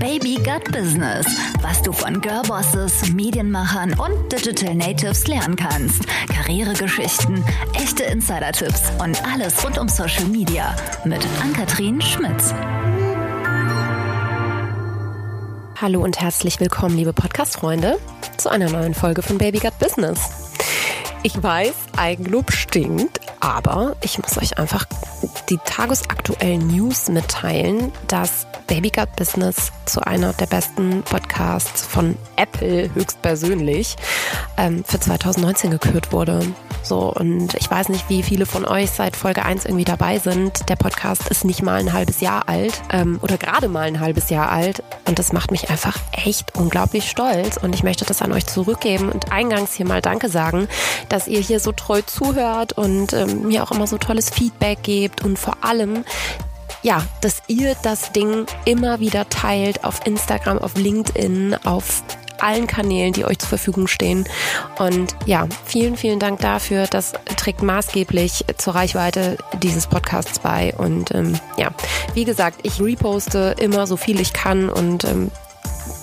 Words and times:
Baby 0.00 0.36
Gut 0.36 0.72
Business, 0.72 1.26
was 1.60 1.82
du 1.82 1.92
von 1.92 2.22
Girlbosses, 2.22 3.12
Medienmachern 3.12 3.92
und 3.92 4.32
Digital 4.32 4.74
Natives 4.74 5.28
lernen 5.28 5.56
kannst. 5.56 6.04
Karrieregeschichten, 6.26 7.44
echte 7.74 8.04
Insider-Tipps 8.04 8.92
und 8.98 9.22
alles 9.30 9.62
rund 9.62 9.76
um 9.76 9.88
Social 9.90 10.24
Media 10.24 10.74
mit 11.04 11.20
Ann-Kathrin 11.42 12.00
Schmitz. 12.00 12.54
Hallo 15.78 16.02
und 16.02 16.18
herzlich 16.18 16.58
willkommen, 16.60 16.96
liebe 16.96 17.12
Podcast-Freunde, 17.12 17.98
zu 18.38 18.48
einer 18.48 18.70
neuen 18.70 18.94
Folge 18.94 19.20
von 19.20 19.36
Baby 19.36 19.58
Gut 19.58 19.78
Business. 19.78 20.39
Ich 21.22 21.42
weiß, 21.42 21.74
Eigenlob 21.98 22.50
stinkt, 22.50 23.20
aber 23.40 23.94
ich 24.00 24.18
muss 24.18 24.38
euch 24.38 24.56
einfach 24.56 24.86
die 25.50 25.58
tagesaktuellen 25.66 26.66
News 26.66 27.10
mitteilen, 27.10 27.92
dass 28.08 28.46
Baby 28.66 28.88
Gut 28.90 29.14
Business 29.16 29.70
zu 29.84 30.00
einer 30.00 30.32
der 30.32 30.46
besten 30.46 31.02
Podcasts 31.02 31.82
von 31.82 32.16
Apple 32.36 32.88
höchstpersönlich 32.94 33.96
ähm, 34.56 34.82
für 34.82 34.98
2019 34.98 35.72
gekürt 35.72 36.10
wurde. 36.10 36.40
So, 36.82 37.12
und 37.12 37.54
ich 37.54 37.70
weiß 37.70 37.88
nicht, 37.88 38.08
wie 38.08 38.22
viele 38.22 38.46
von 38.46 38.64
euch 38.64 38.90
seit 38.90 39.16
Folge 39.16 39.44
1 39.44 39.64
irgendwie 39.64 39.84
dabei 39.84 40.18
sind. 40.18 40.68
Der 40.68 40.76
Podcast 40.76 41.28
ist 41.28 41.44
nicht 41.44 41.62
mal 41.62 41.78
ein 41.78 41.92
halbes 41.92 42.20
Jahr 42.20 42.48
alt 42.48 42.80
ähm, 42.92 43.18
oder 43.22 43.36
gerade 43.36 43.68
mal 43.68 43.86
ein 43.86 44.00
halbes 44.00 44.30
Jahr 44.30 44.50
alt. 44.50 44.82
Und 45.06 45.18
das 45.18 45.32
macht 45.32 45.50
mich 45.50 45.70
einfach 45.70 45.98
echt 46.12 46.56
unglaublich 46.56 47.10
stolz. 47.10 47.56
Und 47.56 47.74
ich 47.74 47.82
möchte 47.82 48.04
das 48.04 48.22
an 48.22 48.32
euch 48.32 48.46
zurückgeben 48.46 49.10
und 49.10 49.32
eingangs 49.32 49.74
hier 49.74 49.86
mal 49.86 50.00
Danke 50.00 50.28
sagen, 50.28 50.68
dass 51.08 51.28
ihr 51.28 51.40
hier 51.40 51.60
so 51.60 51.72
treu 51.72 52.02
zuhört 52.02 52.72
und 52.72 53.12
ähm, 53.12 53.46
mir 53.46 53.62
auch 53.62 53.70
immer 53.70 53.86
so 53.86 53.98
tolles 53.98 54.30
Feedback 54.30 54.82
gebt 54.82 55.22
und 55.22 55.38
vor 55.38 55.58
allem, 55.62 56.04
ja, 56.82 57.02
dass 57.20 57.42
ihr 57.46 57.76
das 57.82 58.12
Ding 58.12 58.46
immer 58.64 59.00
wieder 59.00 59.28
teilt 59.28 59.84
auf 59.84 60.06
Instagram, 60.06 60.58
auf 60.58 60.76
LinkedIn, 60.76 61.56
auf 61.64 62.02
allen 62.42 62.66
Kanälen, 62.66 63.12
die 63.12 63.24
euch 63.24 63.38
zur 63.38 63.48
Verfügung 63.48 63.86
stehen. 63.86 64.24
Und 64.78 65.14
ja, 65.26 65.46
vielen, 65.64 65.96
vielen 65.96 66.18
Dank 66.18 66.40
dafür. 66.40 66.86
Das 66.86 67.12
trägt 67.36 67.62
maßgeblich 67.62 68.44
zur 68.56 68.74
Reichweite 68.74 69.38
dieses 69.62 69.86
Podcasts 69.86 70.38
bei. 70.38 70.74
Und 70.76 71.14
ähm, 71.14 71.38
ja, 71.56 71.70
wie 72.14 72.24
gesagt, 72.24 72.60
ich 72.62 72.80
reposte 72.80 73.56
immer 73.58 73.86
so 73.86 73.96
viel 73.96 74.20
ich 74.20 74.32
kann 74.32 74.68
und 74.68 75.04
ähm, 75.04 75.30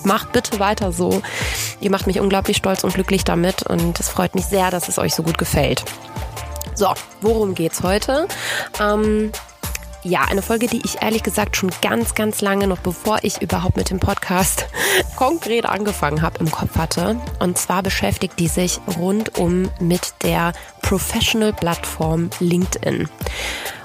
macht 0.04 0.32
bitte 0.32 0.58
weiter 0.58 0.92
so. 0.92 1.22
Ihr 1.80 1.90
macht 1.90 2.06
mich 2.06 2.20
unglaublich 2.20 2.56
stolz 2.56 2.84
und 2.84 2.94
glücklich 2.94 3.24
damit 3.24 3.62
und 3.62 3.98
es 4.00 4.08
freut 4.08 4.34
mich 4.34 4.46
sehr, 4.46 4.70
dass 4.70 4.88
es 4.88 4.98
euch 4.98 5.14
so 5.14 5.22
gut 5.22 5.38
gefällt. 5.38 5.84
So, 6.74 6.94
worum 7.20 7.54
geht's 7.54 7.82
heute? 7.82 8.28
Ähm, 8.80 9.32
ja, 10.02 10.22
eine 10.22 10.42
Folge, 10.42 10.66
die 10.66 10.80
ich 10.84 11.02
ehrlich 11.02 11.22
gesagt 11.22 11.56
schon 11.56 11.70
ganz, 11.82 12.14
ganz 12.14 12.40
lange, 12.40 12.66
noch 12.66 12.78
bevor 12.78 13.18
ich 13.22 13.42
überhaupt 13.42 13.76
mit 13.76 13.90
dem 13.90 14.00
Podcast 14.00 14.66
konkret 15.16 15.66
angefangen 15.66 16.22
habe, 16.22 16.38
im 16.38 16.50
Kopf 16.50 16.76
hatte. 16.76 17.16
Und 17.40 17.58
zwar 17.58 17.82
beschäftigt 17.82 18.38
die 18.38 18.48
sich 18.48 18.80
rundum 18.96 19.70
mit 19.80 20.14
der 20.22 20.52
Professional-Plattform 20.82 22.30
LinkedIn. 22.40 23.08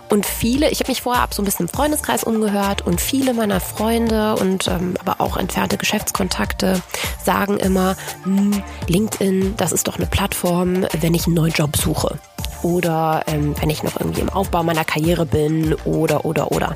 Und 0.10 0.28
viele, 0.28 0.70
ich 0.70 0.80
habe 0.80 0.92
mich 0.92 1.02
vorher 1.02 1.24
ab 1.24 1.34
so 1.34 1.42
ein 1.42 1.46
bisschen 1.46 1.66
im 1.66 1.74
Freundeskreis 1.74 2.24
umgehört 2.24 2.86
und 2.86 3.02
viele 3.02 3.34
meiner 3.34 3.60
Freunde 3.60 4.36
und 4.36 4.68
ähm, 4.68 4.94
aber 5.00 5.20
auch 5.20 5.38
entfernte 5.38 5.78
Geschäftskontakte 5.78 6.84
sagen 7.24 7.58
immer, 7.58 7.96
hm, 8.24 8.64
LinkedIn, 8.88 9.56
das 9.58 9.72
ist 9.72 9.88
doch 9.88 9.98
eine 9.98 10.06
Plattform, 10.06 10.86
wenn 11.00 11.16
ich 11.16 11.26
einen 11.26 11.36
neuen 11.36 11.54
Job 11.54 11.76
suche 11.76 12.20
oder 12.64 13.24
ähm, 13.28 13.54
wenn 13.60 13.70
ich 13.70 13.84
noch 13.84 14.00
irgendwie 14.00 14.22
im 14.22 14.30
Aufbau 14.30 14.64
meiner 14.64 14.86
Karriere 14.86 15.26
bin 15.26 15.76
oder, 15.86 16.26
oder, 16.26 16.52
oder. 16.52 16.76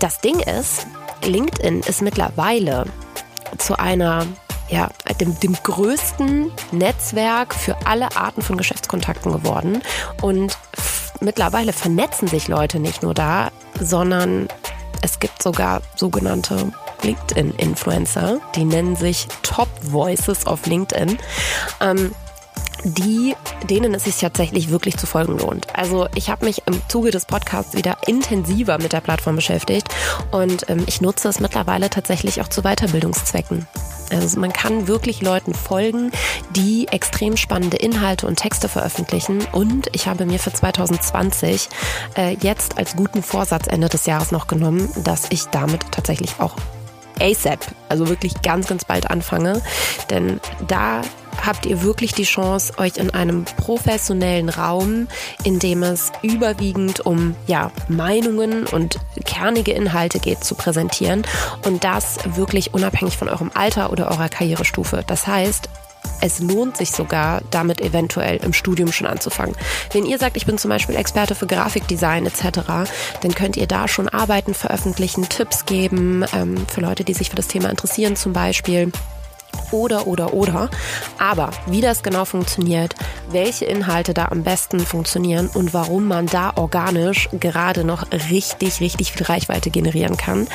Das 0.00 0.20
Ding 0.20 0.40
ist, 0.40 0.86
LinkedIn 1.24 1.80
ist 1.80 2.02
mittlerweile 2.02 2.84
zu 3.58 3.78
einer 3.78 4.26
ja, 4.68 4.90
dem, 5.20 5.38
dem 5.38 5.54
größten 5.62 6.50
Netzwerk 6.72 7.54
für 7.54 7.76
alle 7.86 8.16
Arten 8.16 8.42
von 8.42 8.56
Geschäftskontakten 8.56 9.32
geworden. 9.32 9.80
Und 10.22 10.58
mittlerweile 11.20 11.72
vernetzen 11.72 12.28
sich 12.28 12.48
Leute 12.48 12.80
nicht 12.80 13.02
nur 13.02 13.14
da, 13.14 13.50
sondern 13.80 14.48
es 15.02 15.20
gibt 15.20 15.42
sogar 15.42 15.82
sogenannte 15.94 16.72
LinkedIn-Influencer, 17.02 18.40
die 18.56 18.64
nennen 18.64 18.96
sich 18.96 19.28
Top 19.42 19.68
Voices 19.82 20.46
auf 20.46 20.66
LinkedIn. 20.66 21.18
Ähm, 21.80 22.12
die, 22.84 23.34
denen 23.68 23.94
es 23.94 24.04
sich 24.04 24.18
tatsächlich 24.18 24.70
wirklich 24.70 24.96
zu 24.96 25.06
folgen 25.06 25.38
lohnt. 25.38 25.66
Also 25.76 26.08
ich 26.14 26.30
habe 26.30 26.44
mich 26.44 26.62
im 26.66 26.80
Zuge 26.88 27.10
des 27.10 27.26
Podcasts 27.26 27.74
wieder 27.74 27.98
intensiver 28.06 28.78
mit 28.78 28.92
der 28.92 29.00
Plattform 29.00 29.36
beschäftigt 29.36 29.88
und 30.30 30.68
ähm, 30.68 30.84
ich 30.86 31.00
nutze 31.00 31.28
es 31.28 31.40
mittlerweile 31.40 31.90
tatsächlich 31.90 32.40
auch 32.40 32.48
zu 32.48 32.62
Weiterbildungszwecken. 32.62 33.66
Also 34.10 34.38
man 34.38 34.52
kann 34.52 34.86
wirklich 34.86 35.20
Leuten 35.20 35.54
folgen, 35.54 36.12
die 36.50 36.86
extrem 36.88 37.36
spannende 37.36 37.76
Inhalte 37.76 38.26
und 38.26 38.36
Texte 38.36 38.68
veröffentlichen. 38.68 39.44
Und 39.52 39.88
ich 39.92 40.06
habe 40.06 40.26
mir 40.26 40.38
für 40.38 40.52
2020 40.52 41.68
äh, 42.16 42.36
jetzt 42.40 42.78
als 42.78 42.94
guten 42.94 43.22
Vorsatz 43.22 43.66
Ende 43.66 43.88
des 43.88 44.06
Jahres 44.06 44.30
noch 44.30 44.46
genommen, 44.46 44.88
dass 45.02 45.26
ich 45.30 45.46
damit 45.46 45.90
tatsächlich 45.90 46.34
auch 46.38 46.54
ASAP, 47.20 47.60
also 47.88 48.08
wirklich 48.08 48.42
ganz, 48.42 48.68
ganz 48.68 48.84
bald 48.84 49.10
anfange. 49.10 49.62
Denn 50.10 50.40
da 50.66 51.02
habt 51.44 51.66
ihr 51.66 51.82
wirklich 51.82 52.12
die 52.12 52.24
Chance, 52.24 52.74
euch 52.78 52.96
in 52.96 53.10
einem 53.10 53.44
professionellen 53.44 54.48
Raum, 54.48 55.08
in 55.44 55.58
dem 55.58 55.82
es 55.82 56.12
überwiegend 56.22 57.00
um 57.04 57.34
ja, 57.46 57.70
Meinungen 57.88 58.66
und 58.66 58.98
kernige 59.24 59.72
Inhalte 59.72 60.18
geht, 60.18 60.44
zu 60.44 60.54
präsentieren. 60.54 61.22
Und 61.64 61.84
das 61.84 62.18
wirklich 62.36 62.74
unabhängig 62.74 63.16
von 63.16 63.28
eurem 63.28 63.50
Alter 63.54 63.90
oder 63.90 64.10
eurer 64.10 64.28
Karrierestufe. 64.28 65.04
Das 65.06 65.26
heißt, 65.26 65.68
es 66.20 66.40
lohnt 66.40 66.76
sich 66.76 66.92
sogar, 66.92 67.42
damit 67.50 67.80
eventuell 67.80 68.38
im 68.38 68.52
Studium 68.52 68.92
schon 68.92 69.06
anzufangen. 69.06 69.56
Wenn 69.92 70.06
ihr 70.06 70.18
sagt, 70.18 70.36
ich 70.36 70.46
bin 70.46 70.58
zum 70.58 70.70
Beispiel 70.70 70.96
Experte 70.96 71.34
für 71.34 71.46
Grafikdesign 71.46 72.26
etc., 72.26 72.60
dann 73.20 73.34
könnt 73.34 73.56
ihr 73.56 73.66
da 73.66 73.88
schon 73.88 74.08
Arbeiten 74.08 74.54
veröffentlichen, 74.54 75.28
Tipps 75.28 75.66
geben 75.66 76.24
ähm, 76.34 76.66
für 76.66 76.80
Leute, 76.80 77.04
die 77.04 77.14
sich 77.14 77.30
für 77.30 77.36
das 77.36 77.48
Thema 77.48 77.70
interessieren 77.70 78.16
zum 78.16 78.32
Beispiel 78.32 78.92
oder, 79.70 80.06
oder, 80.06 80.34
oder. 80.34 80.70
Aber 81.18 81.50
wie 81.66 81.80
das 81.80 82.02
genau 82.02 82.24
funktioniert, 82.24 82.94
welche 83.30 83.64
Inhalte 83.64 84.14
da 84.14 84.26
am 84.26 84.42
besten 84.42 84.80
funktionieren 84.80 85.48
und 85.52 85.74
warum 85.74 86.06
man 86.06 86.26
da 86.26 86.52
organisch 86.56 87.28
gerade 87.40 87.84
noch 87.84 88.06
richtig, 88.30 88.80
richtig 88.80 89.12
viel 89.12 89.26
Reichweite 89.26 89.70
generieren 89.70 90.16
kann, 90.16 90.46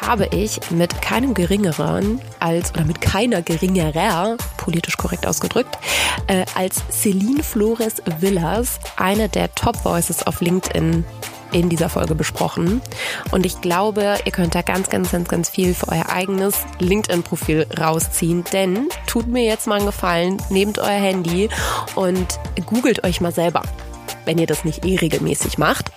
habe 0.00 0.26
ich 0.26 0.60
mit 0.70 1.02
keinem 1.02 1.34
geringeren 1.34 2.20
als, 2.40 2.72
oder 2.74 2.84
mit 2.84 3.00
keiner 3.00 3.42
geringerer, 3.42 4.36
politisch 4.56 4.96
korrekt 4.96 5.26
ausgedrückt, 5.26 5.78
äh, 6.26 6.44
als 6.54 6.82
Celine 6.90 7.42
Flores 7.42 8.02
Villas, 8.20 8.78
eine 8.96 9.28
der 9.28 9.54
Top 9.54 9.84
Voices 9.84 10.26
auf 10.26 10.40
LinkedIn 10.40 11.04
in 11.52 11.68
dieser 11.68 11.88
Folge 11.88 12.14
besprochen. 12.14 12.80
Und 13.30 13.46
ich 13.46 13.60
glaube, 13.60 14.18
ihr 14.24 14.32
könnt 14.32 14.54
da 14.54 14.62
ganz, 14.62 14.90
ganz, 14.90 15.10
ganz, 15.10 15.28
ganz 15.28 15.48
viel 15.48 15.74
für 15.74 15.88
euer 15.88 16.08
eigenes 16.08 16.56
LinkedIn-Profil 16.78 17.66
rausziehen. 17.78 18.44
Denn 18.52 18.88
tut 19.06 19.26
mir 19.26 19.44
jetzt 19.44 19.66
mal 19.66 19.76
einen 19.76 19.86
Gefallen, 19.86 20.42
nehmt 20.50 20.78
euer 20.78 20.88
Handy 20.88 21.48
und 21.94 22.38
googelt 22.66 23.04
euch 23.04 23.20
mal 23.20 23.32
selber, 23.32 23.62
wenn 24.26 24.38
ihr 24.38 24.46
das 24.46 24.64
nicht 24.64 24.84
eh 24.84 24.96
regelmäßig 24.96 25.58
macht. 25.58 25.90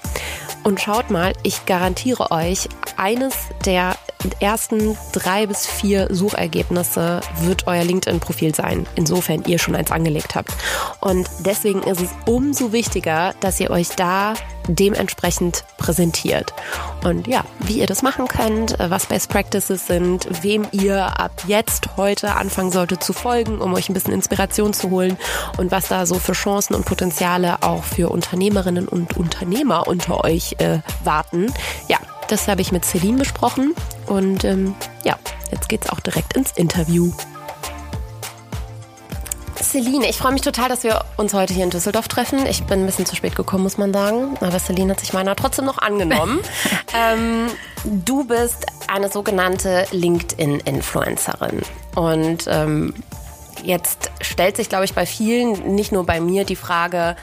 Und 0.63 0.79
schaut 0.79 1.09
mal, 1.09 1.33
ich 1.43 1.65
garantiere 1.65 2.31
euch, 2.31 2.69
eines 2.97 3.33
der 3.65 3.95
ersten 4.39 4.97
drei 5.13 5.47
bis 5.47 5.65
vier 5.65 6.07
Suchergebnisse 6.13 7.21
wird 7.41 7.67
euer 7.67 7.83
LinkedIn-Profil 7.83 8.53
sein, 8.53 8.85
insofern 8.95 9.43
ihr 9.45 9.59
schon 9.59 9.75
eins 9.75 9.91
angelegt 9.91 10.35
habt. 10.35 10.51
Und 10.99 11.29
deswegen 11.39 11.81
ist 11.83 12.01
es 12.01 12.09
umso 12.25 12.73
wichtiger, 12.73 13.33
dass 13.39 13.59
ihr 13.59 13.71
euch 13.71 13.89
da 13.89 14.33
dementsprechend 14.67 15.63
präsentiert. 15.77 16.53
Und 17.03 17.27
ja, 17.27 17.43
wie 17.59 17.79
ihr 17.79 17.87
das 17.87 18.03
machen 18.03 18.27
könnt, 18.27 18.75
was 18.77 19.07
Best 19.07 19.29
Practices 19.29 19.87
sind, 19.87 20.27
wem 20.43 20.67
ihr 20.71 21.19
ab 21.19 21.31
jetzt 21.47 21.97
heute 21.97 22.35
anfangen 22.35 22.71
solltet 22.71 23.03
zu 23.03 23.13
folgen, 23.13 23.59
um 23.59 23.73
euch 23.73 23.89
ein 23.89 23.93
bisschen 23.93 24.13
Inspiration 24.13 24.73
zu 24.73 24.91
holen 24.91 25.17
und 25.57 25.71
was 25.71 25.87
da 25.87 26.05
so 26.05 26.15
für 26.15 26.33
Chancen 26.33 26.75
und 26.75 26.85
Potenziale 26.85 27.63
auch 27.63 27.83
für 27.83 28.09
Unternehmerinnen 28.19 28.85
und 28.85 29.15
Unternehmer 29.15 29.87
unter 29.87 30.25
euch 30.25 30.55
äh, 30.57 30.79
warten. 31.05 31.53
Ja, 31.87 31.99
das 32.27 32.49
habe 32.49 32.59
ich 32.59 32.73
mit 32.73 32.83
Celine 32.83 33.19
besprochen 33.19 33.73
und 34.07 34.43
ähm, 34.43 34.75
ja, 35.05 35.17
jetzt 35.51 35.69
geht's 35.69 35.89
auch 35.89 36.01
direkt 36.01 36.33
ins 36.33 36.51
Interview. 36.51 37.13
Celine, 39.63 40.09
ich 40.09 40.17
freue 40.17 40.33
mich 40.33 40.41
total, 40.41 40.67
dass 40.67 40.83
wir 40.83 41.05
uns 41.15 41.33
heute 41.33 41.53
hier 41.53 41.63
in 41.63 41.69
Düsseldorf 41.69 42.09
treffen. 42.09 42.45
Ich 42.45 42.63
bin 42.63 42.81
ein 42.81 42.85
bisschen 42.85 43.05
zu 43.05 43.15
spät 43.15 43.37
gekommen, 43.37 43.63
muss 43.63 43.77
man 43.77 43.93
sagen. 43.93 44.35
Aber 44.41 44.59
Celine 44.59 44.91
hat 44.91 44.99
sich 44.99 45.13
meiner 45.13 45.35
trotzdem 45.35 45.65
noch 45.65 45.77
angenommen. 45.77 46.39
ähm, 46.93 47.47
du 47.85 48.25
bist 48.25 48.65
eine 48.87 49.09
sogenannte 49.09 49.85
LinkedIn-Influencerin. 49.91 51.61
Und 51.95 52.45
ähm, 52.47 52.93
jetzt 53.63 54.11
stellt 54.21 54.57
sich, 54.57 54.69
glaube 54.69 54.85
ich, 54.85 54.93
bei 54.93 55.05
vielen, 55.05 55.75
nicht 55.75 55.91
nur 55.91 56.05
bei 56.05 56.19
mir, 56.19 56.45
die 56.45 56.55
Frage, 56.55 57.15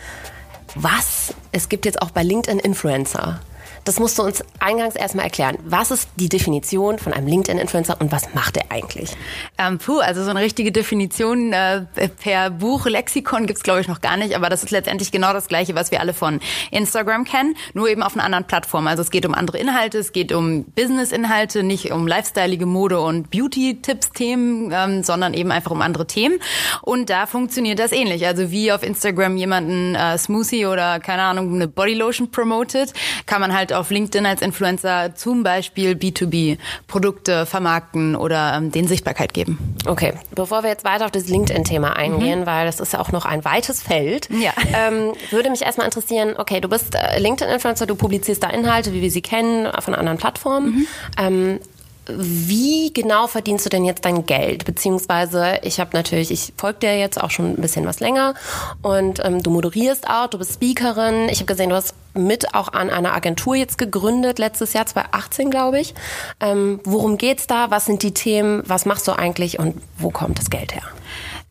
was? 0.77 1.35
Es 1.53 1.69
gibt 1.69 1.87
jetzt 1.87 2.01
auch 2.03 2.11
bei 2.11 2.23
LinkedIn 2.23 2.59
Influencer. 2.59 3.41
Das 3.87 4.01
musst 4.01 4.19
du 4.19 4.25
uns 4.25 4.43
eingangs 4.59 4.97
erstmal 4.97 5.25
erklären. 5.25 5.59
Was 5.65 5.91
ist 5.91 6.09
die 6.17 6.29
Definition 6.29 6.99
von 6.99 7.13
einem 7.13 7.29
LinkedIn-Influencer 7.29 7.97
und 8.01 8.11
was 8.11 8.35
macht 8.35 8.57
er 8.57 8.65
eigentlich? 8.71 9.17
Ähm, 9.59 9.79
puh, 9.79 10.01
also 10.01 10.25
so 10.25 10.31
eine 10.31 10.41
richtige 10.41 10.73
Definition 10.73 11.53
äh, 11.53 11.87
per 12.21 12.51
Buch, 12.51 12.87
Lexikon 12.87 13.47
gibt's 13.47 13.63
glaube 13.63 13.81
ich 13.81 13.89
noch 13.89 14.01
gar 14.01 14.17
nicht, 14.17 14.35
aber 14.35 14.49
das 14.49 14.65
ist 14.65 14.71
letztendlich 14.71 15.13
genau 15.13 15.33
das 15.33 15.47
Gleiche, 15.47 15.75
was 15.75 15.93
wir 15.93 16.01
alle 16.01 16.15
von 16.15 16.41
Instagram 16.73 17.25
kennen, 17.25 17.57
nur 17.75 17.89
eben 17.89 18.03
auf 18.03 18.15
einer 18.15 18.25
anderen 18.25 18.45
Plattform. 18.45 18.89
Also 18.89 19.03
es 19.03 19.11
geht 19.11 19.25
um 19.25 19.35
andere 19.35 19.59
Inhalte, 19.59 19.99
es 19.99 20.11
geht 20.13 20.33
um 20.33 20.65
Business-Inhalte, 20.65 21.63
nicht 21.63 21.93
um 21.93 22.09
lifestyleige 22.09 22.67
Mode 22.67 23.01
und 23.01 23.31
Beauty-Tipps-Themen, 23.31 24.73
ähm, 24.75 25.03
sondern 25.05 25.33
eben 25.33 25.53
einfach 25.53 25.71
um 25.71 25.81
andere 25.81 26.09
Themen. 26.09 26.41
Und 26.83 27.09
da 27.09 27.27
funktioniert 27.27 27.79
das 27.79 27.93
ähnlich. 27.93 28.27
Also 28.27 28.51
wie 28.51 28.73
auf 28.73 28.83
Instagram 28.83 29.37
jemanden 29.37 29.95
äh, 29.95 30.19
Smoothie 30.19 30.67
oder 30.67 30.99
keine 30.99 31.23
Ahnung 31.23 31.55
eine 31.55 31.69
Bodylotion 31.69 32.33
promotet, 32.33 32.93
kann 33.27 33.41
man 33.41 33.57
halt 33.57 33.76
auf 33.77 33.91
LinkedIn 33.91 34.27
als 34.27 34.43
Influencer 34.43 35.15
zum 35.15 35.43
Beispiel 35.43 35.93
B2B 35.93 36.59
Produkte 36.87 37.47
vermarkten 37.47 38.17
oder 38.17 38.55
ähm, 38.57 38.73
den 38.73 38.89
Sichtbarkeit 38.89 39.35
geben. 39.35 39.77
Okay, 39.87 40.15
bevor 40.35 40.63
wir 40.63 40.71
jetzt 40.71 40.85
weiter 40.85 41.05
auf 41.05 41.11
das 41.11 41.29
LinkedIn-Thema 41.29 41.97
eingehen, 41.97 42.41
mhm. 42.41 42.47
weil 42.47 42.67
das 42.67 42.81
ist 42.81 42.93
ja 42.93 43.01
auch 43.01 43.13
noch 43.13 43.25
ein 43.25 43.45
weites 43.45 43.83
Feld, 43.83 44.29
ja. 44.31 44.53
ähm, 44.75 45.13
würde 45.31 45.51
mich 45.51 45.63
erstmal 45.63 45.87
interessieren, 45.87 46.35
okay, 46.37 46.61
du 46.61 46.69
bist 46.69 46.95
äh, 46.95 47.19
LinkedIn-Influencer, 47.19 47.87
du 47.87 47.95
publizierst 47.95 48.43
da 48.43 48.49
Inhalte, 48.51 48.93
wie 48.93 49.03
wir 49.03 49.11
sie 49.11 49.23
kennen, 49.23 49.69
von 49.81 49.95
anderen 49.95 50.19
Plattformen. 50.19 50.67
Mhm. 50.67 50.87
Ähm, 51.19 51.61
wie 52.09 52.93
genau 52.93 53.27
verdienst 53.27 53.67
du 53.67 53.71
denn 53.71 53.85
jetzt 53.85 54.05
dein 54.05 54.27
Geld? 54.27 54.65
Beziehungsweise, 54.65 55.59
ich 55.63 55.81
habe 55.81 55.91
natürlich, 55.93 56.31
ich 56.31 56.53
folge 56.57 56.81
dir 56.81 56.99
jetzt 56.99 57.21
auch 57.21 57.31
schon 57.31 57.55
ein 57.55 57.61
bisschen 57.61 57.87
was 57.87 58.01
länger 58.01 58.35
und 58.83 59.25
ähm, 59.25 59.43
du 59.43 59.51
moderierst 59.51 60.09
auch, 60.09 60.29
du 60.29 60.39
bist 60.39 60.55
Speakerin. 60.55 61.29
Ich 61.29 61.39
habe 61.39 61.47
gesehen, 61.47 61.71
du 61.71 61.77
hast 61.77 61.95
mit 62.15 62.55
auch 62.55 62.73
an 62.73 62.91
einer 62.91 63.13
Agentur 63.15 63.57
jetzt 63.57 63.79
gegründet, 63.79 64.39
letztes 64.39 64.73
Jahr 64.73 64.87
2018, 64.87 65.51
glaube 65.51 65.81
ich. 65.81 65.95
Ähm, 66.41 66.81
worum 66.85 67.19
geht's 67.19 67.47
da? 67.47 67.71
Was 67.71 67.85
sind 67.85 68.03
die 68.03 68.15
Themen? 68.15 68.63
Was 68.67 68.87
machst 68.87 69.07
du 69.09 69.13
eigentlich 69.13 69.59
und 69.59 69.81
wo 69.99 70.11
kommt 70.11 70.39
das 70.39 70.51
Geld 70.51 70.75
her? 70.75 70.85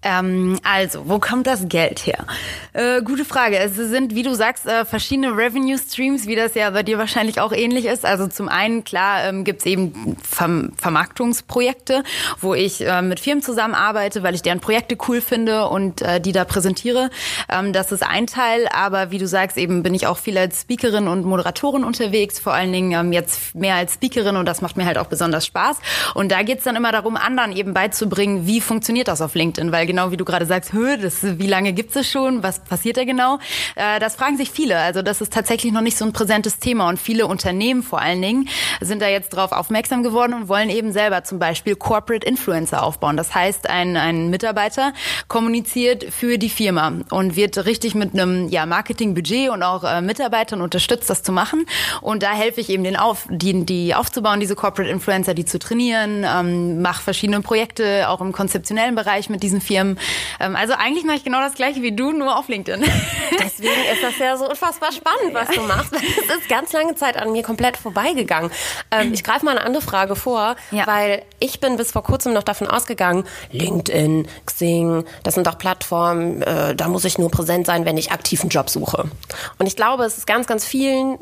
Ähm, 0.05 0.59
also, 0.63 1.09
wo 1.09 1.17
kommt 1.17 1.47
das 1.47 1.67
Geld 1.67 2.05
her? 2.05 2.25
Äh, 2.73 3.01
gute 3.01 3.25
Frage. 3.25 3.57
Es 3.57 3.75
sind, 3.75 4.13
wie 4.13 4.21
du 4.21 4.35
sagst, 4.35 4.67
äh, 4.67 4.85
verschiedene 4.85 5.35
Revenue 5.35 5.77
Streams, 5.79 6.27
wie 6.27 6.35
das 6.35 6.53
ja 6.53 6.69
bei 6.69 6.83
dir 6.83 6.99
wahrscheinlich 6.99 7.41
auch 7.41 7.51
ähnlich 7.51 7.85
ist. 7.85 8.05
Also 8.05 8.27
zum 8.27 8.47
einen, 8.47 8.83
klar, 8.83 9.23
ähm, 9.23 9.43
gibt 9.43 9.65
eben 9.65 10.15
Ver 10.21 10.69
Vermarktungsprojekte, 10.77 12.03
wo 12.39 12.53
ich 12.53 12.85
äh, 12.85 13.01
mit 13.01 13.19
Firmen 13.19 13.41
zusammenarbeite, 13.41 14.21
weil 14.21 14.35
ich 14.35 14.43
deren 14.43 14.59
Projekte 14.59 14.95
cool 15.07 15.21
finde 15.21 15.67
und 15.69 16.03
äh, 16.03 16.21
die 16.21 16.33
da 16.33 16.45
präsentiere. 16.45 17.09
Ähm, 17.49 17.73
das 17.73 17.91
ist 17.91 18.03
ein 18.03 18.27
Teil, 18.27 18.67
aber 18.71 19.09
wie 19.09 19.17
du 19.17 19.27
sagst, 19.27 19.57
eben 19.57 19.81
bin 19.81 19.95
ich 19.95 20.05
auch 20.05 20.17
viel 20.17 20.37
als 20.37 20.61
Speakerin 20.61 21.07
und 21.07 21.25
Moderatorin 21.25 21.83
unterwegs, 21.83 22.37
vor 22.37 22.53
allen 22.53 22.71
Dingen 22.71 22.91
ähm, 22.91 23.11
jetzt 23.11 23.55
mehr 23.55 23.73
als 23.75 23.95
Speakerin 23.95 24.35
und 24.35 24.45
das 24.45 24.61
macht 24.61 24.77
mir 24.77 24.85
halt 24.85 24.99
auch 24.99 25.07
besonders 25.07 25.47
Spaß. 25.47 25.77
Und 26.13 26.31
da 26.31 26.43
geht's 26.43 26.63
dann 26.63 26.75
immer 26.75 26.91
darum, 26.91 27.17
anderen 27.17 27.51
eben 27.51 27.73
beizubringen, 27.73 28.45
wie 28.45 28.61
funktioniert 28.61 29.07
das 29.07 29.21
auf 29.21 29.33
LinkedIn, 29.33 29.71
weil 29.71 29.87
genau 29.95 30.11
wie 30.11 30.17
du 30.17 30.25
gerade 30.25 30.45
sagst, 30.45 30.73
Hö, 30.73 30.97
das, 30.97 31.23
wie 31.23 31.47
lange 31.47 31.71
gibt 31.71 31.95
es 31.95 32.09
schon, 32.09 32.43
was 32.43 32.59
passiert 32.59 32.97
da 32.97 33.05
genau? 33.05 33.39
Äh, 33.75 33.99
das 34.01 34.15
fragen 34.15 34.35
sich 34.35 34.51
viele. 34.51 34.77
Also 34.77 35.01
das 35.01 35.21
ist 35.21 35.31
tatsächlich 35.31 35.71
noch 35.71 35.81
nicht 35.81 35.97
so 35.97 36.03
ein 36.03 36.11
präsentes 36.11 36.59
Thema 36.59 36.89
und 36.89 36.99
viele 36.99 37.27
Unternehmen 37.27 37.81
vor 37.81 38.01
allen 38.01 38.21
Dingen 38.21 38.49
sind 38.81 39.01
da 39.01 39.07
jetzt 39.07 39.29
drauf 39.29 39.53
aufmerksam 39.53 40.03
geworden 40.03 40.33
und 40.33 40.49
wollen 40.49 40.69
eben 40.69 40.91
selber 40.91 41.23
zum 41.23 41.39
Beispiel 41.39 41.77
Corporate 41.77 42.27
Influencer 42.27 42.83
aufbauen. 42.83 43.15
Das 43.15 43.33
heißt, 43.33 43.69
ein, 43.69 43.95
ein 43.95 44.29
Mitarbeiter 44.29 44.91
kommuniziert 45.29 46.03
für 46.03 46.37
die 46.37 46.49
Firma 46.49 46.91
und 47.09 47.37
wird 47.37 47.65
richtig 47.65 47.95
mit 47.95 48.13
einem 48.13 48.49
ja, 48.49 48.65
Marketingbudget 48.65 49.49
und 49.49 49.63
auch 49.63 49.85
äh, 49.85 50.01
Mitarbeitern 50.01 50.61
unterstützt, 50.61 51.09
das 51.09 51.23
zu 51.23 51.31
machen. 51.31 51.65
Und 52.01 52.21
da 52.21 52.33
helfe 52.33 52.59
ich 52.59 52.69
eben 52.69 52.83
den 52.83 52.97
auf, 52.97 53.27
die, 53.29 53.65
die 53.65 53.95
aufzubauen, 53.95 54.41
diese 54.41 54.55
Corporate 54.55 54.91
Influencer, 54.91 55.33
die 55.33 55.45
zu 55.45 55.57
trainieren, 55.57 56.25
ähm, 56.27 56.81
mache 56.81 57.01
verschiedene 57.01 57.39
Projekte 57.39 58.09
auch 58.09 58.19
im 58.19 58.33
konzeptionellen 58.33 58.95
Bereich 58.95 59.29
mit 59.29 59.41
diesen 59.41 59.61
Firmen 59.61 59.84
Instagram. 59.85 59.97
Ähm, 60.39 60.55
also 60.55 60.73
eigentlich 60.73 61.05
mache 61.05 61.17
ich 61.17 61.23
genau 61.23 61.39
das 61.39 61.53
gleiche 61.53 61.81
wie 61.81 61.91
du, 61.91 62.11
nur 62.11 62.37
auf 62.37 62.47
LinkedIn. 62.47 62.81
Deswegen 63.31 63.81
ist 63.93 64.03
das 64.03 64.17
ja 64.17 64.37
so 64.37 64.49
unfassbar 64.49 64.91
spannend, 64.91 65.33
was 65.33 65.49
du 65.49 65.61
machst. 65.61 65.93
Es 65.93 66.37
ist 66.37 66.49
ganz 66.49 66.73
lange 66.73 66.95
Zeit 66.95 67.17
an 67.17 67.31
mir 67.31 67.43
komplett 67.43 67.77
vorbeigegangen. 67.77 68.51
Ähm, 68.91 69.13
ich 69.13 69.23
greife 69.23 69.45
mal 69.45 69.51
eine 69.51 69.65
andere 69.65 69.83
Frage 69.83 70.15
vor, 70.15 70.55
ja. 70.71 70.87
weil 70.87 71.23
ich 71.39 71.59
bin 71.59 71.77
bis 71.77 71.91
vor 71.91 72.03
kurzem 72.03 72.33
noch 72.33 72.43
davon 72.43 72.67
ausgegangen, 72.67 73.25
LinkedIn, 73.51 74.27
Xing, 74.45 75.05
das 75.23 75.35
sind 75.35 75.47
doch 75.47 75.57
Plattformen, 75.57 76.41
äh, 76.41 76.75
da 76.75 76.87
muss 76.87 77.05
ich 77.05 77.17
nur 77.17 77.29
präsent 77.29 77.65
sein, 77.65 77.85
wenn 77.85 77.97
ich 77.97 78.11
aktiv 78.11 78.41
einen 78.41 78.49
Job 78.49 78.69
suche. 78.69 79.09
Und 79.57 79.67
ich 79.67 79.75
glaube, 79.75 80.03
es 80.05 80.17
ist 80.17 80.27
ganz, 80.27 80.47
ganz 80.47 80.65
vielen 80.65 81.17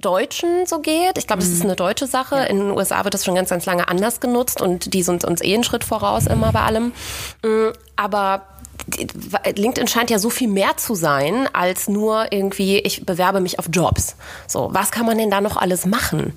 Deutschen 0.00 0.66
so 0.66 0.80
geht. 0.80 1.18
Ich 1.18 1.26
glaube, 1.26 1.42
das 1.42 1.50
ist 1.50 1.60
mhm. 1.60 1.70
eine 1.70 1.76
deutsche 1.76 2.06
Sache. 2.06 2.36
Ja. 2.36 2.44
In 2.44 2.58
den 2.58 2.70
USA 2.70 3.04
wird 3.04 3.14
das 3.14 3.24
schon 3.24 3.34
ganz, 3.34 3.50
ganz 3.50 3.66
lange 3.66 3.88
anders 3.88 4.20
genutzt 4.20 4.60
und 4.60 4.94
die 4.94 5.02
sind 5.02 5.24
uns 5.24 5.42
eh 5.42 5.54
einen 5.54 5.64
Schritt 5.64 5.84
voraus 5.84 6.26
immer 6.26 6.52
bei 6.52 6.60
allem. 6.60 6.92
Mm, 7.42 7.68
aber 7.96 8.42
LinkedIn 9.56 9.88
scheint 9.88 10.10
ja 10.10 10.18
so 10.18 10.30
viel 10.30 10.48
mehr 10.48 10.76
zu 10.76 10.94
sein 10.94 11.48
als 11.52 11.88
nur 11.88 12.32
irgendwie, 12.32 12.78
ich 12.78 13.04
bewerbe 13.04 13.40
mich 13.40 13.58
auf 13.58 13.66
Jobs. 13.72 14.16
So, 14.46 14.68
was 14.72 14.90
kann 14.90 15.06
man 15.06 15.18
denn 15.18 15.30
da 15.30 15.40
noch 15.40 15.56
alles 15.56 15.86
machen? 15.86 16.34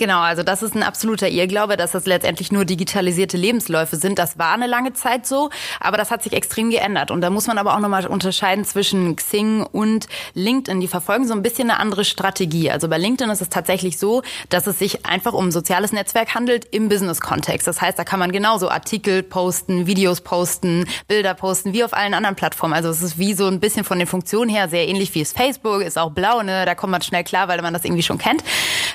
Genau, 0.00 0.20
also 0.20 0.42
das 0.42 0.62
ist 0.62 0.74
ein 0.74 0.82
absoluter 0.82 1.28
Irrglaube, 1.28 1.76
dass 1.76 1.92
das 1.92 2.06
letztendlich 2.06 2.50
nur 2.50 2.64
digitalisierte 2.64 3.36
Lebensläufe 3.36 3.96
sind. 3.96 4.18
Das 4.18 4.38
war 4.38 4.54
eine 4.54 4.66
lange 4.66 4.94
Zeit 4.94 5.26
so, 5.26 5.50
aber 5.78 5.98
das 5.98 6.10
hat 6.10 6.22
sich 6.22 6.32
extrem 6.32 6.70
geändert. 6.70 7.10
Und 7.10 7.20
da 7.20 7.28
muss 7.28 7.46
man 7.46 7.58
aber 7.58 7.74
auch 7.74 7.80
nochmal 7.80 8.06
unterscheiden 8.06 8.64
zwischen 8.64 9.14
Xing 9.14 9.62
und 9.62 10.06
LinkedIn. 10.32 10.80
Die 10.80 10.88
verfolgen 10.88 11.26
so 11.28 11.34
ein 11.34 11.42
bisschen 11.42 11.70
eine 11.70 11.78
andere 11.78 12.06
Strategie. 12.06 12.70
Also 12.70 12.88
bei 12.88 12.96
LinkedIn 12.96 13.30
ist 13.30 13.42
es 13.42 13.50
tatsächlich 13.50 13.98
so, 13.98 14.22
dass 14.48 14.66
es 14.66 14.78
sich 14.78 15.04
einfach 15.04 15.34
um 15.34 15.48
ein 15.48 15.52
soziales 15.52 15.92
Netzwerk 15.92 16.34
handelt 16.34 16.64
im 16.70 16.88
Business-Kontext. 16.88 17.66
Das 17.66 17.82
heißt, 17.82 17.98
da 17.98 18.04
kann 18.04 18.20
man 18.20 18.32
genauso 18.32 18.70
Artikel 18.70 19.22
posten, 19.22 19.86
Videos 19.86 20.22
posten, 20.22 20.86
Bilder 21.08 21.34
posten, 21.34 21.74
wie 21.74 21.84
auf 21.84 21.92
allen 21.92 22.14
anderen 22.14 22.36
Plattformen. 22.36 22.72
Also 22.72 22.88
es 22.88 23.02
ist 23.02 23.18
wie 23.18 23.34
so 23.34 23.48
ein 23.48 23.60
bisschen 23.60 23.84
von 23.84 23.98
den 23.98 24.08
Funktionen 24.08 24.48
her 24.48 24.70
sehr 24.70 24.88
ähnlich 24.88 25.14
wie 25.14 25.20
es 25.20 25.34
Facebook, 25.34 25.82
ist 25.82 25.98
auch 25.98 26.12
blau, 26.12 26.40
ne? 26.40 26.64
Da 26.64 26.74
kommt 26.74 26.90
man 26.92 27.02
schnell 27.02 27.22
klar, 27.22 27.48
weil 27.48 27.60
man 27.60 27.74
das 27.74 27.84
irgendwie 27.84 28.02
schon 28.02 28.16
kennt. 28.16 28.42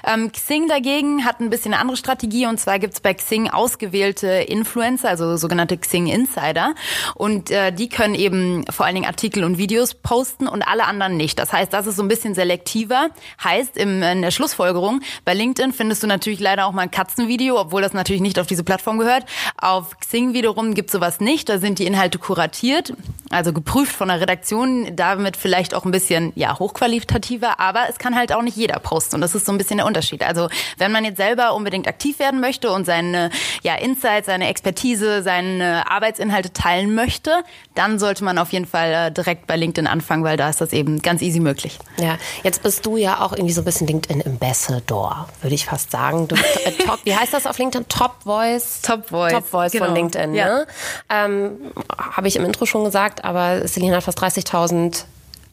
Ähm, 0.04 0.32
Xing 0.32 0.68
dagegen 0.68 0.95
Xing 0.96 1.26
hat 1.26 1.42
ein 1.42 1.50
bisschen 1.50 1.74
eine 1.74 1.82
andere 1.82 1.98
Strategie 1.98 2.46
und 2.46 2.58
zwar 2.58 2.80
gibt's 2.80 3.02
bei 3.02 3.14
Xing 3.14 3.50
ausgewählte 3.50 4.28
Influencer, 4.28 5.10
also 5.10 5.36
sogenannte 5.36 5.78
Xing 5.78 6.08
Insider 6.08 6.74
und 7.16 7.52
äh, 7.52 7.74
die 7.74 7.90
können 7.90 8.16
eben 8.16 8.64
vor 8.70 8.86
allen 8.86 8.96
Dingen 8.96 9.08
Artikel 9.08 9.44
und 9.44 9.58
Videos 9.58 9.94
posten 9.94 10.48
und 10.48 10.62
alle 10.62 10.86
anderen 10.86 11.18
nicht. 11.18 11.38
Das 11.38 11.52
heißt, 11.52 11.74
das 11.74 11.86
ist 11.86 11.98
so 11.98 12.04
ein 12.04 12.08
bisschen 12.08 12.34
selektiver. 12.34 13.10
Heißt 13.44 13.76
im, 13.76 14.02
in 14.04 14.22
der 14.22 14.32
Schlussfolgerung, 14.32 15.02
bei 15.26 15.34
LinkedIn 15.34 15.74
findest 15.74 16.02
du 16.02 16.08
natürlich 16.08 16.40
leider 16.40 16.66
auch 16.66 16.72
mal 16.72 16.84
ein 16.84 16.92
Katzenvideo, 16.92 17.60
obwohl 17.60 17.82
das 17.82 17.94
natürlich 17.94 18.22
nicht 18.22 18.40
auf 18.40 18.48
diese 18.48 18.64
Plattform 18.64 18.98
gehört. 18.98 19.26
Auf 19.58 20.00
Xing 20.00 20.34
wiederum 20.34 20.76
gibt's 20.76 20.94
sowas 20.94 21.20
nicht. 21.20 21.50
Da 21.50 21.60
sind 21.60 21.80
die 21.80 21.86
Inhalte 21.88 22.20
kuratiert, 22.20 22.94
also 23.32 23.52
geprüft 23.52 23.94
von 23.94 24.08
der 24.08 24.22
Redaktion, 24.22 24.96
damit 24.96 25.36
vielleicht 25.36 25.74
auch 25.74 25.84
ein 25.84 25.92
bisschen 25.92 26.32
ja 26.36 26.58
hochqualitativer, 26.58 27.60
aber 27.60 27.90
es 27.90 27.98
kann 27.98 28.16
halt 28.16 28.32
auch 28.32 28.42
nicht 28.42 28.56
jeder 28.56 28.80
posten 28.80 29.16
und 29.16 29.22
das 29.22 29.36
ist 29.36 29.46
so 29.46 29.52
ein 29.52 29.58
bisschen 29.58 29.78
der 29.78 29.86
Unterschied. 29.86 30.24
Also 30.24 30.48
wenn 30.86 30.92
man 30.92 31.04
jetzt 31.04 31.18
selber 31.18 31.56
unbedingt 31.56 31.88
aktiv 31.88 32.20
werden 32.20 32.40
möchte 32.40 32.72
und 32.72 32.86
seine 32.86 33.32
ja, 33.64 33.74
Insights, 33.74 34.28
seine 34.28 34.48
Expertise, 34.50 35.24
seine 35.24 35.90
Arbeitsinhalte 35.90 36.54
teilen 36.54 36.94
möchte, 36.94 37.44
dann 37.74 37.98
sollte 37.98 38.24
man 38.24 38.38
auf 38.38 38.54
jeden 38.54 38.68
Fall 38.68 38.94
äh, 38.94 39.12
direkt 39.12 39.48
bei 39.48 39.56
LinkedIn 39.56 39.88
anfangen, 39.88 40.24
weil 40.24 40.38
da 40.38 40.48
ist 40.48 40.62
das 40.62 40.74
eben 40.74 41.02
ganz 41.02 41.24
easy 41.24 41.40
möglich. 41.40 41.80
Ja, 42.00 42.18
jetzt 42.44 42.62
bist 42.62 42.86
du 42.86 42.98
ja 42.98 43.20
auch 43.22 43.32
irgendwie 43.32 43.54
so 43.54 43.62
ein 43.62 43.66
bisschen 43.66 43.88
LinkedIn 43.88 44.24
Ambassador, 44.28 45.28
würde 45.42 45.56
ich 45.56 45.66
fast 45.66 45.90
sagen. 45.90 46.28
Du, 46.28 46.36
äh, 46.36 46.72
top, 46.86 47.00
wie 47.04 47.16
heißt 47.16 47.34
das 47.34 47.48
auf 47.48 47.58
LinkedIn? 47.58 47.88
Top 47.88 48.18
Voice? 48.24 48.82
Top 48.84 49.10
Voice. 49.10 49.34
Top 49.34 49.48
Voice 49.48 49.72
genau. 49.72 49.86
von 49.86 49.96
LinkedIn, 49.96 50.36
ja. 50.36 50.46
ne? 50.46 50.68
Ähm, 51.10 51.58
Habe 51.98 52.28
ich 52.28 52.36
im 52.36 52.46
Intro 52.46 52.68
schon 52.68 52.84
gesagt, 52.84 53.26
aber 53.26 53.68
Selina 53.68 53.98
hat 53.98 54.04
fast 54.04 54.22
30.000 54.22 55.06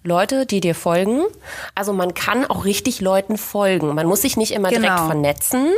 Leute, 0.05 0.47
die 0.47 0.61
dir 0.61 0.75
folgen. 0.75 1.23
Also 1.75 1.93
man 1.93 2.15
kann 2.15 2.45
auch 2.45 2.65
richtig 2.65 3.01
Leuten 3.01 3.39
folgen. 3.39 3.95
Man 3.95 4.07
muss 4.07 4.23
sich 4.23 4.37
nicht 4.37 4.53
immer 4.53 4.71
genau. 4.71 4.83
direkt 4.83 5.01
vernetzen 5.01 5.69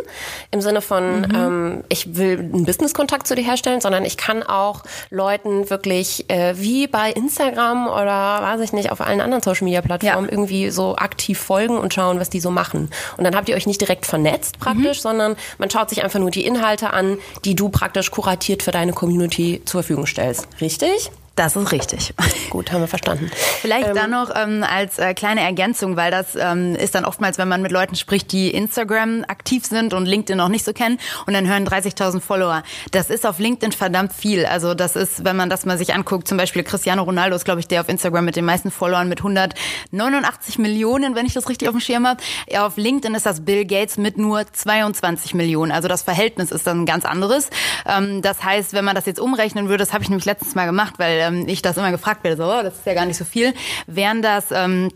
im 0.50 0.60
Sinne 0.60 0.80
von, 0.80 1.20
mhm. 1.20 1.34
ähm, 1.34 1.84
ich 1.88 2.16
will 2.16 2.38
einen 2.38 2.64
Business-Kontakt 2.64 3.26
zu 3.26 3.34
dir 3.34 3.44
herstellen, 3.44 3.80
sondern 3.80 4.04
ich 4.04 4.16
kann 4.16 4.42
auch 4.42 4.82
Leuten 5.10 5.68
wirklich 5.68 6.30
äh, 6.30 6.54
wie 6.56 6.86
bei 6.86 7.10
Instagram 7.10 7.86
oder 7.86 8.42
weiß 8.42 8.60
ich 8.60 8.72
nicht, 8.72 8.90
auf 8.90 9.00
allen 9.00 9.20
anderen 9.20 9.42
Social-Media-Plattformen 9.42 10.26
ja. 10.26 10.32
irgendwie 10.32 10.70
so 10.70 10.96
aktiv 10.96 11.38
folgen 11.38 11.76
und 11.76 11.92
schauen, 11.92 12.18
was 12.18 12.30
die 12.30 12.40
so 12.40 12.50
machen. 12.50 12.90
Und 13.18 13.24
dann 13.24 13.36
habt 13.36 13.48
ihr 13.48 13.56
euch 13.56 13.66
nicht 13.66 13.80
direkt 13.80 14.06
vernetzt 14.06 14.58
praktisch, 14.58 14.98
mhm. 14.98 15.02
sondern 15.02 15.36
man 15.58 15.70
schaut 15.70 15.90
sich 15.90 16.02
einfach 16.02 16.20
nur 16.20 16.30
die 16.30 16.46
Inhalte 16.46 16.92
an, 16.92 17.18
die 17.44 17.54
du 17.54 17.68
praktisch 17.68 18.10
kuratiert 18.10 18.62
für 18.62 18.70
deine 18.70 18.92
Community 18.92 19.60
zur 19.64 19.82
Verfügung 19.82 20.06
stellst. 20.06 20.48
Richtig? 20.60 21.10
Das 21.36 21.56
ist 21.56 21.72
richtig. 21.72 22.14
Gut, 22.50 22.70
haben 22.70 22.80
wir 22.80 22.86
verstanden. 22.86 23.28
Vielleicht 23.60 23.88
ähm, 23.88 23.94
dann 23.94 24.10
noch 24.10 24.30
ähm, 24.36 24.62
als 24.62 24.98
äh, 24.98 25.14
kleine 25.14 25.40
Ergänzung, 25.40 25.96
weil 25.96 26.12
das 26.12 26.36
ähm, 26.36 26.76
ist 26.76 26.94
dann 26.94 27.04
oftmals, 27.04 27.38
wenn 27.38 27.48
man 27.48 27.60
mit 27.60 27.72
Leuten 27.72 27.96
spricht, 27.96 28.30
die 28.30 28.50
Instagram 28.50 29.24
aktiv 29.26 29.66
sind 29.66 29.94
und 29.94 30.06
LinkedIn 30.06 30.38
noch 30.38 30.48
nicht 30.48 30.64
so 30.64 30.72
kennen 30.72 31.00
und 31.26 31.34
dann 31.34 31.48
hören 31.48 31.66
30.000 31.66 32.20
Follower. 32.20 32.62
Das 32.92 33.10
ist 33.10 33.26
auf 33.26 33.40
LinkedIn 33.40 33.72
verdammt 33.72 34.12
viel. 34.12 34.46
Also 34.46 34.74
das 34.74 34.94
ist, 34.94 35.24
wenn 35.24 35.34
man 35.34 35.50
das 35.50 35.66
mal 35.66 35.76
sich 35.76 35.92
anguckt, 35.92 36.28
zum 36.28 36.38
Beispiel 36.38 36.62
Cristiano 36.62 37.02
Ronaldo 37.02 37.34
ist, 37.34 37.44
glaube 37.44 37.58
ich, 37.58 37.66
der 37.66 37.80
auf 37.80 37.88
Instagram 37.88 38.24
mit 38.24 38.36
den 38.36 38.44
meisten 38.44 38.70
Followern 38.70 39.08
mit 39.08 39.18
189 39.18 40.58
Millionen, 40.58 41.16
wenn 41.16 41.26
ich 41.26 41.34
das 41.34 41.48
richtig 41.48 41.68
auf 41.68 41.74
dem 41.74 41.80
Schirm 41.80 42.06
habe. 42.06 42.22
Ja, 42.48 42.64
auf 42.64 42.76
LinkedIn 42.76 43.14
ist 43.16 43.26
das 43.26 43.44
Bill 43.44 43.64
Gates 43.64 43.96
mit 43.96 44.18
nur 44.18 44.44
22 44.52 45.34
Millionen. 45.34 45.72
Also 45.72 45.88
das 45.88 46.02
Verhältnis 46.02 46.52
ist 46.52 46.64
dann 46.68 46.82
ein 46.82 46.86
ganz 46.86 47.04
anderes. 47.04 47.50
Ähm, 47.86 48.22
das 48.22 48.44
heißt, 48.44 48.72
wenn 48.72 48.84
man 48.84 48.94
das 48.94 49.06
jetzt 49.06 49.18
umrechnen 49.18 49.68
würde, 49.68 49.82
das 49.82 49.92
habe 49.92 50.04
ich 50.04 50.10
nämlich 50.10 50.26
letztens 50.26 50.54
mal 50.54 50.66
gemacht, 50.66 50.94
weil 50.98 51.23
ähm, 51.26 51.48
ich 51.48 51.62
das 51.62 51.76
immer 51.76 51.90
gefragt 51.90 52.24
werde, 52.24 52.36
so, 52.36 52.62
das 52.62 52.74
ist 52.74 52.86
ja 52.86 52.94
gar 52.94 53.06
nicht 53.06 53.16
so 53.16 53.24
viel, 53.24 53.54
wären 53.86 54.22
das 54.22 54.46
ähm, 54.50 54.90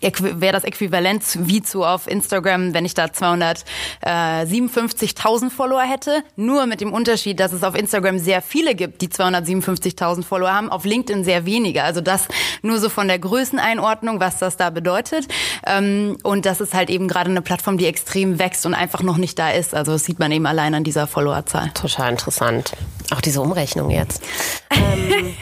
wäre 0.00 0.52
das 0.52 0.64
Äquivalent 0.64 1.22
wie 1.40 1.62
zu 1.62 1.84
auf 1.84 2.06
Instagram, 2.06 2.74
wenn 2.74 2.84
ich 2.84 2.92
da 2.94 3.06
257.000 3.06 5.50
Follower 5.50 5.82
hätte. 5.82 6.22
Nur 6.36 6.66
mit 6.66 6.80
dem 6.80 6.92
Unterschied, 6.92 7.40
dass 7.40 7.52
es 7.52 7.62
auf 7.62 7.76
Instagram 7.76 8.18
sehr 8.18 8.42
viele 8.42 8.74
gibt, 8.74 9.00
die 9.02 9.08
257.000 9.08 10.24
Follower 10.24 10.52
haben, 10.52 10.70
auf 10.70 10.84
LinkedIn 10.84 11.22
sehr 11.24 11.46
wenige. 11.46 11.82
Also 11.82 12.02
das 12.02 12.28
nur 12.62 12.78
so 12.78 12.88
von 12.88 13.08
der 13.08 13.18
Größeneinordnung, 13.18 14.20
was 14.20 14.38
das 14.38 14.56
da 14.56 14.70
bedeutet. 14.70 15.26
Ähm, 15.66 16.16
und 16.22 16.46
das 16.46 16.60
ist 16.60 16.72
halt 16.74 16.90
eben 16.90 17.08
gerade 17.08 17.30
eine 17.30 17.42
Plattform, 17.42 17.78
die 17.78 17.86
extrem 17.86 18.38
wächst 18.38 18.64
und 18.66 18.74
einfach 18.74 19.02
noch 19.02 19.16
nicht 19.16 19.36
da 19.38 19.50
ist. 19.50 19.74
Also 19.74 19.92
das 19.92 20.04
sieht 20.04 20.18
man 20.18 20.30
eben 20.32 20.44
allein 20.46 20.74
an 20.74 20.84
dieser 20.84 21.06
Followerzahl. 21.06 21.70
Total 21.74 22.10
interessant. 22.10 22.72
Auch 23.10 23.20
diese 23.20 23.40
Umrechnung 23.40 23.90
jetzt. 23.90 24.22
ähm, 24.70 25.34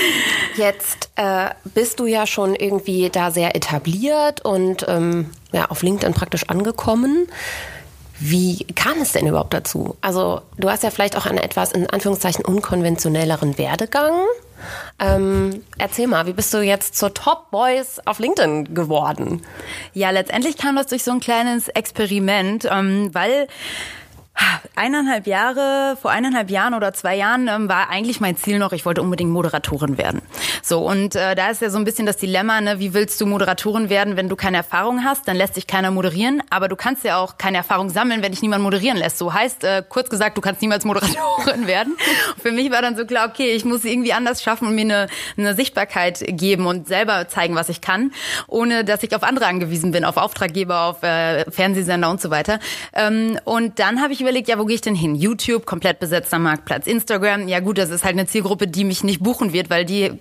jetzt 0.56 1.10
äh, 1.16 1.50
bist 1.64 1.98
du 2.00 2.06
ja 2.06 2.26
schon 2.26 2.54
irgendwie 2.54 3.10
da 3.10 3.30
sehr 3.30 3.56
etabliert 3.56 4.44
und 4.44 4.84
ähm, 4.88 5.30
ja, 5.52 5.66
auf 5.66 5.82
LinkedIn 5.82 6.14
praktisch 6.14 6.48
angekommen. 6.48 7.28
Wie 8.18 8.64
kam 8.74 9.00
es 9.00 9.12
denn 9.12 9.26
überhaupt 9.26 9.52
dazu? 9.52 9.96
Also 10.00 10.40
du 10.56 10.70
hast 10.70 10.82
ja 10.82 10.90
vielleicht 10.90 11.16
auch 11.16 11.26
einen 11.26 11.38
etwas 11.38 11.72
in 11.72 11.88
Anführungszeichen 11.88 12.44
unkonventionelleren 12.44 13.58
Werdegang. 13.58 14.24
Ähm, 14.98 15.62
erzähl 15.76 16.06
mal, 16.06 16.26
wie 16.26 16.32
bist 16.32 16.52
du 16.54 16.62
jetzt 16.62 16.96
zur 16.96 17.12
Top 17.12 17.50
Boys 17.50 18.00
auf 18.06 18.18
LinkedIn 18.18 18.74
geworden? 18.74 19.42
Ja, 19.92 20.10
letztendlich 20.10 20.56
kam 20.56 20.76
das 20.76 20.86
durch 20.86 21.04
so 21.04 21.10
ein 21.10 21.20
kleines 21.20 21.68
Experiment, 21.68 22.66
ähm, 22.70 23.10
weil 23.12 23.48
Eineinhalb 24.74 25.26
Jahre, 25.26 25.96
vor 26.00 26.10
eineinhalb 26.10 26.50
Jahren 26.50 26.74
oder 26.74 26.92
zwei 26.92 27.16
Jahren 27.16 27.48
ähm, 27.48 27.68
war 27.68 27.88
eigentlich 27.88 28.20
mein 28.20 28.36
Ziel 28.36 28.58
noch, 28.58 28.72
ich 28.72 28.84
wollte 28.84 29.00
unbedingt 29.00 29.30
Moderatorin 29.30 29.96
werden. 29.96 30.20
So, 30.62 30.80
und 30.80 31.16
äh, 31.16 31.34
da 31.34 31.48
ist 31.48 31.62
ja 31.62 31.70
so 31.70 31.78
ein 31.78 31.84
bisschen 31.84 32.04
das 32.04 32.18
Dilemma, 32.18 32.60
ne, 32.60 32.78
wie 32.78 32.92
willst 32.92 33.18
du 33.20 33.26
Moderatorin 33.26 33.88
werden, 33.88 34.16
wenn 34.16 34.28
du 34.28 34.36
keine 34.36 34.58
Erfahrung 34.58 35.02
hast, 35.04 35.28
dann 35.28 35.36
lässt 35.36 35.56
dich 35.56 35.66
keiner 35.66 35.90
moderieren, 35.90 36.42
aber 36.50 36.68
du 36.68 36.76
kannst 36.76 37.04
ja 37.04 37.16
auch 37.16 37.38
keine 37.38 37.56
Erfahrung 37.56 37.88
sammeln, 37.88 38.22
wenn 38.22 38.32
dich 38.32 38.42
niemand 38.42 38.62
moderieren 38.62 38.98
lässt. 38.98 39.16
So 39.16 39.32
heißt, 39.32 39.64
äh, 39.64 39.82
kurz 39.88 40.10
gesagt, 40.10 40.36
du 40.36 40.42
kannst 40.42 40.60
niemals 40.60 40.84
Moderatorin 40.84 41.66
werden. 41.66 41.96
Für 42.42 42.52
mich 42.52 42.70
war 42.70 42.82
dann 42.82 42.96
so 42.96 43.06
klar, 43.06 43.30
okay, 43.30 43.52
ich 43.52 43.64
muss 43.64 43.84
irgendwie 43.84 44.12
anders 44.12 44.42
schaffen 44.42 44.68
und 44.68 44.74
mir 44.74 44.82
eine, 44.82 45.06
eine 45.38 45.54
Sichtbarkeit 45.54 46.22
geben 46.28 46.66
und 46.66 46.86
selber 46.86 47.28
zeigen, 47.28 47.54
was 47.54 47.70
ich 47.70 47.80
kann, 47.80 48.12
ohne 48.46 48.84
dass 48.84 49.02
ich 49.02 49.14
auf 49.16 49.22
andere 49.22 49.46
angewiesen 49.46 49.92
bin, 49.92 50.04
auf 50.04 50.18
Auftraggeber, 50.18 50.82
auf 50.82 51.02
äh, 51.02 51.50
Fernsehsender 51.50 52.10
und 52.10 52.20
so 52.20 52.30
weiter. 52.30 52.58
Ähm, 52.92 53.38
und 53.44 53.78
dann 53.78 54.02
habe 54.02 54.12
ich 54.12 54.25
überlegt, 54.26 54.48
ja, 54.48 54.58
wo 54.58 54.64
gehe 54.64 54.74
ich 54.74 54.80
denn 54.80 54.94
hin? 54.94 55.14
YouTube, 55.14 55.64
komplett 55.64 56.00
besetzter 56.00 56.38
Marktplatz. 56.38 56.86
Instagram, 56.86 57.48
ja 57.48 57.60
gut, 57.60 57.78
das 57.78 57.90
ist 57.90 58.04
halt 58.04 58.14
eine 58.14 58.26
Zielgruppe, 58.26 58.66
die 58.66 58.84
mich 58.84 59.04
nicht 59.04 59.22
buchen 59.22 59.52
wird, 59.52 59.70
weil 59.70 59.84
die 59.84 60.18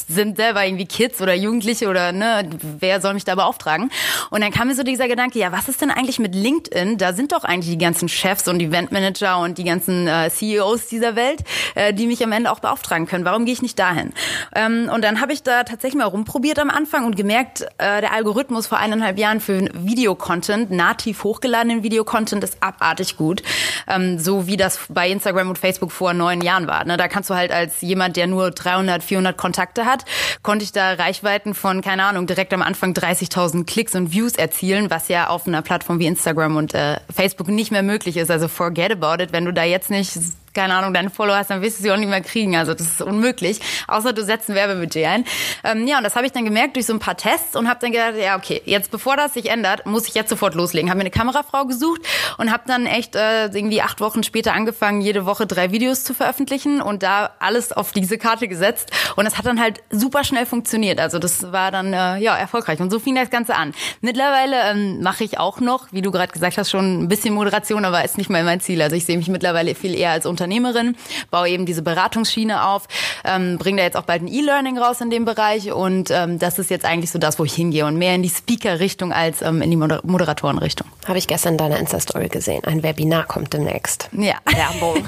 sind 0.00 0.36
selber 0.36 0.64
irgendwie 0.64 0.86
Kids 0.86 1.20
oder 1.20 1.34
Jugendliche 1.34 1.88
oder 1.88 2.12
ne, 2.12 2.48
wer 2.78 3.00
soll 3.00 3.14
mich 3.14 3.24
da 3.24 3.34
beauftragen? 3.34 3.90
Und 4.30 4.42
dann 4.42 4.50
kam 4.50 4.68
mir 4.68 4.74
so 4.74 4.82
dieser 4.82 5.08
Gedanke, 5.08 5.38
ja, 5.38 5.52
was 5.52 5.68
ist 5.68 5.80
denn 5.80 5.90
eigentlich 5.90 6.18
mit 6.18 6.34
LinkedIn? 6.34 6.98
Da 6.98 7.12
sind 7.12 7.32
doch 7.32 7.44
eigentlich 7.44 7.70
die 7.70 7.78
ganzen 7.78 8.08
Chefs 8.08 8.48
und 8.48 8.60
Eventmanager 8.60 9.38
und 9.38 9.58
die 9.58 9.64
ganzen 9.64 10.06
äh, 10.06 10.30
CEOs 10.30 10.86
dieser 10.86 11.16
Welt, 11.16 11.40
äh, 11.74 11.92
die 11.92 12.06
mich 12.06 12.22
am 12.24 12.32
Ende 12.32 12.50
auch 12.50 12.60
beauftragen 12.60 13.06
können. 13.06 13.24
Warum 13.24 13.44
gehe 13.44 13.54
ich 13.54 13.62
nicht 13.62 13.78
dahin? 13.78 14.12
Ähm, 14.54 14.90
und 14.92 15.02
dann 15.02 15.20
habe 15.20 15.32
ich 15.32 15.42
da 15.42 15.64
tatsächlich 15.64 15.98
mal 15.98 16.06
rumprobiert 16.06 16.58
am 16.58 16.70
Anfang 16.70 17.04
und 17.04 17.16
gemerkt, 17.16 17.62
äh, 17.78 18.00
der 18.00 18.12
Algorithmus 18.12 18.66
vor 18.66 18.78
eineinhalb 18.78 19.18
Jahren 19.18 19.40
für 19.40 19.68
Videocontent, 19.74 20.70
nativ 20.70 21.24
hochgeladenen 21.24 21.82
Videocontent 21.82 22.44
ist 22.44 22.62
abartig 22.62 23.16
gut. 23.16 23.42
Ähm, 23.86 24.18
so 24.18 24.46
wie 24.46 24.56
das 24.56 24.80
bei 24.88 25.10
Instagram 25.10 25.48
und 25.50 25.58
Facebook 25.58 25.92
vor 25.92 26.12
neun 26.14 26.40
Jahren 26.40 26.66
war. 26.66 26.84
Ne? 26.84 26.96
Da 26.96 27.08
kannst 27.08 27.30
du 27.30 27.34
halt 27.34 27.52
als 27.52 27.80
jemand, 27.80 28.16
der 28.16 28.26
nur 28.26 28.50
300, 28.50 29.02
400 29.02 29.36
Kontakte 29.36 29.84
hat, 29.88 30.04
konnte 30.42 30.64
ich 30.64 30.72
da 30.72 30.92
Reichweiten 30.92 31.54
von, 31.54 31.80
keine 31.80 32.04
Ahnung, 32.04 32.26
direkt 32.26 32.52
am 32.52 32.62
Anfang 32.62 32.92
30.000 32.92 33.64
Klicks 33.64 33.94
und 33.94 34.12
Views 34.12 34.34
erzielen, 34.34 34.90
was 34.90 35.08
ja 35.08 35.28
auf 35.28 35.46
einer 35.46 35.62
Plattform 35.62 35.98
wie 35.98 36.06
Instagram 36.06 36.56
und 36.56 36.74
äh, 36.74 36.98
Facebook 37.14 37.48
nicht 37.48 37.72
mehr 37.72 37.82
möglich 37.82 38.16
ist. 38.16 38.30
Also 38.30 38.48
forget 38.48 38.92
about 38.92 39.22
it, 39.22 39.32
wenn 39.32 39.44
du 39.44 39.52
da 39.52 39.64
jetzt 39.64 39.90
nicht 39.90 40.12
keine 40.58 40.74
Ahnung, 40.74 40.92
deine 40.92 41.08
Follower 41.08 41.36
hast, 41.36 41.50
dann 41.50 41.62
wirst 41.62 41.78
du 41.78 41.84
sie 41.84 41.92
auch 41.92 41.96
nicht 41.96 42.08
mehr 42.08 42.20
kriegen. 42.20 42.56
Also 42.56 42.74
das 42.74 42.88
ist 42.88 43.00
unmöglich, 43.00 43.60
außer 43.86 44.12
du 44.12 44.24
setzt 44.24 44.50
ein 44.50 44.56
Werbebudget 44.56 45.06
ein. 45.06 45.24
Ähm, 45.62 45.86
ja, 45.86 45.98
und 45.98 46.02
das 46.02 46.16
habe 46.16 46.26
ich 46.26 46.32
dann 46.32 46.44
gemerkt 46.44 46.74
durch 46.74 46.86
so 46.86 46.92
ein 46.92 46.98
paar 46.98 47.16
Tests 47.16 47.54
und 47.54 47.68
habe 47.68 47.78
dann 47.80 47.92
gedacht, 47.92 48.14
ja, 48.20 48.36
okay, 48.36 48.60
jetzt 48.64 48.90
bevor 48.90 49.16
das 49.16 49.34
sich 49.34 49.50
ändert, 49.50 49.86
muss 49.86 50.08
ich 50.08 50.14
jetzt 50.14 50.30
sofort 50.30 50.56
loslegen. 50.56 50.90
Habe 50.90 50.98
mir 50.98 51.02
eine 51.02 51.12
Kamerafrau 51.12 51.64
gesucht 51.66 52.00
und 52.38 52.50
habe 52.50 52.64
dann 52.66 52.86
echt 52.86 53.14
äh, 53.14 53.44
irgendwie 53.44 53.82
acht 53.82 54.00
Wochen 54.00 54.24
später 54.24 54.52
angefangen, 54.52 55.00
jede 55.00 55.26
Woche 55.26 55.46
drei 55.46 55.70
Videos 55.70 56.02
zu 56.02 56.12
veröffentlichen 56.12 56.82
und 56.82 57.04
da 57.04 57.30
alles 57.38 57.70
auf 57.70 57.92
diese 57.92 58.18
Karte 58.18 58.48
gesetzt. 58.48 58.90
Und 59.14 59.26
es 59.26 59.38
hat 59.38 59.46
dann 59.46 59.60
halt 59.60 59.78
super 59.90 60.24
schnell 60.24 60.44
funktioniert. 60.44 60.98
Also 60.98 61.20
das 61.20 61.52
war 61.52 61.70
dann 61.70 61.92
äh, 61.92 62.16
ja 62.16 62.36
erfolgreich. 62.36 62.80
Und 62.80 62.90
so 62.90 62.98
fing 62.98 63.14
das 63.14 63.30
Ganze 63.30 63.54
an. 63.54 63.74
Mittlerweile 64.00 64.72
ähm, 64.72 65.02
mache 65.02 65.22
ich 65.22 65.38
auch 65.38 65.60
noch, 65.60 65.86
wie 65.92 66.02
du 66.02 66.10
gerade 66.10 66.32
gesagt 66.32 66.58
hast, 66.58 66.68
schon 66.68 67.04
ein 67.04 67.06
bisschen 67.06 67.32
Moderation, 67.32 67.84
aber 67.84 68.04
ist 68.04 68.18
nicht 68.18 68.28
mehr 68.28 68.42
mein 68.42 68.58
Ziel. 68.58 68.82
Also 68.82 68.96
ich 68.96 69.04
sehe 69.04 69.16
mich 69.16 69.28
mittlerweile 69.28 69.76
viel 69.76 69.94
eher 69.94 70.10
als 70.10 70.26
Unternehmer 70.26 70.47
Unternehmerin, 70.48 70.96
baue 71.30 71.48
eben 71.48 71.66
diese 71.66 71.82
Beratungsschiene 71.82 72.66
auf, 72.66 72.84
ähm, 73.24 73.58
bringe 73.58 73.78
da 73.78 73.84
jetzt 73.84 73.96
auch 73.96 74.04
bald 74.04 74.22
ein 74.22 74.28
E-Learning 74.28 74.78
raus 74.78 75.00
in 75.00 75.10
dem 75.10 75.24
Bereich 75.24 75.70
und 75.70 76.10
ähm, 76.10 76.38
das 76.38 76.58
ist 76.58 76.70
jetzt 76.70 76.84
eigentlich 76.84 77.10
so 77.10 77.18
das, 77.18 77.38
wo 77.38 77.44
ich 77.44 77.52
hingehe 77.52 77.84
und 77.84 77.96
mehr 77.96 78.14
in 78.14 78.22
die 78.22 78.30
Speaker-Richtung 78.30 79.12
als 79.12 79.42
ähm, 79.42 79.60
in 79.60 79.70
die 79.70 79.76
Moder 79.76 80.00
Moderatoren-Richtung. 80.04 80.88
Habe 81.06 81.18
ich 81.18 81.26
gestern 81.26 81.54
in 81.54 81.58
deiner 81.58 81.78
Insta-Story 81.78 82.28
gesehen. 82.28 82.64
Ein 82.64 82.82
Webinar 82.82 83.24
kommt 83.24 83.52
demnächst. 83.52 84.08
Ja. 84.12 84.36
Werbung. 84.46 85.06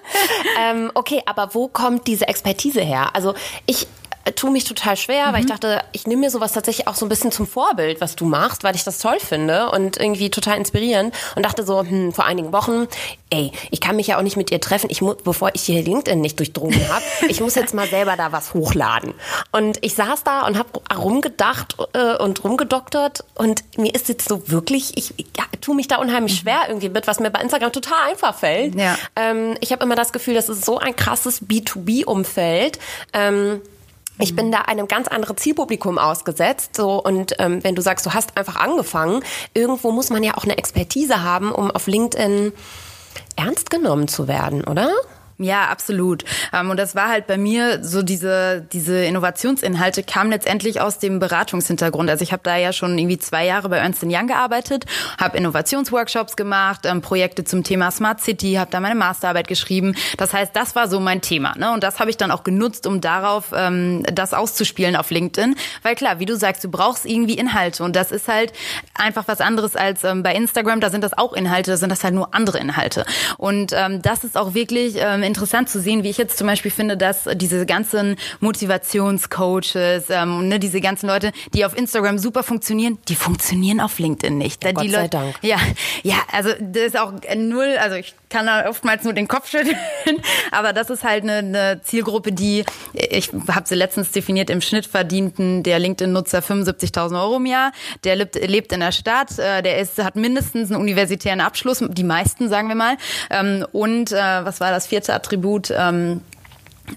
ähm, 0.60 0.90
okay, 0.94 1.22
aber 1.26 1.54
wo 1.54 1.68
kommt 1.68 2.06
diese 2.06 2.26
Expertise 2.26 2.80
her? 2.80 3.10
Also 3.14 3.34
ich 3.66 3.86
tue 4.36 4.50
mich 4.50 4.64
total 4.64 4.96
schwer, 4.96 5.28
mhm. 5.28 5.32
weil 5.32 5.40
ich 5.40 5.46
mhm. 5.46 5.50
dachte, 5.50 5.82
ich 5.92 6.06
nehme 6.06 6.20
mir 6.20 6.30
sowas 6.30 6.52
tatsächlich 6.52 6.86
auch 6.88 6.94
so 6.94 7.06
ein 7.06 7.08
bisschen 7.08 7.32
zum 7.32 7.46
Vorbild, 7.46 8.00
was 8.00 8.16
du 8.16 8.24
machst, 8.24 8.64
weil 8.64 8.74
ich 8.74 8.84
das 8.84 8.98
toll 8.98 9.18
finde 9.18 9.70
und 9.70 9.98
irgendwie 9.98 10.30
total 10.30 10.58
inspirierend 10.58 11.14
und 11.36 11.44
dachte 11.44 11.64
so, 11.64 11.80
hm, 11.80 12.12
vor 12.12 12.24
einigen 12.24 12.52
Wochen, 12.52 12.86
ey, 13.30 13.52
ich 13.70 13.80
kann 13.80 13.96
mich 13.96 14.08
ja 14.08 14.18
auch 14.18 14.22
nicht 14.22 14.36
mit 14.36 14.50
ihr 14.50 14.60
treffen, 14.60 14.88
ich 14.90 15.02
muss, 15.02 15.16
bevor 15.24 15.50
ich 15.54 15.62
hier 15.62 15.82
LinkedIn 15.82 16.20
nicht 16.20 16.38
durchdrungen 16.38 16.88
habe, 16.88 17.04
ich 17.28 17.40
muss 17.40 17.54
jetzt 17.54 17.74
mal 17.74 17.88
selber 17.88 18.16
da 18.16 18.32
was 18.32 18.54
hochladen. 18.54 19.14
Und 19.50 19.78
ich 19.84 19.94
saß 19.94 20.24
da 20.24 20.46
und 20.46 20.58
habe 20.58 20.68
rumgedacht 20.94 21.76
äh, 21.94 22.16
und 22.16 22.44
rumgedoktert 22.44 23.24
und 23.34 23.64
mir 23.78 23.94
ist 23.94 24.08
jetzt 24.08 24.28
so 24.28 24.48
wirklich, 24.50 24.96
ich 24.96 25.14
ja, 25.36 25.44
tue 25.60 25.74
mich 25.74 25.88
da 25.88 25.96
unheimlich 25.96 26.36
schwer 26.36 26.62
irgendwie 26.68 26.88
mit, 26.88 27.06
was 27.06 27.20
mir 27.20 27.30
bei 27.30 27.40
Instagram 27.40 27.72
total 27.72 28.10
einfach 28.10 28.34
fällt. 28.34 28.74
Ja. 28.74 28.96
Ähm, 29.16 29.56
ich 29.60 29.72
habe 29.72 29.84
immer 29.84 29.94
das 29.94 30.12
Gefühl, 30.12 30.34
das 30.34 30.48
ist 30.48 30.64
so 30.64 30.78
ein 30.78 30.94
krasses 30.94 31.42
B2B-Umfeld. 31.42 32.78
Ähm, 33.12 33.62
ich 34.22 34.36
bin 34.36 34.52
da 34.52 34.62
einem 34.62 34.88
ganz 34.88 35.08
anderen 35.08 35.36
Zielpublikum 35.36 35.98
ausgesetzt. 35.98 36.76
So 36.76 37.02
und 37.02 37.34
ähm, 37.38 37.62
wenn 37.64 37.74
du 37.74 37.82
sagst, 37.82 38.06
du 38.06 38.14
hast 38.14 38.36
einfach 38.36 38.56
angefangen, 38.56 39.22
irgendwo 39.52 39.90
muss 39.90 40.10
man 40.10 40.22
ja 40.22 40.36
auch 40.36 40.44
eine 40.44 40.56
Expertise 40.56 41.22
haben, 41.22 41.52
um 41.52 41.70
auf 41.70 41.86
LinkedIn 41.86 42.52
ernst 43.36 43.70
genommen 43.70 44.08
zu 44.08 44.28
werden, 44.28 44.64
oder? 44.64 44.90
Ja, 45.42 45.68
absolut. 45.68 46.24
Ähm, 46.52 46.70
und 46.70 46.76
das 46.76 46.94
war 46.94 47.08
halt 47.08 47.26
bei 47.26 47.38
mir 47.38 47.82
so 47.82 48.02
diese 48.02 48.66
diese 48.72 49.04
Innovationsinhalte 49.04 50.02
kamen 50.02 50.30
letztendlich 50.30 50.80
aus 50.80 50.98
dem 50.98 51.18
Beratungshintergrund. 51.18 52.10
Also 52.10 52.22
ich 52.22 52.32
habe 52.32 52.42
da 52.42 52.56
ja 52.56 52.72
schon 52.72 52.98
irgendwie 52.98 53.18
zwei 53.18 53.46
Jahre 53.46 53.68
bei 53.68 53.78
Ernst 53.78 54.02
Young 54.02 54.26
gearbeitet, 54.26 54.84
habe 55.18 55.36
Innovationsworkshops 55.36 56.36
gemacht, 56.36 56.86
ähm, 56.86 57.00
Projekte 57.02 57.44
zum 57.44 57.62
Thema 57.62 57.90
Smart 57.90 58.20
City, 58.20 58.54
habe 58.54 58.70
da 58.70 58.80
meine 58.80 58.94
Masterarbeit 58.94 59.48
geschrieben. 59.48 59.94
Das 60.16 60.32
heißt, 60.32 60.54
das 60.54 60.74
war 60.74 60.88
so 60.88 61.00
mein 61.00 61.20
Thema. 61.20 61.54
Ne? 61.56 61.72
Und 61.72 61.82
das 61.82 62.00
habe 62.00 62.10
ich 62.10 62.16
dann 62.16 62.30
auch 62.30 62.44
genutzt, 62.44 62.86
um 62.86 63.00
darauf 63.00 63.52
ähm, 63.54 64.02
das 64.12 64.34
auszuspielen 64.34 64.96
auf 64.96 65.10
LinkedIn. 65.10 65.54
Weil 65.82 65.94
klar, 65.94 66.18
wie 66.18 66.26
du 66.26 66.36
sagst, 66.36 66.64
du 66.64 66.70
brauchst 66.70 67.06
irgendwie 67.06 67.34
Inhalte 67.34 67.84
und 67.84 67.96
das 67.96 68.10
ist 68.10 68.28
halt 68.28 68.52
einfach 68.94 69.28
was 69.28 69.40
anderes 69.40 69.76
als 69.76 70.02
bei 70.02 70.34
Instagram. 70.34 70.80
Da 70.80 70.90
sind 70.90 71.04
das 71.04 71.16
auch 71.16 71.32
Inhalte, 71.32 71.70
da 71.70 71.76
sind 71.76 71.90
das 71.90 72.02
halt 72.04 72.14
nur 72.14 72.34
andere 72.34 72.58
Inhalte. 72.58 73.04
Und 73.38 73.72
das 73.72 74.24
ist 74.24 74.36
auch 74.36 74.54
wirklich 74.54 74.96
in 74.96 75.31
interessant 75.32 75.70
zu 75.70 75.80
sehen, 75.80 76.02
wie 76.02 76.10
ich 76.10 76.18
jetzt 76.18 76.36
zum 76.36 76.46
Beispiel 76.46 76.70
finde, 76.70 76.98
dass 76.98 77.26
diese 77.34 77.64
ganzen 77.64 78.16
Motivationscoaches, 78.40 80.10
ähm, 80.10 80.48
ne, 80.48 80.58
diese 80.58 80.82
ganzen 80.82 81.06
Leute, 81.06 81.32
die 81.54 81.64
auf 81.64 81.74
Instagram 81.74 82.18
super 82.18 82.42
funktionieren, 82.42 82.98
die 83.08 83.14
funktionieren 83.14 83.80
auf 83.80 83.98
LinkedIn 83.98 84.36
nicht. 84.36 84.62
Ja, 84.62 84.72
Gott 84.72 84.90
sei 84.90 84.96
Leute, 84.96 85.08
Dank. 85.08 85.34
Ja, 85.40 85.56
ja, 86.02 86.16
also 86.30 86.50
das 86.60 86.82
ist 86.88 86.98
auch 86.98 87.12
null, 87.34 87.76
also 87.80 87.96
ich 87.96 88.14
kann 88.28 88.44
da 88.46 88.68
oftmals 88.68 89.04
nur 89.04 89.14
den 89.14 89.26
Kopf 89.26 89.48
schütteln, 89.48 89.76
aber 90.50 90.74
das 90.74 90.90
ist 90.90 91.02
halt 91.02 91.22
eine, 91.22 91.38
eine 91.38 91.80
Zielgruppe, 91.82 92.32
die, 92.32 92.64
ich 92.92 93.30
habe 93.48 93.66
sie 93.66 93.74
letztens 93.74 94.10
definiert, 94.10 94.50
im 94.50 94.60
Schnitt 94.60 94.84
verdienten 94.84 95.62
der 95.62 95.78
LinkedIn-Nutzer 95.78 96.40
75.000 96.40 97.22
Euro 97.22 97.36
im 97.36 97.46
Jahr, 97.46 97.72
der 98.04 98.16
lebt, 98.16 98.34
lebt 98.34 98.72
in 98.72 98.80
der 98.80 98.92
Stadt, 98.92 99.38
äh, 99.38 99.62
der 99.62 99.78
ist, 99.78 100.02
hat 100.02 100.16
mindestens 100.16 100.70
einen 100.70 100.80
universitären 100.80 101.40
Abschluss, 101.40 101.82
die 101.88 102.04
meisten 102.04 102.48
sagen 102.48 102.68
wir 102.68 102.74
mal, 102.74 102.96
ähm, 103.30 103.66
und 103.72 104.12
äh, 104.12 104.16
was 104.16 104.60
war 104.60 104.70
das 104.70 104.86
vierte 104.86 105.11
Attribut? 105.14 105.72
Ähm, 105.76 106.20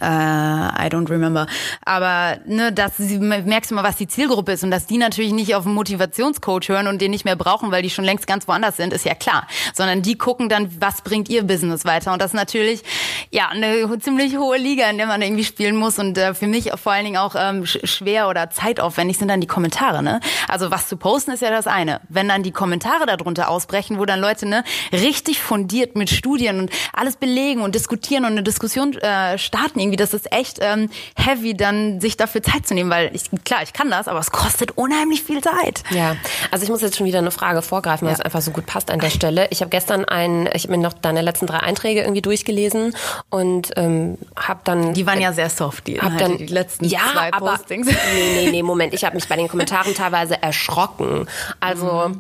äh, 0.02 0.06
I 0.06 0.88
don't 0.90 1.10
remember. 1.10 1.48
Aber 1.86 2.38
ne, 2.46 2.72
dass 2.72 2.98
sie 2.98 3.20
merkst 3.20 3.72
du 3.72 3.76
mal, 3.76 3.84
was 3.84 3.96
die 3.96 4.08
Zielgruppe 4.08 4.54
ist 4.54 4.64
und 4.64 4.72
dass 4.72 4.88
die 4.88 4.98
natürlich 4.98 5.32
nicht 5.32 5.56
auf 5.56 5.66
einen 5.66 5.76
Motivationscoach 5.76 6.68
hören 6.70 6.88
und 6.88 7.02
den 7.02 7.12
nicht 7.12 7.26
mehr 7.26 7.36
brauchen, 7.36 7.72
weil 7.72 7.82
die 7.82 7.90
schon 7.90 8.06
längst 8.06 8.28
ganz 8.28 8.48
woanders 8.48 8.78
sind, 8.78 8.94
ist 8.94 9.06
ja 9.06 9.16
klar. 9.16 9.48
Sondern 9.74 10.02
die 10.02 10.18
gucken 10.18 10.50
dann, 10.50 10.70
was 10.80 11.02
bringt 11.02 11.30
ihr 11.30 11.44
Business 11.44 11.86
weiter. 11.86 12.12
Und 12.14 12.22
das 12.22 12.32
ist 12.32 12.36
natürlich 12.36 12.84
ja 13.32 13.50
eine 13.50 13.98
ziemlich 14.00 14.38
hohe 14.38 14.58
Liga, 14.58 14.90
in 14.90 14.98
der 14.98 15.08
man 15.08 15.22
irgendwie 15.22 15.44
spielen 15.44 15.76
muss. 15.76 16.00
Und 16.00 16.18
äh, 16.18 16.34
für 16.34 16.48
mich 16.48 16.72
vor 16.72 16.92
allen 16.92 17.06
Dingen 17.06 17.18
auch 17.18 17.36
ähm, 17.38 17.66
schwer 17.66 18.28
oder 18.28 18.50
zeitaufwendig 18.50 19.18
sind 19.18 19.28
dann 19.28 19.42
die 19.42 19.48
Kommentare. 19.48 20.04
Ne? 20.04 20.20
Also 20.48 20.72
was 20.72 20.88
zu 20.88 20.98
posten 20.98 21.32
ist 21.32 21.42
ja 21.42 21.52
das 21.52 21.68
eine. 21.68 22.02
Wenn 22.10 22.28
dann 22.28 22.44
die 22.44 22.52
Kommentare 22.52 23.06
darunter 23.06 23.50
ausbrechen, 23.50 24.00
wo 24.00 24.06
dann 24.06 24.20
Leute 24.20 24.46
ne 24.46 24.64
richtig 24.92 25.42
fundiert 25.42 25.96
mit 25.96 26.10
Studien 26.10 26.60
und 26.60 26.72
alles 26.94 27.18
belegen 27.18 27.62
und 27.62 27.76
diskutieren 27.76 28.26
und 28.26 28.32
eine 28.32 28.44
Diskussion 28.44 28.94
äh, 28.98 29.38
starten 29.38 29.75
irgendwie, 29.80 29.98
das 29.98 30.14
ist 30.14 30.32
echt 30.32 30.60
ähm, 30.62 30.90
heavy, 31.16 31.56
dann 31.56 32.00
sich 32.02 32.18
dafür 32.18 32.42
Zeit 32.44 32.68
zu 32.68 32.74
nehmen, 32.74 32.90
weil 32.90 33.12
ich, 33.14 33.24
klar, 33.44 33.62
ich 33.64 33.74
kann 33.74 33.90
das, 33.90 34.08
aber 34.08 34.20
es 34.20 34.32
kostet 34.32 34.78
unheimlich 34.78 35.24
viel 35.24 35.42
Zeit. 35.42 35.84
Ja, 35.90 36.16
also 36.52 36.64
ich 36.64 36.70
muss 36.70 36.82
jetzt 36.82 36.98
schon 36.98 37.06
wieder 37.06 37.20
eine 37.20 37.32
Frage 37.32 37.62
vorgreifen, 37.62 38.06
weil 38.08 38.14
Ja. 38.14 38.20
es 38.20 38.26
einfach 38.26 38.42
so 38.42 38.52
gut 38.52 38.66
passt 38.66 38.92
an 38.92 39.00
der 39.00 39.10
Stelle. 39.10 39.48
Ich 39.52 39.62
habe 39.62 39.70
gestern 39.70 40.06
ein, 40.06 40.50
ich 40.54 40.64
habe 40.64 40.78
mir 40.78 40.84
noch 40.84 40.94
deine 40.94 41.22
letzten 41.22 41.48
drei 41.48 41.60
Einträge 41.60 42.02
irgendwie 42.02 42.22
durchgelesen 42.22 42.96
und 43.30 43.72
ähm, 43.76 44.18
habe 44.36 44.60
dann 44.64 44.94
Die 44.94 45.06
waren 45.06 45.22
ja 45.22 45.34
sehr 45.34 45.50
soft, 45.50 45.88
die, 45.88 46.00
hab 46.00 46.14
Inhalte, 46.14 46.24
dann 46.30 46.38
die 46.38 46.46
letzten 46.48 46.86
ja, 46.86 47.00
zwei 47.14 47.34
aber, 47.34 47.52
Postings. 47.52 47.88
Nee, 47.88 47.94
nee, 48.46 48.52
nee, 48.52 48.64
Moment. 48.64 48.94
Ich 48.94 49.04
habe 49.06 49.16
mich 49.16 49.28
bei 49.28 49.36
den 49.36 49.48
Kommentaren 49.48 49.94
teilweise 49.94 50.42
erschrocken. 50.42 51.28
Also 51.60 52.12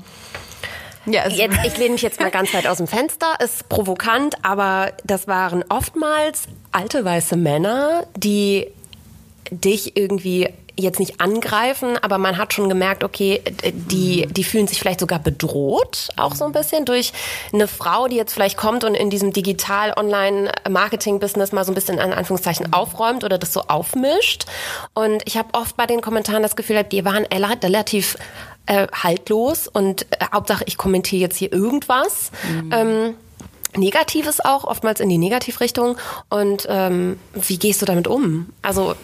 Ja, 1.05 1.23
es 1.25 1.37
jetzt, 1.37 1.57
ich 1.65 1.77
lehne 1.77 1.91
mich 1.93 2.01
jetzt 2.01 2.19
mal 2.19 2.31
ganz 2.31 2.51
weit 2.53 2.67
aus 2.67 2.77
dem 2.77 2.87
Fenster. 2.87 3.35
Ist 3.43 3.69
provokant, 3.69 4.35
aber 4.43 4.91
das 5.03 5.27
waren 5.27 5.63
oftmals 5.69 6.43
alte 6.71 7.05
weiße 7.05 7.35
Männer, 7.35 8.05
die 8.15 8.67
dich 9.51 9.95
irgendwie 9.95 10.49
jetzt 10.77 10.99
nicht 10.99 11.21
angreifen, 11.21 11.97
aber 12.01 12.17
man 12.17 12.37
hat 12.37 12.53
schon 12.53 12.67
gemerkt, 12.67 13.05
okay, 13.05 13.41
die, 13.63 14.27
die 14.29 14.43
fühlen 14.43 14.67
sich 14.67 14.77
vielleicht 14.77 14.99
sogar 14.99 15.19
bedroht, 15.19 16.09
auch 16.17 16.35
so 16.35 16.43
ein 16.43 16.51
bisschen 16.51 16.83
durch 16.83 17.13
eine 17.53 17.69
Frau, 17.69 18.09
die 18.09 18.17
jetzt 18.17 18.33
vielleicht 18.33 18.57
kommt 18.57 18.83
und 18.83 18.93
in 18.93 19.09
diesem 19.09 19.31
Digital-Online-Marketing-Business 19.31 21.53
mal 21.53 21.63
so 21.63 21.71
ein 21.71 21.75
bisschen 21.75 21.97
in 21.97 22.11
Anführungszeichen 22.11 22.73
aufräumt 22.73 23.23
oder 23.23 23.37
das 23.37 23.53
so 23.53 23.61
aufmischt. 23.61 24.47
Und 24.93 25.23
ich 25.25 25.37
habe 25.37 25.47
oft 25.53 25.77
bei 25.77 25.85
den 25.85 26.01
Kommentaren 26.01 26.43
das 26.43 26.57
Gefühl, 26.57 26.83
die 26.83 27.05
waren 27.05 27.23
rela- 27.25 27.63
relativ 27.63 28.17
äh, 28.65 28.87
haltlos 28.91 29.67
und 29.67 30.03
äh, 30.11 30.25
Hauptsache 30.33 30.63
ich 30.67 30.77
kommentiere 30.77 31.21
jetzt 31.21 31.37
hier 31.37 31.51
irgendwas. 31.51 32.31
Ähm, 32.71 33.15
Negatives 33.77 34.39
auch, 34.39 34.63
oftmals 34.63 34.99
in 34.99 35.09
die 35.09 35.17
Negativrichtung. 35.17 35.97
Und 36.29 36.65
ähm, 36.69 37.19
wie 37.33 37.57
gehst 37.57 37.81
du 37.81 37.85
damit 37.85 38.07
um? 38.07 38.47
Also 38.61 38.95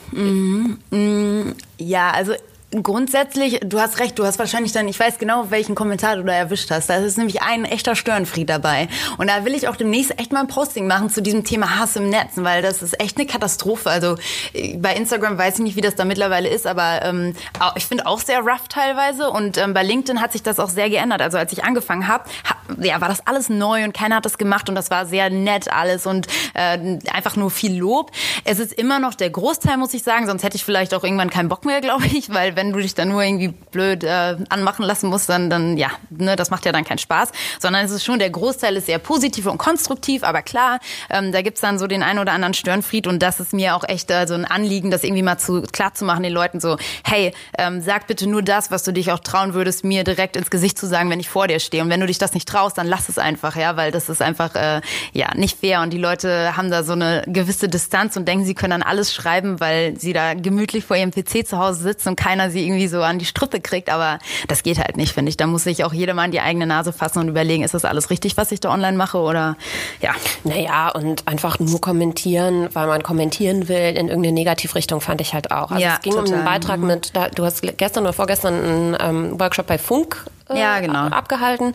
Ja, 1.77 2.11
also 2.11 2.33
grundsätzlich, 2.71 3.59
du 3.63 3.79
hast 3.79 3.99
recht, 3.99 4.17
du 4.17 4.25
hast 4.25 4.39
wahrscheinlich 4.39 4.71
dann, 4.71 4.87
ich 4.87 4.99
weiß 4.99 5.17
genau, 5.17 5.49
welchen 5.49 5.75
Kommentar 5.75 6.15
du 6.15 6.23
da 6.23 6.33
erwischt 6.33 6.71
hast. 6.71 6.89
Da 6.89 6.95
ist 6.95 7.17
nämlich 7.17 7.41
ein 7.41 7.65
echter 7.65 7.95
Störenfried 7.95 8.49
dabei. 8.49 8.87
Und 9.17 9.29
da 9.29 9.43
will 9.45 9.53
ich 9.53 9.67
auch 9.67 9.75
demnächst 9.75 10.17
echt 10.19 10.31
mal 10.31 10.41
ein 10.41 10.47
Posting 10.47 10.87
machen 10.87 11.09
zu 11.09 11.21
diesem 11.21 11.43
Thema 11.43 11.79
Hass 11.79 11.95
im 11.95 12.09
Netz, 12.09 12.31
weil 12.35 12.61
das 12.61 12.81
ist 12.81 12.99
echt 13.01 13.17
eine 13.17 13.27
Katastrophe. 13.27 13.89
Also 13.89 14.15
äh, 14.53 14.77
bei 14.77 14.95
Instagram 14.95 15.37
weiß 15.37 15.55
ich 15.55 15.63
nicht, 15.63 15.75
wie 15.75 15.81
das 15.81 15.95
da 15.95 16.05
mittlerweile 16.05 16.47
ist, 16.47 16.65
aber 16.65 17.01
ähm, 17.03 17.35
ich 17.75 17.85
finde 17.85 18.05
auch 18.05 18.19
sehr 18.19 18.39
rough 18.39 18.67
teilweise. 18.69 19.29
Und 19.29 19.57
ähm, 19.57 19.73
bei 19.73 19.83
LinkedIn 19.83 20.21
hat 20.21 20.31
sich 20.31 20.43
das 20.43 20.59
auch 20.59 20.69
sehr 20.69 20.89
geändert. 20.89 21.21
Also 21.21 21.37
als 21.37 21.51
ich 21.51 21.63
angefangen 21.63 22.07
habe, 22.07 22.23
ha, 22.49 22.55
ja, 22.81 23.01
war 23.01 23.09
das 23.09 23.27
alles 23.27 23.49
neu 23.49 23.83
und 23.83 23.93
keiner 23.93 24.17
hat 24.17 24.25
das 24.25 24.37
gemacht 24.37 24.69
und 24.69 24.75
das 24.75 24.89
war 24.89 25.05
sehr 25.05 25.29
nett 25.29 25.71
alles 25.71 26.05
und 26.05 26.27
äh, 26.53 26.99
einfach 27.11 27.35
nur 27.35 27.51
viel 27.51 27.77
Lob. 27.77 28.11
Es 28.45 28.59
ist 28.59 28.71
immer 28.71 28.99
noch 28.99 29.13
der 29.13 29.29
Großteil, 29.29 29.77
muss 29.77 29.93
ich 29.93 30.03
sagen, 30.03 30.25
sonst 30.25 30.43
hätte 30.43 30.55
ich 30.55 30.63
vielleicht 30.63 30.93
auch 30.93 31.03
irgendwann 31.03 31.29
keinen 31.29 31.49
Bock 31.49 31.65
mehr, 31.65 31.81
glaube 31.81 32.05
ich, 32.05 32.33
weil 32.33 32.55
wenn 32.61 32.73
du 32.73 32.79
dich 32.79 32.93
dann 32.93 33.09
nur 33.09 33.23
irgendwie 33.23 33.47
blöd 33.47 34.03
äh, 34.03 34.37
anmachen 34.49 34.85
lassen 34.85 35.09
musst, 35.09 35.27
dann, 35.29 35.49
dann 35.49 35.77
ja, 35.77 35.89
ne, 36.11 36.35
das 36.35 36.51
macht 36.51 36.63
ja 36.65 36.71
dann 36.71 36.83
keinen 36.83 36.99
Spaß, 36.99 37.31
sondern 37.59 37.83
es 37.83 37.91
ist 37.91 38.05
schon, 38.05 38.19
der 38.19 38.29
Großteil 38.29 38.75
ist 38.75 38.85
sehr 38.85 38.99
positiv 38.99 39.47
und 39.47 39.57
konstruktiv, 39.57 40.23
aber 40.23 40.43
klar, 40.43 40.79
ähm, 41.09 41.31
da 41.31 41.41
gibt's 41.41 41.61
dann 41.61 41.79
so 41.79 41.87
den 41.87 42.03
einen 42.03 42.19
oder 42.19 42.33
anderen 42.33 42.53
Störenfried 42.53 43.07
und 43.07 43.23
das 43.23 43.39
ist 43.39 43.51
mir 43.51 43.75
auch 43.75 43.83
echt 43.87 44.11
äh, 44.11 44.27
so 44.27 44.35
ein 44.35 44.45
Anliegen, 44.45 44.91
das 44.91 45.03
irgendwie 45.03 45.23
mal 45.23 45.39
zu 45.39 45.63
klar 45.63 45.95
zu 45.95 46.05
machen 46.05 46.21
den 46.21 46.33
Leuten 46.33 46.59
so, 46.59 46.77
hey, 47.03 47.33
ähm, 47.57 47.81
sag 47.81 48.05
bitte 48.05 48.29
nur 48.29 48.43
das, 48.43 48.69
was 48.69 48.83
du 48.83 48.93
dich 48.93 49.11
auch 49.11 49.19
trauen 49.19 49.55
würdest, 49.55 49.83
mir 49.83 50.03
direkt 50.03 50.35
ins 50.35 50.51
Gesicht 50.51 50.77
zu 50.77 50.85
sagen, 50.85 51.09
wenn 51.09 51.19
ich 51.19 51.29
vor 51.29 51.47
dir 51.47 51.59
stehe. 51.59 51.81
Und 51.81 51.89
wenn 51.89 51.99
du 51.99 52.05
dich 52.05 52.19
das 52.19 52.35
nicht 52.35 52.47
traust, 52.47 52.77
dann 52.77 52.85
lass 52.85 53.09
es 53.09 53.17
einfach, 53.17 53.55
ja, 53.55 53.75
weil 53.75 53.91
das 53.91 54.07
ist 54.07 54.21
einfach 54.21 54.53
äh, 54.53 54.81
ja 55.13 55.33
nicht 55.35 55.59
fair. 55.59 55.81
Und 55.81 55.91
die 55.93 55.97
Leute 55.97 56.55
haben 56.55 56.69
da 56.69 56.83
so 56.83 56.93
eine 56.93 57.23
gewisse 57.25 57.69
Distanz 57.69 58.17
und 58.17 58.27
denken, 58.27 58.45
sie 58.45 58.53
können 58.53 58.71
dann 58.71 58.83
alles 58.83 59.11
schreiben, 59.13 59.59
weil 59.59 59.99
sie 59.99 60.13
da 60.13 60.35
gemütlich 60.35 60.85
vor 60.85 60.95
ihrem 60.95 61.09
PC 61.09 61.47
zu 61.47 61.57
Hause 61.57 61.81
sitzen 61.81 62.09
und 62.09 62.15
keiner 62.15 62.50
sie 62.51 62.65
irgendwie 62.65 62.87
so 62.87 63.01
an 63.01 63.19
die 63.19 63.25
Strippe 63.25 63.59
kriegt, 63.59 63.89
aber 63.89 64.19
das 64.47 64.63
geht 64.63 64.77
halt 64.77 64.97
nicht, 64.97 65.13
finde 65.13 65.29
ich. 65.29 65.37
Da 65.37 65.47
muss 65.47 65.63
sich 65.63 65.83
auch 65.83 65.93
jeder 65.93 66.13
mal 66.13 66.25
in 66.25 66.31
die 66.31 66.41
eigene 66.41 66.65
Nase 66.65 66.93
fassen 66.93 67.19
und 67.19 67.29
überlegen, 67.29 67.63
ist 67.63 67.73
das 67.73 67.85
alles 67.85 68.09
richtig, 68.09 68.37
was 68.37 68.51
ich 68.51 68.59
da 68.59 68.71
online 68.71 68.97
mache 68.97 69.17
oder 69.17 69.55
ja. 70.01 70.11
Naja, 70.43 70.89
und 70.89 71.27
einfach 71.27 71.59
nur 71.59 71.81
kommentieren, 71.81 72.69
weil 72.73 72.87
man 72.87 73.03
kommentieren 73.03 73.67
will 73.67 73.95
in 73.97 74.07
irgendeine 74.07 74.33
Negativrichtung, 74.33 75.01
fand 75.01 75.21
ich 75.21 75.33
halt 75.33 75.51
auch. 75.51 75.71
Also 75.71 75.83
Ja, 75.83 75.95
es 75.95 76.01
ging 76.01 76.13
um 76.13 76.25
total. 76.25 76.35
einen 76.35 76.45
Beitrag 76.45 76.79
mit, 76.79 77.15
da, 77.15 77.29
du 77.29 77.43
hast 77.45 77.61
gestern 77.77 78.03
oder 78.03 78.13
vorgestern 78.13 78.53
einen 78.53 78.97
ähm, 78.99 79.39
Workshop 79.39 79.67
bei 79.67 79.77
Funk 79.77 80.25
äh, 80.55 80.59
Ja, 80.59 80.79
genau. 80.79 81.05
abgehalten. 81.07 81.73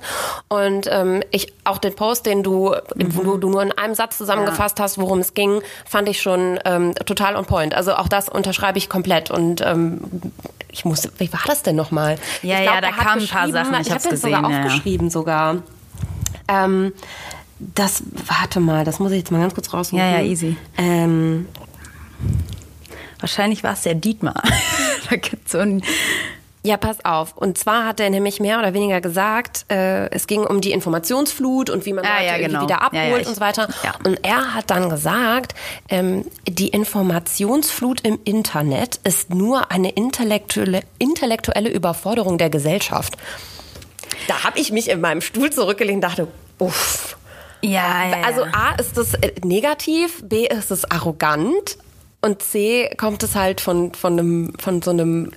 Und 0.49 0.89
ähm, 0.91 1.23
ich 1.31 1.53
auch 1.65 1.79
den 1.79 1.95
Post, 1.95 2.27
den 2.27 2.43
du, 2.43 2.75
Mhm. 2.95 3.15
wo 3.17 3.37
du 3.37 3.49
nur 3.51 3.63
in 3.63 3.73
einem 3.73 3.95
Satz 3.95 4.19
zusammengefasst 4.19 4.79
hast, 4.81 4.99
worum 4.99 5.19
es 5.21 5.35
ging, 5.35 5.61
fand 5.85 6.09
ich 6.09 6.21
schon 6.21 6.59
ähm, 6.65 6.95
total 7.07 7.37
on 7.37 7.45
point. 7.47 7.75
Also 7.75 7.95
auch 7.95 8.09
das 8.09 8.29
unterschreibe 8.29 8.79
ich 8.79 8.89
komplett. 8.89 9.31
Und 9.31 9.61
ähm, 9.61 10.01
ich 10.71 10.85
musste, 10.85 11.11
wie 11.19 11.33
war 11.33 11.41
das 11.47 11.63
denn 11.63 11.77
nochmal? 11.77 12.17
Ja, 12.43 12.59
ich 12.61 12.65
ja, 12.67 12.79
glaub, 12.79 12.83
da 12.97 13.03
kamen 13.05 13.23
ein 13.23 13.29
paar 13.29 13.49
Sachen, 13.51 13.75
ich 13.81 13.87
Ich 13.87 13.93
habe 13.93 14.09
das 14.09 14.21
sogar 14.21 14.43
gesehen, 14.43 14.51
ja, 14.53 14.59
ja. 14.61 14.65
aufgeschrieben 14.67 15.11
sogar. 15.11 15.57
Ähm, 16.49 16.93
das, 17.59 18.03
warte 18.27 18.61
mal, 18.61 18.85
das 18.85 18.99
muss 18.99 19.13
ich 19.13 19.19
jetzt 19.19 19.31
mal 19.33 19.41
ganz 19.41 19.55
kurz 19.55 19.73
raussuchen. 19.73 19.99
Ja, 19.99 20.19
ja, 20.19 20.23
easy. 20.23 20.57
Ähm, 20.77 21.47
Wahrscheinlich 23.21 23.65
war 23.65 23.73
es 23.73 23.83
der 23.83 23.95
Dietmar. 23.95 24.43
da 25.11 25.17
gibt's 25.17 25.53
so 25.53 25.59
ein 25.59 25.83
ja, 26.67 26.77
pass 26.77 27.05
auf. 27.05 27.37
Und 27.37 27.57
zwar 27.59 27.87
hat 27.87 28.01
er 28.01 28.11
nämlich 28.11 28.41
mehr 28.41 28.59
oder 28.59 28.75
weniger 28.75 29.01
gesagt, 29.01 29.65
äh, 29.71 30.09
es 30.11 30.27
ging 30.27 30.41
um 30.45 30.61
die 30.61 30.73
Informationsflut 30.73 31.71
und 31.71 31.87
wie 31.87 31.93
man 31.93 32.05
Ah, 32.05 32.19
Leute 32.21 32.27
ja, 32.43 32.47
genau. 32.49 32.63
wieder 32.63 32.83
abholt 32.83 33.03
Ja, 33.11 33.17
ich- 33.19 33.27
und 33.29 33.35
so 33.35 33.41
weiter. 33.41 33.69
Und 34.05 34.19
er 34.25 34.55
hat 34.55 34.71
dann 34.71 34.91
gesagt, 34.91 35.55
ähm, 35.89 36.25
die 36.49 36.69
Informationsflut 36.69 38.01
im 38.03 38.19
Internet 38.25 39.01
ist 39.05 39.31
nur 39.31 39.71
eine 39.71 39.91
intellektuelle, 39.91 40.81
intellektuelle 40.99 41.69
Überforderung 41.71 42.39
der 42.39 42.51
Gesellschaft. 42.51 43.17
Da 44.29 44.45
habe 44.45 44.59
ich 44.59 44.73
mich 44.73 44.89
in 44.91 45.01
meinem 45.01 45.21
Stuhl 45.21 45.51
zurückgelehnt 45.51 45.97
und 45.97 46.11
dachte, 46.11 46.29
uff. 46.59 47.17
ja, 47.63 48.09
ja, 48.11 48.23
Also. 48.25 48.43
A 48.45 48.75
ist 48.81 48.97
es 48.99 49.15
äh, 49.15 49.33
negativ, 49.45 50.23
B 50.25 50.47
ist 50.47 50.71
es 50.71 50.91
arrogant 50.91 51.79
und 52.23 52.43
C 52.43 52.91
kommt 52.97 53.23
es 53.23 53.35
halt 53.37 53.61
von, 53.61 53.93
von, 53.95 54.15
einem, 54.19 54.53
von 54.59 54.83
so 54.83 54.91
einem 54.91 55.27
äh, 55.27 55.31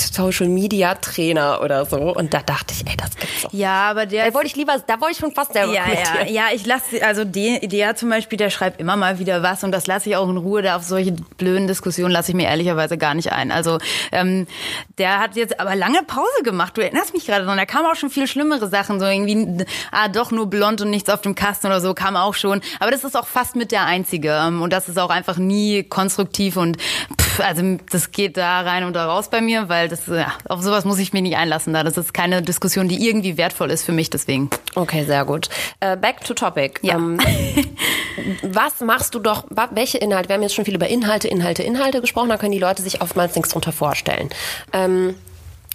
Social 0.00 0.48
Media 0.48 0.94
Trainer 0.94 1.60
oder 1.62 1.84
so. 1.86 1.96
Und 1.96 2.34
da 2.34 2.40
dachte 2.40 2.74
ich, 2.74 2.86
ey, 2.86 2.96
das 2.96 3.16
gibt's 3.16 3.42
doch. 3.42 3.52
ja, 3.52 3.90
aber 3.90 4.06
der 4.06 4.26
Da 4.26 4.34
wollte 4.34 4.46
ich 4.46 4.56
lieber, 4.56 4.76
da 4.86 5.00
wollte 5.00 5.12
ich 5.12 5.18
schon 5.18 5.32
fast 5.32 5.52
selber 5.52 5.72
Ja, 5.72 5.84
ja, 5.88 6.26
ja, 6.28 6.42
ich 6.54 6.66
lasse, 6.66 7.04
also 7.04 7.24
der, 7.24 7.60
der 7.60 7.96
zum 7.96 8.10
Beispiel, 8.10 8.36
der 8.36 8.50
schreibt 8.50 8.80
immer 8.80 8.96
mal 8.96 9.18
wieder 9.18 9.42
was 9.42 9.64
und 9.64 9.72
das 9.72 9.86
lasse 9.86 10.08
ich 10.08 10.16
auch 10.16 10.28
in 10.28 10.36
Ruhe. 10.36 10.62
Da 10.62 10.76
auf 10.76 10.82
solche 10.82 11.12
blöden 11.12 11.66
Diskussionen 11.66 12.10
lasse 12.10 12.32
ich 12.32 12.36
mir 12.36 12.48
ehrlicherweise 12.48 12.98
gar 12.98 13.14
nicht 13.14 13.32
ein. 13.32 13.50
Also 13.50 13.78
ähm, 14.12 14.46
der 14.98 15.20
hat 15.20 15.36
jetzt 15.36 15.60
aber 15.60 15.76
lange 15.76 16.02
Pause 16.02 16.42
gemacht. 16.42 16.76
Du 16.76 16.80
erinnerst 16.80 17.14
mich 17.14 17.26
gerade 17.26 17.44
dran. 17.44 17.56
Da 17.56 17.66
kamen 17.66 17.86
auch 17.86 17.96
schon 17.96 18.10
viel 18.10 18.26
schlimmere 18.26 18.68
Sachen, 18.68 19.00
so 19.00 19.06
irgendwie, 19.06 19.64
ah, 19.92 20.08
doch 20.08 20.30
nur 20.30 20.48
blond 20.48 20.80
und 20.80 20.90
nichts 20.90 21.10
auf 21.10 21.20
dem 21.20 21.34
Kasten 21.34 21.68
oder 21.68 21.80
so, 21.80 21.94
kam 21.94 22.16
auch 22.16 22.34
schon. 22.34 22.60
Aber 22.80 22.90
das 22.90 23.04
ist 23.04 23.16
auch 23.16 23.26
fast 23.26 23.56
mit 23.56 23.72
der 23.72 23.84
einzige 23.86 24.30
ähm, 24.30 24.62
und 24.62 24.72
das 24.72 24.88
ist 24.88 24.98
auch 24.98 25.10
einfach 25.10 25.36
nie 25.36 25.82
konstruktiv 25.84 26.56
und 26.56 26.78
pff, 27.20 27.40
also 27.40 27.78
das 27.90 28.10
geht 28.10 28.36
da 28.36 28.60
rein 28.60 28.84
und 28.84 28.94
da 28.94 29.06
raus 29.06 29.28
bei 29.30 29.40
mir, 29.44 29.68
weil 29.68 29.88
das 29.88 30.06
ja, 30.06 30.32
auf 30.48 30.62
sowas 30.62 30.84
muss 30.84 30.98
ich 30.98 31.12
mich 31.12 31.22
nicht 31.22 31.36
einlassen 31.36 31.72
da. 31.72 31.82
Das 31.82 31.96
ist 31.96 32.14
keine 32.14 32.42
Diskussion, 32.42 32.88
die 32.88 33.06
irgendwie 33.06 33.36
wertvoll 33.36 33.70
ist 33.70 33.84
für 33.84 33.92
mich, 33.92 34.10
deswegen. 34.10 34.50
Okay, 34.74 35.04
sehr 35.04 35.24
gut. 35.24 35.48
Äh, 35.80 35.96
back 35.96 36.24
to 36.24 36.34
topic. 36.34 36.80
Ja. 36.82 36.94
Ähm, 36.94 37.18
was 38.42 38.80
machst 38.80 39.14
du 39.14 39.18
doch, 39.18 39.44
welche 39.70 39.98
Inhalte, 39.98 40.28
wir 40.28 40.34
haben 40.34 40.42
jetzt 40.42 40.54
schon 40.54 40.64
viel 40.64 40.74
über 40.74 40.88
Inhalte, 40.88 41.28
Inhalte, 41.28 41.62
Inhalte 41.62 42.00
gesprochen, 42.00 42.28
da 42.28 42.36
können 42.36 42.52
die 42.52 42.58
Leute 42.58 42.82
sich 42.82 43.00
oftmals 43.00 43.34
nichts 43.34 43.50
drunter 43.50 43.72
vorstellen. 43.72 44.30
Ähm, 44.72 45.14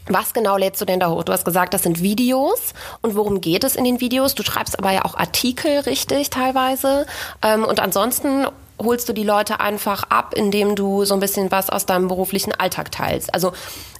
was 0.09 0.33
genau 0.33 0.57
lädst 0.57 0.81
du 0.81 0.85
denn 0.85 0.99
da 0.99 1.09
hoch? 1.09 1.23
Du 1.23 1.31
hast 1.31 1.45
gesagt, 1.45 1.73
das 1.73 1.83
sind 1.83 2.01
Videos. 2.01 2.73
Und 3.01 3.15
worum 3.15 3.41
geht 3.41 3.63
es 3.63 3.75
in 3.75 3.83
den 3.83 4.01
Videos? 4.01 4.33
Du 4.33 4.43
schreibst 4.43 4.77
aber 4.79 4.91
ja 4.91 5.05
auch 5.05 5.15
Artikel 5.15 5.79
richtig 5.81 6.31
teilweise. 6.31 7.05
Ähm, 7.43 7.63
und 7.63 7.79
ansonsten 7.79 8.47
holst 8.81 9.09
du 9.09 9.13
die 9.13 9.23
Leute 9.23 9.59
einfach 9.59 10.03
ab, 10.09 10.33
indem 10.35 10.75
du 10.75 11.05
so 11.05 11.13
ein 11.13 11.19
bisschen 11.19 11.51
was 11.51 11.69
aus 11.69 11.85
deinem 11.85 12.07
beruflichen 12.07 12.53
Alltag 12.53 12.91
teilst. 12.91 13.33
Also 13.33 13.51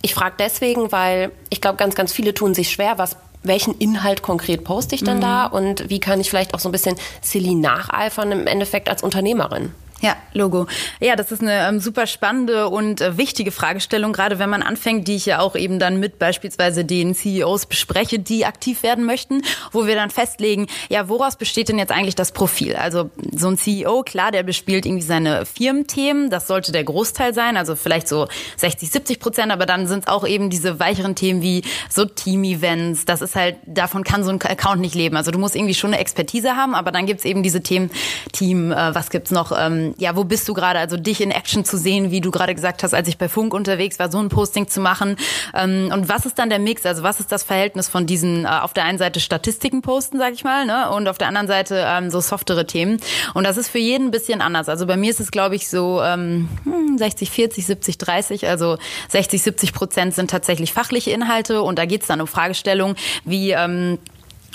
ich 0.02 0.14
frage 0.14 0.36
deswegen, 0.40 0.92
weil 0.92 1.32
ich 1.50 1.62
glaube, 1.62 1.78
ganz, 1.78 1.96
ganz 1.96 2.14
viele 2.14 2.34
tun 2.34 2.54
sich 2.54 2.72
schwer, 2.72 2.98
was 2.98 3.18
welchen 3.44 3.78
Inhalt 3.78 4.22
konkret 4.22 4.64
poste 4.64 4.96
ich 4.96 5.04
denn 5.04 5.18
mhm. 5.18 5.22
da 5.22 5.46
und 5.46 5.90
wie 5.90 6.00
kann 6.00 6.20
ich 6.20 6.30
vielleicht 6.30 6.54
auch 6.54 6.60
so 6.60 6.68
ein 6.68 6.74
bisschen 6.74 6.98
Celine 7.24 7.62
nacheifern 7.62 8.32
im 8.32 8.48
Endeffekt 8.48 8.90
als 8.90 9.02
Unternehmerin? 9.02 9.72
Ja, 10.02 10.16
Logo. 10.34 10.68
Ja, 11.02 11.16
das 11.16 11.32
ist 11.32 11.42
eine 11.42 11.68
ähm, 11.68 11.80
super 11.80 12.08
spannende 12.08 12.70
und 12.70 13.02
äh, 13.02 13.18
wichtige 13.18 13.52
Fragestellung, 13.52 14.14
gerade 14.14 14.40
wenn 14.40 14.50
man 14.50 14.62
anfängt, 14.62 15.08
die 15.08 15.16
ich 15.16 15.26
ja 15.26 15.40
auch 15.40 15.56
eben 15.56 15.80
dann 15.80 16.00
mit 16.00 16.20
beispielsweise 16.20 16.86
den 16.86 17.16
CEOs 17.16 17.66
bespreche, 17.66 18.20
die 18.20 18.46
aktiv 18.46 18.84
werden 18.84 19.06
möchten, 19.06 19.42
wo 19.72 19.88
wir 19.88 19.96
dann 19.96 20.10
festlegen, 20.10 20.68
ja, 20.88 21.10
woraus 21.10 21.36
besteht 21.36 21.68
denn 21.68 21.78
jetzt 21.78 21.92
eigentlich 21.92 22.16
das 22.16 22.32
Profil? 22.32 22.76
Also 22.76 23.10
so 23.36 23.50
ein 23.50 23.58
CEO, 23.58 24.04
klar, 24.04 24.32
der 24.32 24.44
bespielt 24.44 24.86
irgendwie 24.86 25.04
seine 25.04 25.46
Firmenthemen, 25.46 26.30
das 26.30 26.48
sollte 26.48 26.72
der 26.72 26.86
Großteil 26.86 27.34
sein, 27.34 27.58
also 27.58 27.76
vielleicht 27.76 28.08
so 28.08 28.28
60, 28.58 28.92
70 28.92 29.20
Prozent, 29.20 29.52
aber 29.52 29.66
dann 29.66 29.88
sind 29.88 30.06
es 30.06 30.08
auch 30.08 30.26
eben 30.26 30.50
diese 30.50 30.80
weicheren 30.80 31.16
Themen 31.16 31.42
wie 31.42 31.64
so 31.90 32.06
Team-Events, 32.06 33.04
das 33.04 33.22
ist 33.22 33.36
halt, 33.36 33.58
davon 33.66 34.04
kann 34.04 34.24
so 34.24 34.30
ein 34.30 34.42
Account 34.42 34.80
nicht 34.80 34.96
leben. 34.96 35.18
Also 35.18 35.32
du 35.32 35.40
musst 35.40 35.56
irgendwie 35.56 35.74
schon 35.74 35.92
eine 35.92 36.00
Expertise 36.00 36.56
haben, 36.56 36.76
aber 36.76 36.92
dann 36.92 37.06
gibt's 37.06 37.26
eben 37.26 37.44
diese 37.44 37.62
Themen, 37.62 37.92
Team, 38.32 38.72
äh, 38.72 38.96
was 38.96 39.10
gibt's 39.10 39.32
noch, 39.32 39.52
ähm, 39.58 39.89
ja, 39.98 40.16
wo 40.16 40.24
bist 40.24 40.48
du 40.48 40.54
gerade? 40.54 40.80
Also 40.80 40.98
dich 40.98 41.22
in 41.22 41.32
Action 41.32 41.66
zu 41.66 41.78
sehen, 41.78 42.12
wie 42.12 42.22
du 42.22 42.32
gerade 42.32 42.56
gesagt 42.56 42.84
hast, 42.84 42.94
als 42.94 43.08
ich 43.08 43.18
bei 43.18 43.30
Funk 43.30 43.54
unterwegs 43.54 44.00
war, 44.00 44.12
so 44.12 44.20
ein 44.20 44.30
Posting 44.30 44.68
zu 44.68 44.80
machen. 44.80 45.16
Ähm, 45.54 45.92
und 45.94 46.10
was 46.10 46.26
ist 46.26 46.40
dann 46.40 46.50
der 46.50 46.60
Mix? 46.60 46.86
Also 46.86 47.04
was 47.04 47.20
ist 47.20 47.32
das 47.32 47.44
Verhältnis 47.44 47.90
von 47.90 48.06
diesen 48.06 48.46
äh, 48.46 48.48
auf 48.48 48.74
der 48.74 48.84
einen 48.84 48.98
Seite 48.98 49.20
Statistiken 49.20 49.82
posten, 49.82 50.18
sag 50.18 50.34
ich 50.34 50.44
mal, 50.44 50.66
ne? 50.66 50.90
und 50.92 51.08
auf 51.08 51.18
der 51.18 51.28
anderen 51.28 51.48
Seite 51.48 51.84
ähm, 51.88 52.10
so 52.10 52.20
softere 52.20 52.66
Themen. 52.66 53.00
Und 53.34 53.44
das 53.44 53.58
ist 53.58 53.70
für 53.70 53.80
jeden 53.80 54.08
ein 54.08 54.12
bisschen 54.12 54.42
anders. 54.42 54.70
Also 54.70 54.86
bei 54.86 54.98
mir 54.98 55.10
ist 55.10 55.20
es, 55.20 55.32
glaube 55.32 55.56
ich, 55.56 55.70
so 55.70 56.02
ähm, 56.02 56.50
60, 56.98 57.30
40, 57.30 57.66
70, 57.66 57.98
30. 57.98 58.48
Also 58.48 58.78
60, 59.10 59.42
70 59.42 59.74
Prozent 59.74 60.14
sind 60.14 60.30
tatsächlich 60.30 60.74
fachliche 60.74 61.12
Inhalte 61.12 61.62
und 61.62 61.80
da 61.80 61.86
geht's 61.86 62.08
dann 62.08 62.22
um 62.22 62.28
Fragestellungen 62.28 62.96
wie 63.26 63.52
ähm, 63.52 64.00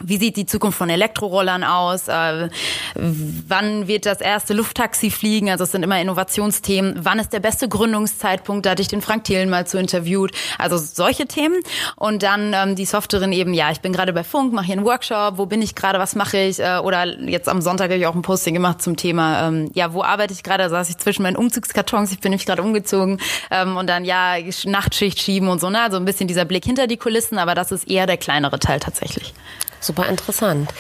wie 0.03 0.19
sieht 0.19 0.37
die 0.37 0.47
Zukunft 0.47 0.79
von 0.79 0.91
Elektrorollern 0.91 1.65
aus? 1.65 2.09
Äh, 2.09 2.49
wann 2.95 3.87
wird 3.87 4.07
das 4.07 4.21
erste 4.21 4.55
Lufttaxi 4.55 5.11
fliegen? 5.11 5.51
Also 5.51 5.65
es 5.65 5.73
sind 5.73 5.83
immer 5.83 6.01
Innovationsthemen. 6.01 7.05
Wann 7.05 7.19
ist 7.19 7.33
der 7.33 7.41
beste 7.41 7.69
Gründungszeitpunkt? 7.69 8.67
Da 8.67 8.71
hatte 8.71 8.83
ich 8.83 8.89
den 8.89 9.03
Frank 9.03 9.25
Thelen 9.25 9.51
mal 9.51 9.67
zu 9.67 9.79
interviewt. 9.79 10.33
Also 10.59 10.77
solche 10.79 11.27
Themen. 11.27 11.61
Und 11.97 12.23
dann 12.23 12.53
ähm, 12.55 12.77
die 12.77 12.85
Softerin 12.85 13.33
eben, 13.33 13.55
ja, 13.55 13.71
ich 13.71 13.81
bin 13.81 13.93
gerade 13.93 14.13
bei 14.13 14.25
Funk, 14.25 14.53
mache 14.53 14.67
hier 14.67 14.77
einen 14.77 14.85
Workshop. 14.85 15.39
Wo 15.39 15.47
bin 15.47 15.63
ich 15.63 15.75
gerade? 15.75 15.99
Was 15.99 16.15
mache 16.15 16.39
ich? 16.39 16.61
Äh, 16.61 16.79
oder 16.79 17.07
jetzt 17.29 17.49
am 17.49 17.61
Sonntag 17.61 17.91
habe 17.91 17.99
ich 17.99 18.07
auch 18.07 18.15
ein 18.15 18.23
Posting 18.23 18.55
gemacht 18.55 18.83
zum 18.83 18.97
Thema, 18.97 19.49
ähm, 19.49 19.71
ja, 19.75 19.93
wo 19.93 20.03
arbeite 20.03 20.33
ich 20.33 20.43
gerade? 20.43 20.65
Da 20.65 20.69
saß 20.71 20.91
ich 20.91 20.99
zwischen 20.99 21.23
meinen 21.23 21.37
Umzugskartons. 21.37 22.13
Ich 22.13 22.21
bin 22.21 22.31
nämlich 22.31 22.47
gerade 22.47 22.63
umgezogen. 22.63 23.21
Ähm, 23.51 23.77
und 23.77 23.89
dann, 23.89 24.05
ja, 24.05 24.37
Nachtschicht 24.65 25.21
schieben 25.21 25.49
und 25.49 25.61
so. 25.61 25.71
Ne? 25.71 25.81
Also 25.81 25.97
ein 25.97 26.05
bisschen 26.05 26.29
dieser 26.29 26.45
Blick 26.45 26.65
hinter 26.65 26.87
die 26.87 26.97
Kulissen. 26.97 27.39
Aber 27.39 27.55
das 27.55 27.73
ist 27.73 27.89
eher 27.89 28.07
der 28.07 28.17
kleinere 28.17 28.59
Teil 28.59 28.81
tatsächlich. 28.81 29.35
Super 29.85 30.09
interessant. 30.09 30.71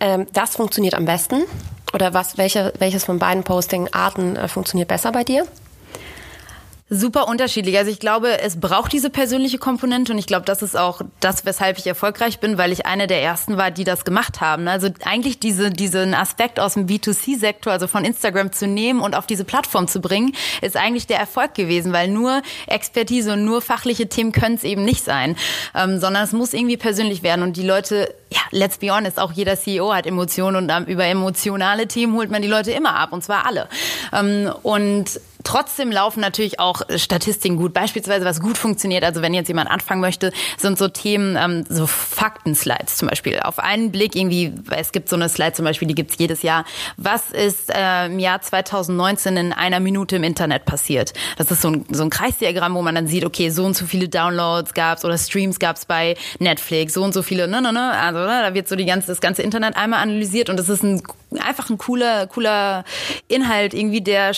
Ähm, 0.00 0.26
das 0.32 0.56
funktioniert 0.56 0.94
am 0.94 1.04
besten? 1.04 1.44
Oder 1.92 2.14
was, 2.14 2.38
welche, 2.38 2.72
welches 2.78 3.04
von 3.04 3.18
beiden 3.18 3.44
Posting-Arten 3.44 4.36
äh, 4.36 4.48
funktioniert 4.48 4.88
besser 4.88 5.12
bei 5.12 5.22
dir? 5.22 5.46
Super 6.90 7.28
unterschiedlich. 7.28 7.78
Also 7.78 7.90
ich 7.90 7.98
glaube, 7.98 8.40
es 8.42 8.60
braucht 8.60 8.92
diese 8.92 9.08
persönliche 9.08 9.56
Komponente 9.56 10.12
und 10.12 10.18
ich 10.18 10.26
glaube, 10.26 10.44
das 10.44 10.60
ist 10.60 10.76
auch 10.76 11.00
das, 11.18 11.46
weshalb 11.46 11.78
ich 11.78 11.86
erfolgreich 11.86 12.40
bin, 12.40 12.58
weil 12.58 12.72
ich 12.72 12.84
eine 12.84 13.06
der 13.06 13.22
ersten 13.22 13.56
war, 13.56 13.70
die 13.70 13.84
das 13.84 14.04
gemacht 14.04 14.42
haben. 14.42 14.68
Also 14.68 14.90
eigentlich 15.02 15.38
diese, 15.38 15.70
diesen 15.70 16.12
Aspekt 16.12 16.60
aus 16.60 16.74
dem 16.74 16.86
B2C-Sektor, 16.86 17.72
also 17.72 17.86
von 17.86 18.04
Instagram 18.04 18.52
zu 18.52 18.66
nehmen 18.66 19.00
und 19.00 19.16
auf 19.16 19.26
diese 19.26 19.46
Plattform 19.46 19.88
zu 19.88 20.02
bringen, 20.02 20.36
ist 20.60 20.76
eigentlich 20.76 21.06
der 21.06 21.18
Erfolg 21.18 21.54
gewesen, 21.54 21.94
weil 21.94 22.08
nur 22.08 22.42
Expertise 22.66 23.32
und 23.32 23.46
nur 23.46 23.62
fachliche 23.62 24.10
Themen 24.10 24.32
können 24.32 24.56
es 24.56 24.62
eben 24.62 24.84
nicht 24.84 25.04
sein, 25.04 25.36
ähm, 25.74 25.98
sondern 25.98 26.22
es 26.24 26.32
muss 26.32 26.52
irgendwie 26.52 26.76
persönlich 26.76 27.22
werden 27.22 27.42
und 27.42 27.56
die 27.56 27.66
Leute, 27.66 28.14
ja, 28.30 28.40
let's 28.50 28.76
be 28.76 28.90
honest, 28.94 29.18
auch 29.18 29.32
jeder 29.32 29.56
CEO 29.56 29.94
hat 29.94 30.06
Emotionen 30.06 30.56
und 30.56 30.68
ähm, 30.70 30.84
über 30.84 31.06
emotionale 31.06 31.88
Themen 31.88 32.14
holt 32.14 32.30
man 32.30 32.42
die 32.42 32.48
Leute 32.48 32.72
immer 32.72 32.94
ab 32.94 33.14
und 33.14 33.24
zwar 33.24 33.46
alle. 33.46 33.70
Ähm, 34.12 34.52
und 34.62 35.18
Trotzdem 35.44 35.92
laufen 35.92 36.20
natürlich 36.20 36.58
auch 36.58 36.82
Statistiken 36.96 37.56
gut. 37.56 37.74
Beispielsweise, 37.74 38.24
was 38.24 38.40
gut 38.40 38.56
funktioniert, 38.58 39.04
also 39.04 39.22
wenn 39.22 39.34
jetzt 39.34 39.48
jemand 39.48 39.70
anfangen 39.70 40.00
möchte, 40.00 40.32
sind 40.56 40.78
so 40.78 40.88
Themen, 40.88 41.36
ähm, 41.36 41.64
so 41.68 41.86
Fakten-Slides 41.86 42.96
zum 42.96 43.08
Beispiel. 43.08 43.40
Auf 43.40 43.58
einen 43.58 43.92
Blick 43.92 44.16
irgendwie, 44.16 44.52
es 44.70 44.90
gibt 44.92 45.08
so 45.08 45.16
eine 45.16 45.28
Slide 45.28 45.52
zum 45.52 45.64
Beispiel, 45.64 45.86
die 45.86 45.94
gibt's 45.94 46.16
jedes 46.18 46.42
Jahr. 46.42 46.64
Was 46.96 47.30
ist 47.30 47.70
äh, 47.74 48.06
im 48.06 48.18
Jahr 48.18 48.40
2019 48.40 49.36
in 49.36 49.52
einer 49.52 49.80
Minute 49.80 50.16
im 50.16 50.24
Internet 50.24 50.64
passiert? 50.64 51.12
Das 51.36 51.50
ist 51.50 51.62
so 51.62 51.68
ein, 51.68 51.84
so 51.90 52.02
ein 52.02 52.10
Kreisdiagramm, 52.10 52.74
wo 52.74 52.82
man 52.82 52.94
dann 52.94 53.06
sieht, 53.06 53.24
okay, 53.24 53.50
so 53.50 53.64
und 53.64 53.76
so 53.76 53.84
viele 53.84 54.08
Downloads 54.08 54.72
gab's 54.72 55.04
oder 55.04 55.18
Streams 55.18 55.58
gab's 55.58 55.84
bei 55.84 56.16
Netflix, 56.38 56.94
so 56.94 57.02
und 57.02 57.12
so 57.12 57.22
viele, 57.22 57.48
ne, 57.48 57.60
ne, 57.60 57.72
ne. 57.72 57.92
Also 57.92 58.20
ne, 58.20 58.40
da 58.42 58.54
wird 58.54 58.66
so 58.66 58.76
die 58.76 58.86
ganze, 58.86 59.08
das 59.08 59.20
ganze 59.20 59.42
Internet 59.42 59.76
einmal 59.76 60.00
analysiert 60.00 60.48
und 60.48 60.58
das 60.58 60.68
ist 60.68 60.82
ein 60.82 61.02
einfach 61.38 61.70
ein 61.70 61.78
cooler, 61.78 62.26
cooler 62.26 62.84
Inhalt 63.28 63.74
irgendwie, 63.74 64.00
der 64.00 64.32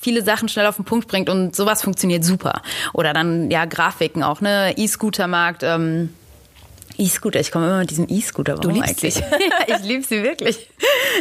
viele 0.00 0.22
Sachen 0.22 0.48
schnell 0.48 0.66
auf 0.66 0.76
den 0.76 0.84
Punkt 0.84 1.08
bringt 1.08 1.28
und 1.28 1.54
sowas 1.54 1.82
funktioniert 1.82 2.24
super. 2.24 2.62
Oder 2.92 3.12
dann 3.12 3.50
ja 3.50 3.64
Grafiken 3.64 4.22
auch, 4.22 4.40
ne, 4.40 4.74
E-Scooter-Markt. 4.76 5.62
Ähm, 5.62 6.10
E-Scooter, 6.98 7.40
ich 7.40 7.50
komme 7.50 7.66
immer 7.66 7.78
mit 7.78 7.90
diesem 7.90 8.06
E-Scooter. 8.08 8.54
Du 8.54 8.70
liebst 8.70 8.90
eigentlich? 8.90 9.14
Sie. 9.14 9.22
ich 9.66 9.82
liebe 9.84 10.02
sie 10.04 10.22
wirklich. 10.22 10.68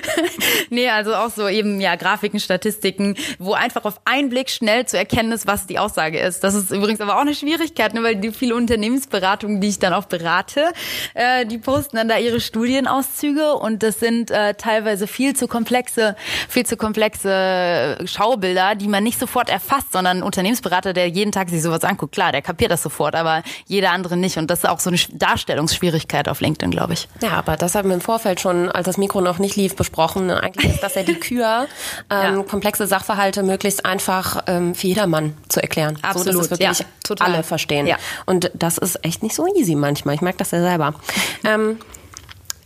nee, 0.70 0.90
also 0.90 1.14
auch 1.16 1.30
so 1.30 1.48
eben 1.48 1.82
ja 1.82 1.96
Grafiken, 1.96 2.40
Statistiken, 2.40 3.16
wo 3.40 3.54
einfach 3.54 3.86
auf 3.86 4.02
einen 4.06 4.30
Blick 4.30 4.50
schnell 4.50 4.86
zu 4.86 4.98
erkennen 4.98 5.32
ist, 5.32 5.48
was 5.48 5.68
die 5.68 5.80
Aussage 5.80 6.20
ist. 6.20 6.44
Das 6.44 6.54
ist 6.54 6.72
übrigens 6.72 7.02
aber 7.02 7.16
auch 7.18 7.22
eine 7.22 7.36
Schwierigkeit, 7.36 7.94
ne, 7.94 8.04
weil 8.04 8.16
die 8.16 8.32
viele 8.32 8.56
Unternehmensberatungen, 8.56 9.62
die 9.62 9.70
ich 9.70 9.80
dann 9.80 9.94
auch 9.94 10.06
berate, 10.06 10.72
äh, 11.14 11.46
die 11.46 11.58
posten 11.58 11.98
dann 11.98 12.08
da 12.08 12.18
ihre 12.18 12.40
Studienauszüge 12.40 13.54
und 13.54 13.84
das 13.84 14.00
sind 14.00 14.32
äh, 14.32 14.54
teilweise 14.56 15.08
viel 15.08 15.36
zu 15.36 15.48
komplexe, 15.48 16.16
viel 16.48 16.66
zu 16.66 16.78
komplexe 16.78 17.98
Schaubilder, 18.06 18.76
die 18.76 18.88
man 18.88 19.04
nicht 19.04 19.20
sofort 19.20 19.50
erfasst, 19.50 19.92
sondern 19.94 20.18
ein 20.18 20.24
Unternehmensberater, 20.24 20.94
der 20.94 21.08
jeden 21.08 21.32
Tag 21.32 21.50
sich 21.50 21.62
sowas 21.62 21.84
anguckt, 21.84 22.14
klar, 22.14 22.32
der 22.32 22.42
kapiert 22.42 22.72
das 22.72 22.84
sofort, 22.84 23.16
aber 23.16 23.44
jeder 23.68 23.92
andere 23.92 24.18
nicht 24.18 24.38
und 24.38 24.50
das 24.50 24.60
ist 24.60 24.70
auch 24.70 24.80
so 24.80 24.90
eine 24.90 25.00
Darstellung 25.14 25.61
Darstellungsschwierigkeit 25.62 26.28
auf 26.28 26.42
LinkedIn, 26.42 26.72
glaube 26.72 26.94
ich. 26.94 27.08
Ja, 27.22 27.32
aber 27.32 27.58
das 27.58 27.76
haben 27.76 27.90
wir 27.90 27.96
im 27.96 28.02
Vorfeld 28.02 28.40
schon, 28.40 28.70
als 28.70 28.86
das 28.86 28.98
Mikro 28.98 29.22
noch 29.22 29.40
nicht 29.40 29.56
lief, 29.56 29.76
besprochen. 29.76 30.32
Eigentlich 30.32 30.74
ist 30.74 30.84
das 30.84 30.96
ja 30.96 31.04
die 31.04 31.16
Kür, 31.16 31.68
ähm, 32.10 32.38
ja. 32.38 32.44
komplexe 32.44 32.88
Sachverhalte 32.88 33.44
möglichst 33.44 33.86
einfach 33.86 34.44
ähm, 34.48 34.76
für 34.76 34.88
jedermann 34.88 35.36
zu 35.50 35.62
erklären. 35.62 35.98
Absolut, 36.02 36.26
so, 36.26 36.32
dass 36.32 36.46
es 36.46 36.52
wirklich 36.52 36.80
ja, 36.80 36.86
total. 37.04 37.28
alle 37.28 37.44
verstehen. 37.44 37.88
Ja. 37.88 37.98
Und 38.26 38.52
das 38.54 38.78
ist 38.78 39.04
echt 39.06 39.24
nicht 39.24 39.36
so 39.36 39.46
easy 39.56 39.76
manchmal. 39.76 40.16
Ich 40.16 40.22
merke 40.22 40.40
das 40.40 40.52
ja 40.52 40.62
selber. 40.62 40.94
ähm, 41.44 41.78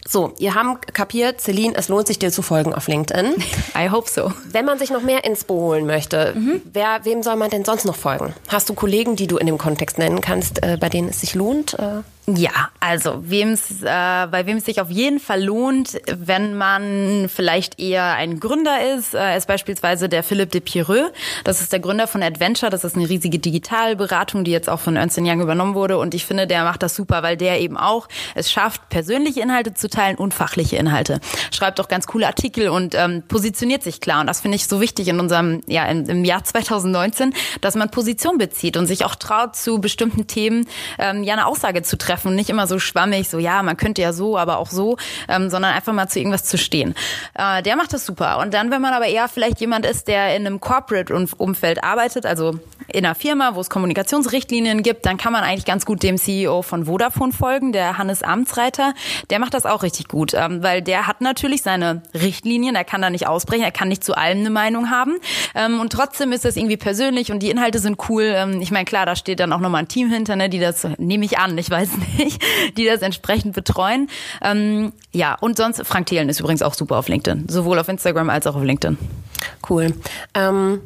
so, 0.07 0.33
ihr 0.37 0.53
haben 0.53 0.77
kapiert, 0.93 1.41
Celine, 1.41 1.73
es 1.75 1.89
lohnt 1.89 2.05
sich 2.05 2.19
dir 2.19 2.31
zu 2.31 2.43
folgen 2.43 2.75
auf 2.75 2.87
LinkedIn. 2.87 3.33
I 3.75 3.89
hope 3.89 4.07
so. 4.07 4.31
Wenn 4.51 4.63
man 4.63 4.77
sich 4.77 4.91
noch 4.91 5.01
mehr 5.01 5.23
Inspo 5.25 5.55
holen 5.55 5.87
möchte, 5.87 6.33
mhm. 6.35 6.61
wer, 6.71 7.03
wem 7.05 7.23
soll 7.23 7.37
man 7.37 7.49
denn 7.49 7.65
sonst 7.65 7.85
noch 7.85 7.95
folgen? 7.95 8.35
Hast 8.47 8.69
du 8.69 8.75
Kollegen, 8.75 9.15
die 9.15 9.25
du 9.25 9.37
in 9.37 9.47
dem 9.47 9.57
Kontext 9.57 9.97
nennen 9.97 10.21
kannst, 10.21 10.61
äh, 10.61 10.77
bei 10.79 10.89
denen 10.89 11.09
es 11.09 11.21
sich 11.21 11.33
lohnt? 11.33 11.73
Äh? 11.79 12.03
Ja, 12.27 12.69
also 12.79 13.29
wem's, 13.29 13.83
äh, 13.83 14.27
bei 14.31 14.47
wem 14.47 14.57
es 14.57 14.65
sich 14.65 14.81
auf 14.81 14.89
jeden 14.89 15.19
Fall 15.19 15.43
lohnt, 15.43 16.01
wenn 16.07 16.55
man 16.55 17.29
vielleicht 17.29 17.79
eher 17.79 18.15
ein 18.15 18.39
Gründer 18.39 18.95
ist, 18.95 19.13
äh, 19.13 19.37
ist 19.37 19.47
beispielsweise 19.47 20.09
der 20.09 20.23
Philippe 20.23 20.49
de 20.53 20.61
Pierreux. 20.61 21.11
Das 21.43 21.61
ist 21.61 21.71
der 21.71 21.79
Gründer 21.79 22.07
von 22.07 22.23
Adventure. 22.23 22.71
Das 22.71 22.83
ist 22.83 22.95
eine 22.95 23.07
riesige 23.07 23.37
Digitalberatung, 23.37 24.43
die 24.43 24.49
jetzt 24.49 24.69
auch 24.69 24.79
von 24.79 24.95
Ernst 24.95 25.19
Young 25.19 25.39
übernommen 25.39 25.75
wurde. 25.75 25.99
Und 25.99 26.15
ich 26.15 26.25
finde, 26.25 26.47
der 26.47 26.63
macht 26.63 26.81
das 26.81 26.95
super, 26.95 27.21
weil 27.21 27.37
der 27.37 27.61
eben 27.61 27.77
auch 27.77 28.07
es 28.33 28.51
schafft, 28.51 28.89
persönliche 28.89 29.41
Inhalte 29.41 29.75
zu 29.75 29.87
teilen 29.87 30.15
und 30.15 30.33
fachliche 30.33 30.77
Inhalte. 30.77 31.19
Schreibt 31.51 31.79
auch 31.79 31.87
ganz 31.87 32.07
coole 32.07 32.25
Artikel 32.25 32.69
und 32.69 32.95
ähm, 32.95 33.21
positioniert 33.27 33.83
sich 33.83 34.01
klar. 34.01 34.21
Und 34.21 34.27
das 34.27 34.41
finde 34.41 34.55
ich 34.55 34.65
so 34.67 34.81
wichtig 34.81 35.09
in 35.09 35.19
unserem, 35.19 35.61
ja, 35.67 35.85
im, 35.85 36.09
im 36.09 36.25
Jahr 36.25 36.43
2019, 36.43 37.35
dass 37.61 37.75
man 37.75 37.91
Position 37.91 38.39
bezieht 38.39 38.77
und 38.77 38.87
sich 38.87 39.05
auch 39.05 39.13
traut, 39.13 39.55
zu 39.55 39.79
bestimmten 39.79 40.25
Themen 40.25 40.65
ähm, 40.97 41.23
ja 41.23 41.33
eine 41.33 41.45
Aussage 41.45 41.83
zu 41.83 41.99
treffen 41.99 42.14
treffen. 42.15 42.35
Nicht 42.35 42.49
immer 42.49 42.67
so 42.67 42.79
schwammig, 42.79 43.29
so 43.29 43.39
ja, 43.39 43.61
man 43.63 43.77
könnte 43.77 44.01
ja 44.01 44.13
so, 44.13 44.37
aber 44.37 44.57
auch 44.57 44.69
so, 44.69 44.97
ähm, 45.27 45.49
sondern 45.49 45.73
einfach 45.73 45.93
mal 45.93 46.07
zu 46.07 46.19
irgendwas 46.19 46.45
zu 46.45 46.57
stehen. 46.57 46.95
Äh, 47.33 47.61
der 47.63 47.75
macht 47.75 47.93
das 47.93 48.05
super. 48.05 48.39
Und 48.39 48.53
dann, 48.53 48.71
wenn 48.71 48.81
man 48.81 48.93
aber 48.93 49.07
eher 49.07 49.27
vielleicht 49.27 49.59
jemand 49.59 49.85
ist, 49.85 50.07
der 50.07 50.35
in 50.35 50.45
einem 50.45 50.59
Corporate-Umfeld 50.59 51.83
arbeitet, 51.83 52.25
also 52.25 52.59
in 52.87 53.05
einer 53.05 53.15
Firma, 53.15 53.55
wo 53.55 53.59
es 53.59 53.69
Kommunikationsrichtlinien 53.69 54.83
gibt, 54.83 55.05
dann 55.05 55.17
kann 55.17 55.33
man 55.33 55.43
eigentlich 55.43 55.65
ganz 55.65 55.85
gut 55.85 56.03
dem 56.03 56.17
CEO 56.17 56.61
von 56.61 56.85
Vodafone 56.85 57.33
folgen, 57.33 57.71
der 57.71 57.97
Hannes 57.97 58.23
Amtsreiter. 58.23 58.93
Der 59.29 59.39
macht 59.39 59.53
das 59.53 59.65
auch 59.65 59.83
richtig 59.83 60.07
gut, 60.07 60.33
ähm, 60.33 60.63
weil 60.63 60.81
der 60.81 61.07
hat 61.07 61.21
natürlich 61.21 61.61
seine 61.61 62.03
Richtlinien, 62.13 62.75
er 62.75 62.83
kann 62.83 63.01
da 63.01 63.09
nicht 63.09 63.27
ausbrechen, 63.27 63.63
er 63.63 63.71
kann 63.71 63.87
nicht 63.87 64.03
zu 64.03 64.15
allem 64.15 64.39
eine 64.39 64.49
Meinung 64.49 64.89
haben. 64.91 65.17
Ähm, 65.55 65.79
und 65.79 65.91
trotzdem 65.91 66.31
ist 66.31 66.45
das 66.45 66.55
irgendwie 66.55 66.77
persönlich 66.77 67.31
und 67.31 67.39
die 67.39 67.49
Inhalte 67.49 67.79
sind 67.79 67.97
cool. 68.09 68.23
Ähm, 68.23 68.61
ich 68.61 68.71
meine, 68.71 68.85
klar, 68.85 69.05
da 69.05 69.15
steht 69.15 69.39
dann 69.39 69.51
auch 69.51 69.59
nochmal 69.59 69.83
ein 69.83 69.87
Team 69.87 70.09
hinter, 70.09 70.35
ne, 70.35 70.49
die 70.49 70.59
das, 70.59 70.87
nehme 70.97 71.25
ich 71.25 71.39
an, 71.39 71.57
ich 71.57 71.69
weiß 71.69 71.89
nicht, 72.17 72.41
die 72.77 72.85
das 72.85 73.01
entsprechend 73.01 73.53
betreuen. 73.53 74.09
Ähm, 74.41 74.93
ja, 75.11 75.35
und 75.35 75.57
sonst, 75.57 75.85
Frank 75.85 76.07
Thelen 76.07 76.29
ist 76.29 76.39
übrigens 76.39 76.61
auch 76.61 76.73
super 76.73 76.97
auf 76.97 77.07
LinkedIn, 77.07 77.47
sowohl 77.47 77.79
auf 77.79 77.87
Instagram 77.87 78.29
als 78.29 78.47
auch 78.47 78.55
auf 78.55 78.63
LinkedIn. 78.63 78.97
Cool. 79.69 79.93
Ähm 80.33 80.81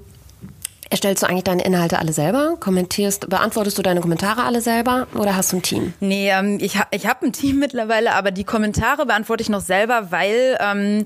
Erstellst 0.92 1.22
du 1.22 1.28
eigentlich 1.28 1.44
deine 1.44 1.64
Inhalte 1.64 2.00
alle 2.00 2.14
selber? 2.14 2.56
Kommentierst, 2.60 3.30
beantwortest 3.30 3.78
du 3.78 3.84
deine 3.84 4.02
Kommentare 4.02 4.44
alle 4.44 4.60
selber 4.60 5.06
oder 5.14 5.36
hast 5.36 5.52
du 5.52 5.58
ein 5.58 5.62
Team? 5.62 5.94
Nee, 6.00 6.32
ähm, 6.32 6.58
ich, 6.60 6.80
ha 6.80 6.88
ich 6.90 7.06
habe 7.06 7.28
ein 7.28 7.32
Team 7.32 7.60
mittlerweile, 7.60 8.16
aber 8.16 8.32
die 8.32 8.44
Kommentare 8.44 9.06
beantworte 9.06 9.44
ich 9.44 9.50
noch 9.50 9.62
selber, 9.62 10.08
weil 10.10 10.58
ähm, 10.60 11.04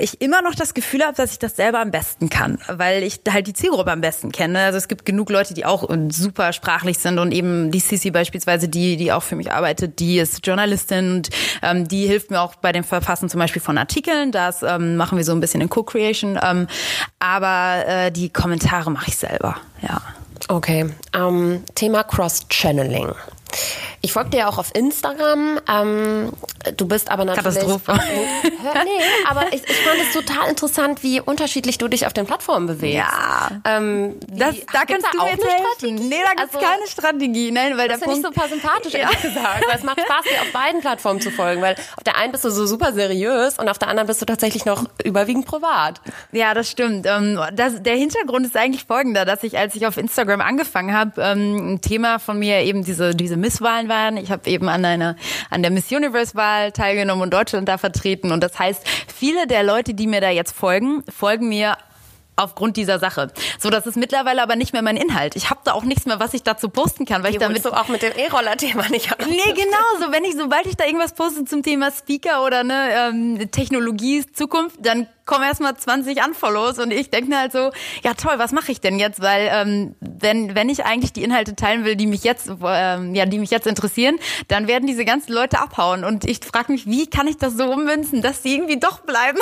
ich 0.00 0.20
immer 0.20 0.42
noch 0.42 0.54
das 0.54 0.74
Gefühl 0.74 1.02
habe, 1.02 1.14
dass 1.14 1.32
ich 1.32 1.38
das 1.38 1.56
selber 1.56 1.80
am 1.80 1.90
besten 1.90 2.28
kann, 2.28 2.58
weil 2.68 3.02
ich 3.02 3.20
halt 3.28 3.46
die 3.46 3.52
Zielgruppe 3.52 3.90
am 3.90 4.00
besten 4.00 4.32
kenne. 4.32 4.60
Also 4.60 4.78
es 4.78 4.88
gibt 4.88 5.04
genug 5.04 5.30
Leute, 5.30 5.54
die 5.54 5.64
auch 5.64 5.88
super 6.10 6.52
sprachlich 6.52 6.98
sind 6.98 7.18
und 7.18 7.32
eben 7.32 7.70
die 7.70 7.80
Sissy 7.80 8.10
beispielsweise, 8.10 8.68
die, 8.68 8.96
die 8.96 9.12
auch 9.12 9.22
für 9.22 9.36
mich 9.36 9.52
arbeitet, 9.52 9.98
die 10.00 10.18
ist 10.18 10.46
Journalistin 10.46 11.16
und 11.16 11.30
ähm, 11.62 11.88
die 11.88 12.06
hilft 12.06 12.30
mir 12.30 12.40
auch 12.40 12.54
bei 12.56 12.72
dem 12.72 12.84
Verfassen 12.84 13.28
zum 13.28 13.38
Beispiel 13.38 13.62
von 13.62 13.78
Artikeln. 13.78 14.32
Das 14.32 14.62
ähm, 14.62 14.96
machen 14.96 15.18
wir 15.18 15.24
so 15.24 15.32
ein 15.32 15.40
bisschen 15.40 15.60
in 15.60 15.68
Co-Creation. 15.68 16.38
Ähm, 16.42 16.66
aber 17.18 17.84
äh, 17.86 18.12
die 18.12 18.30
Kommentare 18.30 18.90
mache 18.90 19.08
ich 19.08 19.16
selber, 19.16 19.56
ja. 19.82 20.00
Okay. 20.48 20.90
Ähm, 21.14 21.62
Thema 21.74 22.02
Cross-Channeling. 22.02 23.12
Ich 24.00 24.12
folge 24.12 24.30
dir 24.30 24.48
auch 24.48 24.58
auf 24.58 24.74
Instagram. 24.74 25.60
Ähm, 25.68 26.32
du 26.76 26.86
bist 26.86 27.10
aber 27.10 27.24
natürlich. 27.24 27.58
Katastrophe. 27.58 27.92
nee, 28.42 29.04
aber 29.28 29.52
ich, 29.52 29.62
ich, 29.68 29.76
fand 29.78 29.98
es 30.00 30.12
total 30.12 30.48
interessant, 30.48 31.02
wie 31.02 31.20
unterschiedlich 31.20 31.78
du 31.78 31.88
dich 31.88 32.06
auf 32.06 32.12
den 32.12 32.26
Plattformen 32.26 32.66
bewegst. 32.66 32.96
Ja. 32.96 33.50
Ähm, 33.64 34.16
das, 34.28 34.56
da 34.72 34.84
kannst 34.84 35.06
da 35.06 35.10
du 35.12 35.18
mir 35.18 35.24
helfen. 35.24 36.08
Nee, 36.08 36.16
da 36.22 36.42
gibt 36.42 36.50
es 36.50 36.56
also, 36.56 36.66
keine 36.66 36.86
Strategie. 36.86 37.50
Nein, 37.50 37.76
weil 37.78 37.88
das 37.88 38.00
finde 38.00 38.16
ich 38.16 38.22
super 38.22 38.48
sympathisch, 38.48 38.94
ehrlich 38.94 39.22
gesagt. 39.22 39.64
Weil 39.66 39.76
es 39.76 39.84
macht 39.84 40.00
Spaß, 40.00 40.24
dir 40.24 40.42
auf 40.42 40.52
beiden 40.52 40.80
Plattformen 40.80 41.20
zu 41.20 41.30
folgen. 41.30 41.62
Weil 41.62 41.76
auf 41.96 42.04
der 42.04 42.16
einen 42.16 42.32
bist 42.32 42.44
du 42.44 42.50
so 42.50 42.66
super 42.66 42.92
seriös 42.92 43.58
und 43.58 43.68
auf 43.68 43.78
der 43.78 43.88
anderen 43.88 44.06
bist 44.06 44.20
du 44.20 44.26
tatsächlich 44.26 44.64
noch 44.64 44.84
überwiegend 45.04 45.46
privat. 45.46 46.00
Ja, 46.32 46.54
das 46.54 46.70
stimmt. 46.70 47.06
Ähm, 47.06 47.40
das, 47.54 47.82
der 47.82 47.96
Hintergrund 47.96 48.46
ist 48.46 48.56
eigentlich 48.56 48.84
folgender, 48.84 49.24
dass 49.24 49.42
ich, 49.42 49.56
als 49.56 49.74
ich 49.74 49.86
auf 49.86 49.96
Instagram 49.96 50.40
angefangen 50.40 50.94
habe, 50.94 51.20
ähm, 51.20 51.74
ein 51.74 51.80
Thema 51.80 52.18
von 52.18 52.38
mir 52.38 52.60
eben 52.60 52.84
diese, 52.84 53.14
diese 53.14 53.36
Misswahlen 53.36 53.88
waren. 53.88 54.16
Ich 54.16 54.30
habe 54.30 54.48
eben 54.48 54.68
an 54.68 54.84
einer 54.84 55.16
an 55.48 55.62
der 55.62 55.70
Miss 55.70 55.90
Universe 55.90 56.34
Wahl 56.50 56.72
teilgenommen 56.72 57.22
und 57.22 57.32
Deutschland 57.32 57.68
da 57.68 57.78
vertreten 57.78 58.32
und 58.32 58.42
das 58.42 58.58
heißt, 58.58 58.82
viele 59.14 59.46
der 59.46 59.62
Leute, 59.62 59.94
die 59.94 60.06
mir 60.06 60.20
da 60.20 60.30
jetzt 60.30 60.52
folgen, 60.52 61.04
folgen 61.08 61.48
mir 61.48 61.76
aufgrund 62.36 62.76
dieser 62.76 62.98
Sache. 62.98 63.30
So, 63.58 63.68
das 63.70 63.86
ist 63.86 63.96
mittlerweile 63.96 64.42
aber 64.42 64.56
nicht 64.56 64.72
mehr 64.72 64.82
mein 64.82 64.96
Inhalt. 64.96 65.36
Ich 65.36 65.50
habe 65.50 65.60
da 65.64 65.72
auch 65.72 65.84
nichts 65.84 66.06
mehr, 66.06 66.20
was 66.20 66.32
ich 66.32 66.42
dazu 66.42 66.70
posten 66.70 67.04
kann, 67.04 67.22
weil 67.22 67.32
Hier 67.32 67.40
ich 67.40 67.46
damit 67.46 67.64
du 67.64 67.70
auch 67.72 67.88
mit 67.88 68.02
dem 68.02 68.12
E-Roller-Thema 68.16 68.88
nicht. 68.88 69.14
Nee, 69.28 69.52
genau. 69.52 69.84
So, 70.00 70.10
wenn 70.10 70.24
ich 70.24 70.34
sobald 70.36 70.66
ich 70.66 70.76
da 70.76 70.86
irgendwas 70.86 71.12
poste 71.12 71.44
zum 71.44 71.62
Thema 71.62 71.90
Speaker 71.90 72.44
oder 72.44 72.64
ne 72.64 72.88
ähm, 72.94 73.50
Technologie 73.50 74.24
Zukunft, 74.32 74.76
dann 74.80 75.06
kommen 75.30 75.44
erstmal 75.44 75.76
20 75.76 76.26
Unfollows 76.26 76.80
und 76.80 76.90
ich 76.90 77.08
denke 77.08 77.30
mir 77.30 77.38
halt 77.38 77.52
so, 77.52 77.70
ja 78.02 78.14
toll, 78.14 78.34
was 78.38 78.50
mache 78.50 78.72
ich 78.72 78.80
denn 78.80 78.98
jetzt? 78.98 79.22
Weil 79.22 79.48
ähm, 79.52 79.94
wenn, 80.00 80.56
wenn 80.56 80.68
ich 80.68 80.84
eigentlich 80.84 81.12
die 81.12 81.22
Inhalte 81.22 81.54
teilen 81.54 81.84
will, 81.84 81.94
die 81.94 82.08
mich 82.08 82.24
jetzt, 82.24 82.50
ähm, 82.66 83.14
ja, 83.14 83.26
die 83.26 83.38
mich 83.38 83.52
jetzt 83.52 83.68
interessieren, 83.68 84.18
dann 84.48 84.66
werden 84.66 84.88
diese 84.88 85.04
ganzen 85.04 85.32
Leute 85.32 85.60
abhauen. 85.60 86.02
Und 86.02 86.24
ich 86.24 86.40
frage 86.40 86.72
mich, 86.72 86.86
wie 86.86 87.06
kann 87.06 87.28
ich 87.28 87.36
das 87.36 87.56
so 87.56 87.70
ummünzen, 87.70 88.22
dass 88.22 88.42
sie 88.42 88.54
irgendwie 88.54 88.80
doch 88.80 89.00
bleiben? 89.02 89.38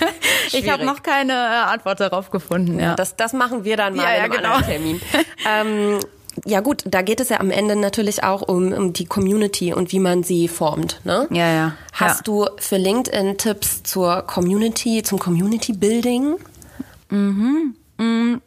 ich 0.52 0.70
habe 0.70 0.84
noch 0.84 1.02
keine 1.02 1.32
äh, 1.32 1.72
Antwort 1.72 1.98
darauf 1.98 2.30
gefunden. 2.30 2.78
Ja. 2.78 2.94
Das, 2.94 3.16
das 3.16 3.32
machen 3.32 3.64
wir 3.64 3.76
dann 3.76 3.96
mal 3.96 4.04
ja, 4.04 4.18
ja, 4.18 4.26
genau. 4.28 4.60
Termin. 4.60 5.02
ähm, 5.48 5.98
ja 6.44 6.60
gut, 6.60 6.82
da 6.86 7.02
geht 7.02 7.20
es 7.20 7.28
ja 7.28 7.40
am 7.40 7.50
Ende 7.50 7.76
natürlich 7.76 8.24
auch 8.24 8.42
um, 8.42 8.72
um 8.72 8.92
die 8.92 9.04
Community 9.04 9.72
und 9.72 9.92
wie 9.92 9.98
man 9.98 10.22
sie 10.22 10.48
formt. 10.48 11.00
Ne? 11.04 11.26
Ja, 11.30 11.52
ja. 11.52 11.72
Hast 11.92 12.18
ja. 12.18 12.22
du 12.24 12.46
für 12.58 12.76
LinkedIn 12.76 13.38
Tipps 13.38 13.82
zur 13.82 14.22
Community, 14.22 15.02
zum 15.02 15.18
Community 15.18 15.72
Building? 15.72 16.36
Mhm. 17.10 17.76
mhm. 17.98 18.40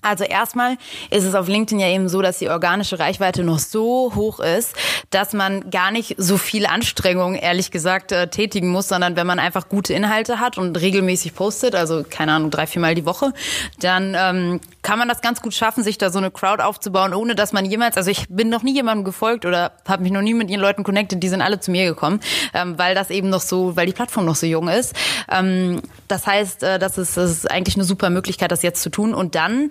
Also 0.00 0.24
erstmal 0.24 0.76
ist 1.10 1.24
es 1.24 1.34
auf 1.34 1.48
LinkedIn 1.48 1.78
ja 1.78 1.88
eben 1.88 2.08
so, 2.08 2.22
dass 2.22 2.38
die 2.38 2.48
organische 2.48 2.98
Reichweite 2.98 3.44
noch 3.44 3.58
so 3.58 4.12
hoch 4.14 4.40
ist, 4.40 4.74
dass 5.10 5.32
man 5.32 5.70
gar 5.70 5.90
nicht 5.90 6.14
so 6.18 6.38
viel 6.38 6.66
Anstrengung, 6.66 7.34
ehrlich 7.34 7.70
gesagt, 7.70 8.12
äh, 8.12 8.28
tätigen 8.28 8.68
muss, 8.68 8.88
sondern 8.88 9.16
wenn 9.16 9.26
man 9.26 9.38
einfach 9.38 9.68
gute 9.68 9.92
Inhalte 9.92 10.40
hat 10.40 10.56
und 10.56 10.80
regelmäßig 10.80 11.34
postet, 11.34 11.74
also 11.74 12.02
keine 12.08 12.32
Ahnung, 12.32 12.50
drei, 12.50 12.66
viermal 12.66 12.94
die 12.94 13.04
Woche, 13.04 13.32
dann 13.80 14.16
ähm, 14.18 14.60
kann 14.82 14.98
man 14.98 15.08
das 15.08 15.20
ganz 15.20 15.42
gut 15.42 15.54
schaffen, 15.54 15.84
sich 15.84 15.98
da 15.98 16.10
so 16.10 16.18
eine 16.18 16.30
Crowd 16.30 16.62
aufzubauen, 16.62 17.12
ohne 17.12 17.34
dass 17.34 17.52
man 17.52 17.64
jemals, 17.64 17.96
also 17.96 18.10
ich 18.10 18.26
bin 18.28 18.48
noch 18.48 18.62
nie 18.62 18.74
jemandem 18.74 19.04
gefolgt 19.04 19.44
oder 19.44 19.72
habe 19.86 20.02
mich 20.02 20.12
noch 20.12 20.22
nie 20.22 20.34
mit 20.34 20.50
ihren 20.50 20.60
Leuten 20.60 20.82
connected, 20.82 21.22
die 21.22 21.28
sind 21.28 21.42
alle 21.42 21.60
zu 21.60 21.70
mir 21.70 21.84
gekommen, 21.84 22.20
ähm, 22.54 22.78
weil 22.78 22.94
das 22.94 23.10
eben 23.10 23.28
noch 23.28 23.40
so, 23.40 23.76
weil 23.76 23.86
die 23.86 23.92
Plattform 23.92 24.24
noch 24.24 24.36
so 24.36 24.46
jung 24.46 24.68
ist. 24.68 24.94
Ähm, 25.30 25.82
das 26.08 26.26
heißt, 26.26 26.62
äh, 26.62 26.78
das, 26.78 26.98
ist, 26.98 27.16
das 27.16 27.30
ist 27.30 27.50
eigentlich 27.50 27.76
eine 27.76 27.84
super 27.84 28.10
Möglichkeit, 28.10 28.50
das 28.50 28.62
jetzt 28.62 28.82
zu 28.82 28.90
tun 28.90 29.14
und 29.14 29.34
dann 29.34 29.70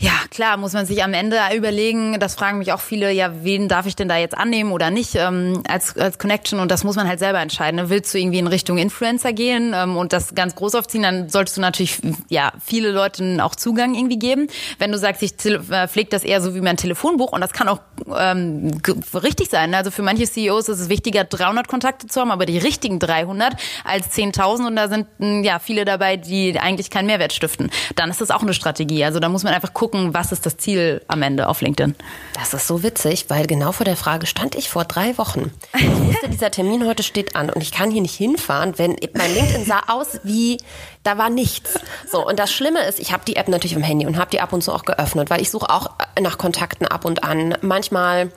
ja, 0.00 0.12
klar, 0.30 0.56
muss 0.56 0.72
man 0.72 0.86
sich 0.86 1.04
am 1.04 1.12
Ende 1.12 1.36
überlegen, 1.54 2.18
das 2.18 2.34
fragen 2.34 2.56
mich 2.56 2.72
auch 2.72 2.80
viele, 2.80 3.12
ja, 3.12 3.44
wen 3.44 3.68
darf 3.68 3.84
ich 3.84 3.96
denn 3.96 4.08
da 4.08 4.16
jetzt 4.16 4.34
annehmen 4.36 4.72
oder 4.72 4.90
nicht 4.90 5.14
ähm, 5.14 5.62
als, 5.68 5.94
als 5.98 6.18
Connection 6.18 6.58
und 6.58 6.70
das 6.70 6.84
muss 6.84 6.96
man 6.96 7.06
halt 7.06 7.18
selber 7.18 7.38
entscheiden. 7.40 7.76
Ne? 7.76 7.90
Willst 7.90 8.14
du 8.14 8.18
irgendwie 8.18 8.38
in 8.38 8.46
Richtung 8.46 8.78
Influencer 8.78 9.34
gehen 9.34 9.74
ähm, 9.76 9.98
und 9.98 10.14
das 10.14 10.34
ganz 10.34 10.54
groß 10.54 10.74
aufziehen, 10.76 11.02
dann 11.02 11.28
solltest 11.28 11.58
du 11.58 11.60
natürlich 11.60 12.00
ja 12.30 12.50
viele 12.64 12.92
Leuten 12.92 13.42
auch 13.42 13.54
Zugang 13.54 13.94
irgendwie 13.94 14.18
geben. 14.18 14.46
Wenn 14.78 14.90
du 14.90 14.96
sagst, 14.96 15.22
ich 15.22 15.34
äh, 15.44 15.86
pflege 15.86 16.08
das 16.08 16.24
eher 16.24 16.40
so 16.40 16.54
wie 16.54 16.62
mein 16.62 16.78
Telefonbuch 16.78 17.32
und 17.32 17.42
das 17.42 17.52
kann 17.52 17.68
auch 17.68 17.80
ähm, 18.18 18.70
richtig 19.12 19.50
sein. 19.50 19.68
Ne? 19.68 19.76
Also 19.76 19.90
für 19.90 20.02
manche 20.02 20.24
CEOs 20.24 20.70
ist 20.70 20.80
es 20.80 20.88
wichtiger, 20.88 21.24
300 21.24 21.68
Kontakte 21.68 22.06
zu 22.06 22.22
haben, 22.22 22.30
aber 22.30 22.46
die 22.46 22.56
richtigen 22.56 23.00
300 23.00 23.54
als 23.84 24.16
10.000 24.16 24.66
und 24.66 24.76
da 24.76 24.88
sind 24.88 25.08
ja 25.44 25.58
viele 25.58 25.84
dabei, 25.84 26.16
die 26.16 26.58
eigentlich 26.58 26.88
keinen 26.88 27.04
Mehrwert 27.06 27.34
stiften. 27.34 27.70
Dann 27.96 28.08
ist 28.08 28.22
das 28.22 28.30
auch 28.30 28.40
eine 28.40 28.54
Strategie. 28.54 29.04
Also 29.04 29.20
da 29.20 29.28
muss 29.28 29.44
man 29.44 29.52
einfach 29.52 29.74
gucken, 29.74 29.89
gucken, 29.90 30.14
was 30.14 30.32
ist 30.32 30.46
das 30.46 30.56
Ziel 30.56 31.02
am 31.08 31.22
Ende 31.22 31.48
auf 31.48 31.60
LinkedIn. 31.60 31.94
Das 32.34 32.54
ist 32.54 32.66
so 32.66 32.82
witzig, 32.82 33.26
weil 33.28 33.46
genau 33.46 33.72
vor 33.72 33.84
der 33.84 33.96
Frage 33.96 34.26
stand 34.26 34.54
ich 34.54 34.68
vor 34.68 34.84
drei 34.84 35.18
Wochen. 35.18 35.52
Ich 35.76 35.86
wusste, 35.88 36.28
dieser 36.28 36.50
Termin 36.50 36.86
heute 36.86 37.02
steht 37.02 37.36
an 37.36 37.50
und 37.50 37.60
ich 37.62 37.72
kann 37.72 37.90
hier 37.90 38.02
nicht 38.02 38.14
hinfahren, 38.14 38.78
wenn 38.78 38.96
mein 39.14 39.34
LinkedIn 39.34 39.64
sah 39.64 39.82
aus 39.88 40.20
wie, 40.22 40.58
da 41.02 41.18
war 41.18 41.30
nichts. 41.30 41.78
So, 42.10 42.26
und 42.26 42.38
das 42.38 42.52
Schlimme 42.52 42.80
ist, 42.84 43.00
ich 43.00 43.12
habe 43.12 43.24
die 43.26 43.36
App 43.36 43.48
natürlich 43.48 43.74
im 43.74 43.82
Handy 43.82 44.06
und 44.06 44.16
habe 44.16 44.30
die 44.30 44.40
ab 44.40 44.52
und 44.52 44.62
zu 44.62 44.72
auch 44.72 44.84
geöffnet, 44.84 45.30
weil 45.30 45.40
ich 45.40 45.50
suche 45.50 45.70
auch 45.70 45.90
nach 46.20 46.38
Kontakten 46.38 46.86
ab 46.86 47.04
und 47.04 47.24
an. 47.24 47.56
Manchmal, 47.60 48.30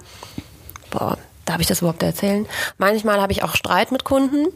boah, 0.89 1.17
darf 1.45 1.59
ich 1.59 1.67
das 1.67 1.79
überhaupt 1.79 2.03
erzählen? 2.03 2.47
Manchmal 2.77 3.21
habe 3.21 3.31
ich 3.31 3.43
auch 3.43 3.55
Streit 3.55 3.91
mit 3.91 4.03
Kunden 4.03 4.47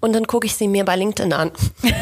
und 0.00 0.12
dann 0.12 0.26
gucke 0.26 0.46
ich 0.46 0.56
sie 0.56 0.68
mir 0.68 0.84
bei 0.84 0.96
LinkedIn 0.96 1.32
an. 1.32 1.52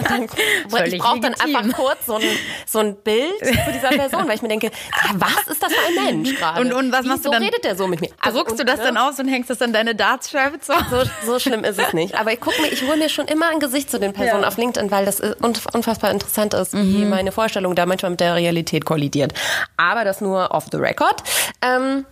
Und 0.00 0.08
dann, 0.08 0.86
ich 0.86 0.98
brauche 0.98 1.20
dann 1.20 1.34
einfach 1.34 1.76
kurz 1.76 2.06
so 2.06 2.14
ein, 2.14 2.22
so 2.66 2.78
ein 2.78 2.96
Bild 2.96 3.38
zu 3.38 3.72
dieser 3.72 3.88
Person, 3.88 4.26
weil 4.26 4.36
ich 4.36 4.42
mir 4.42 4.48
denke, 4.48 4.70
was 5.14 5.46
ist 5.46 5.62
das 5.62 5.72
für 5.72 5.88
ein 5.88 6.04
Mensch 6.06 6.34
gerade? 6.36 6.60
Und, 6.60 6.72
und 6.72 6.90
was 6.90 7.00
Wieso 7.00 7.08
machst 7.08 7.26
du 7.26 7.30
dann? 7.30 7.42
redet 7.42 7.64
der 7.64 7.76
so 7.76 7.86
mit 7.86 8.00
mir? 8.00 8.08
Also, 8.18 8.38
druckst 8.38 8.58
du 8.58 8.64
das 8.64 8.78
ne? 8.78 8.84
dann 8.84 8.96
aus 8.96 9.18
und 9.18 9.28
hängst 9.28 9.50
das 9.50 9.60
an 9.60 9.74
deine 9.74 9.94
Dartscheibe 9.94 10.58
zu? 10.60 10.72
So, 10.90 11.02
so 11.26 11.38
schlimm 11.38 11.64
ist 11.64 11.78
es 11.78 11.92
nicht. 11.92 12.14
Aber 12.14 12.32
ich 12.32 12.40
gucke 12.40 12.60
mir, 12.62 12.68
ich 12.68 12.82
hole 12.82 12.96
mir 12.96 13.10
schon 13.10 13.26
immer 13.26 13.50
ein 13.50 13.60
Gesicht 13.60 13.90
zu 13.90 14.00
den 14.00 14.14
Personen 14.14 14.42
ja. 14.42 14.48
auf 14.48 14.56
LinkedIn, 14.56 14.90
weil 14.90 15.04
das 15.04 15.20
unfassbar 15.20 16.10
interessant 16.10 16.54
ist, 16.54 16.72
mhm. 16.72 16.94
wie 16.94 17.04
meine 17.04 17.32
Vorstellung 17.32 17.74
da 17.74 17.84
manchmal 17.84 18.12
mit 18.12 18.20
der 18.20 18.36
Realität 18.36 18.86
kollidiert. 18.86 19.34
Aber 19.76 20.04
das 20.04 20.20
nur 20.20 20.52
off 20.52 20.66
the 20.72 20.78
record. 20.78 21.22
Ähm, 21.62 22.06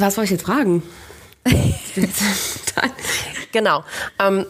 was 0.00 0.14
soll 0.14 0.24
ich 0.24 0.30
jetzt 0.30 0.44
fragen? 0.44 0.82
genau. 3.52 3.84
Ähm, 4.18 4.46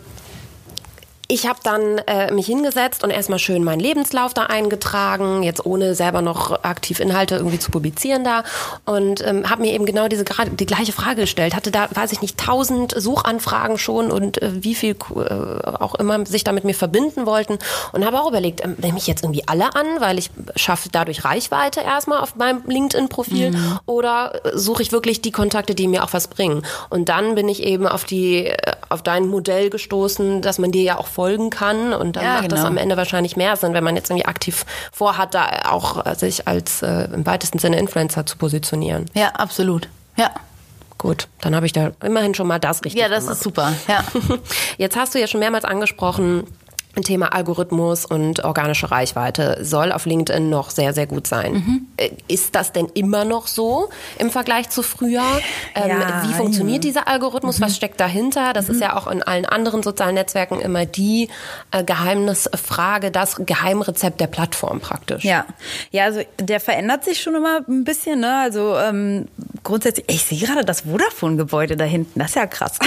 ich 1.30 1.46
habe 1.46 1.58
dann 1.62 1.98
äh, 2.06 2.32
mich 2.32 2.46
hingesetzt 2.46 3.04
und 3.04 3.10
erstmal 3.10 3.38
schön 3.38 3.62
meinen 3.62 3.80
Lebenslauf 3.80 4.32
da 4.32 4.44
eingetragen, 4.44 5.42
jetzt 5.42 5.64
ohne 5.66 5.94
selber 5.94 6.22
noch 6.22 6.64
aktiv 6.64 7.00
Inhalte 7.00 7.36
irgendwie 7.36 7.58
zu 7.58 7.70
publizieren 7.70 8.24
da 8.24 8.44
und 8.86 9.22
ähm, 9.26 9.48
habe 9.50 9.60
mir 9.60 9.74
eben 9.74 9.84
genau 9.84 10.08
diese 10.08 10.24
gerade 10.24 10.50
die 10.52 10.64
gleiche 10.64 10.92
Frage 10.92 11.22
gestellt. 11.22 11.54
Hatte 11.54 11.70
da, 11.70 11.88
weiß 11.92 12.12
ich 12.12 12.22
nicht, 12.22 12.38
tausend 12.38 12.94
Suchanfragen 12.96 13.76
schon 13.76 14.10
und 14.10 14.40
äh, 14.40 14.64
wie 14.64 14.74
viel 14.74 14.96
äh, 15.16 15.68
auch 15.78 15.96
immer 15.96 16.24
sich 16.24 16.44
da 16.44 16.52
mit 16.52 16.64
mir 16.64 16.74
verbinden 16.74 17.26
wollten 17.26 17.58
und 17.92 18.06
habe 18.06 18.18
auch 18.22 18.28
überlegt, 18.28 18.64
ähm, 18.64 18.76
nehme 18.78 18.96
ich 18.96 19.06
jetzt 19.06 19.22
irgendwie 19.22 19.46
alle 19.46 19.76
an, 19.76 19.86
weil 19.98 20.18
ich 20.18 20.30
schaffe 20.56 20.88
dadurch 20.90 21.26
Reichweite 21.26 21.82
erstmal 21.82 22.20
auf 22.20 22.36
meinem 22.36 22.62
LinkedIn-Profil 22.66 23.50
mhm. 23.50 23.78
oder 23.84 24.40
äh, 24.46 24.56
suche 24.56 24.80
ich 24.80 24.92
wirklich 24.92 25.20
die 25.20 25.32
Kontakte, 25.32 25.74
die 25.74 25.88
mir 25.88 26.04
auch 26.04 26.14
was 26.14 26.28
bringen? 26.28 26.62
Und 26.88 27.10
dann 27.10 27.34
bin 27.34 27.50
ich 27.50 27.62
eben 27.62 27.86
auf 27.86 28.04
die 28.04 28.46
äh, 28.46 28.56
auf 28.88 29.02
dein 29.02 29.26
Modell 29.26 29.68
gestoßen, 29.68 30.40
dass 30.40 30.58
man 30.58 30.72
dir 30.72 30.82
ja 30.82 30.98
auch 30.98 31.06
folgen 31.18 31.50
kann 31.50 31.92
und 31.94 32.14
dann 32.14 32.22
Ja, 32.22 32.34
macht 32.34 32.52
das 32.52 32.60
genau. 32.60 32.68
am 32.68 32.76
Ende 32.76 32.96
wahrscheinlich 32.96 33.34
mehr 33.36 33.56
Sinn, 33.56 33.74
wenn 33.74 33.82
man 33.82 33.96
jetzt 33.96 34.08
irgendwie 34.08 34.26
aktiv 34.26 34.64
vorhat, 34.92 35.34
da 35.34 35.62
auch 35.68 36.06
äh, 36.06 36.14
sich 36.14 36.46
als 36.46 36.80
äh, 36.82 37.08
im 37.12 37.26
weitesten 37.26 37.58
Sinne 37.58 37.76
Influencer 37.76 38.24
zu 38.24 38.36
positionieren. 38.38 39.06
Ja, 39.14 39.30
absolut. 39.30 39.88
Ja. 40.16 40.30
Gut, 40.96 41.26
dann 41.40 41.56
habe 41.56 41.66
ich 41.66 41.72
da 41.72 41.90
immerhin 42.04 42.36
schon 42.36 42.46
mal 42.46 42.60
das 42.60 42.84
richtig 42.84 43.00
Ja, 43.00 43.08
das 43.08 43.24
gemacht. 43.24 43.36
ist 43.38 43.42
super. 43.42 43.72
Ja. 43.88 44.04
Jetzt 44.78 44.94
hast 44.96 45.12
du 45.16 45.18
ja 45.18 45.26
schon 45.26 45.40
mehrmals 45.40 45.64
angesprochen, 45.64 46.44
Thema 47.02 47.32
Algorithmus 47.34 48.04
und 48.04 48.44
organische 48.44 48.90
Reichweite 48.90 49.58
soll 49.62 49.92
auf 49.92 50.06
LinkedIn 50.06 50.48
noch 50.50 50.70
sehr, 50.70 50.92
sehr 50.92 51.06
gut 51.06 51.26
sein. 51.26 51.86
Äh, 51.96 52.10
Ist 52.28 52.54
das 52.54 52.72
denn 52.72 52.86
immer 52.94 53.24
noch 53.24 53.46
so 53.46 53.88
im 54.18 54.30
Vergleich 54.30 54.70
zu 54.70 54.82
früher? 54.82 55.22
Ähm, 55.74 55.88
Ja, 55.88 56.22
wie 56.28 56.34
funktioniert 56.34 56.84
dieser 56.84 57.08
Algorithmus? 57.08 57.58
Mhm. 57.58 57.64
Was 57.64 57.76
steckt 57.76 58.00
dahinter? 58.00 58.52
Das 58.52 58.68
ist 58.68 58.80
ja 58.80 58.96
auch 58.96 59.06
in 59.06 59.22
allen 59.22 59.46
anderen 59.46 59.82
sozialen 59.82 60.14
Netzwerken 60.14 60.60
immer 60.60 60.86
die 60.86 61.28
äh, 61.70 61.82
Geheimnisfrage, 61.84 63.10
das 63.10 63.36
Geheimrezept 63.44 64.20
der 64.20 64.26
Plattform 64.26 64.80
praktisch. 64.80 65.24
Ja, 65.24 65.46
ja, 65.90 66.04
also 66.04 66.20
der 66.38 66.60
verändert 66.60 67.04
sich 67.04 67.20
schon 67.20 67.34
immer 67.34 67.60
ein 67.68 67.84
bisschen, 67.84 68.20
ne? 68.20 68.38
Also 68.42 68.76
ähm, 68.76 69.26
grundsätzlich, 69.68 70.06
ich 70.08 70.24
sehe 70.24 70.38
gerade 70.38 70.64
das 70.64 70.80
Vodafone-Gebäude 70.80 71.76
da 71.76 71.84
hinten, 71.84 72.18
das 72.18 72.30
ist 72.30 72.36
ja 72.36 72.46
krass. 72.46 72.78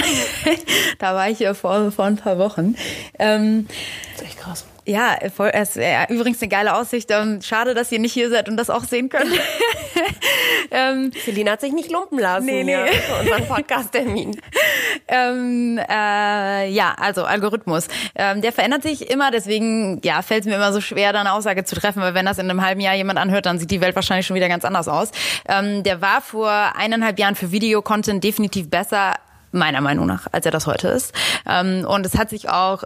da 0.98 1.14
war 1.14 1.30
ich 1.30 1.38
ja 1.38 1.54
vor, 1.54 1.92
vor 1.92 2.04
ein 2.04 2.16
paar 2.16 2.38
Wochen. 2.38 2.76
Ähm, 3.18 3.66
Das 4.14 4.22
ist 4.22 4.28
echt 4.28 4.38
krass. 4.38 4.64
Ja, 4.84 5.16
voll, 5.34 5.50
es 5.52 5.70
ist 5.70 5.76
äh, 5.76 6.06
übrigens 6.08 6.42
eine 6.42 6.48
geile 6.48 6.74
Aussicht. 6.74 7.10
Ähm, 7.10 7.40
schade, 7.40 7.74
dass 7.74 7.92
ihr 7.92 8.00
nicht 8.00 8.12
hier 8.12 8.30
seid 8.30 8.48
und 8.48 8.56
das 8.56 8.68
auch 8.68 8.82
sehen 8.82 9.08
könnt. 9.08 9.30
ähm, 10.72 11.12
Selina 11.24 11.52
hat 11.52 11.60
sich 11.60 11.72
nicht 11.72 11.90
lumpen 11.90 12.18
lassen 12.18 12.46
Nee, 12.46 12.64
nee. 12.64 12.72
ja, 12.72 12.86
für 12.86 13.20
unseren 13.20 13.46
Podcast-Termin. 13.46 14.40
ähm, 15.08 15.78
äh, 15.78 16.68
ja, 16.68 16.94
also 16.98 17.24
Algorithmus. 17.24 17.86
Ähm, 18.16 18.40
der 18.40 18.52
verändert 18.52 18.82
sich 18.82 19.08
immer, 19.08 19.30
deswegen 19.30 20.00
ja, 20.02 20.20
fällt 20.22 20.40
es 20.40 20.46
mir 20.46 20.56
immer 20.56 20.72
so 20.72 20.80
schwer, 20.80 21.12
da 21.12 21.20
eine 21.20 21.32
Aussage 21.32 21.64
zu 21.64 21.76
treffen, 21.76 22.02
weil 22.02 22.14
wenn 22.14 22.26
das 22.26 22.38
in 22.38 22.50
einem 22.50 22.64
halben 22.64 22.80
Jahr 22.80 22.94
jemand 22.94 23.20
anhört, 23.20 23.46
dann 23.46 23.60
sieht 23.60 23.70
die 23.70 23.80
Welt 23.80 23.94
wahrscheinlich 23.94 24.26
schon 24.26 24.36
wieder 24.36 24.48
ganz 24.48 24.64
anders 24.64 24.88
aus. 24.88 25.12
Ähm, 25.48 25.84
der 25.84 26.00
war 26.00 26.20
vor 26.20 26.50
eineinhalb 26.50 27.20
Jahren 27.20 27.36
für 27.36 27.52
Videocontent 27.52 28.24
definitiv 28.24 28.68
besser, 28.68 29.14
meiner 29.52 29.80
Meinung 29.80 30.06
nach, 30.06 30.26
als 30.32 30.46
er 30.46 30.52
das 30.52 30.66
heute 30.66 30.88
ist. 30.88 31.14
Ähm, 31.46 31.84
und 31.86 32.04
es 32.06 32.16
hat 32.16 32.30
sich 32.30 32.48
auch 32.48 32.84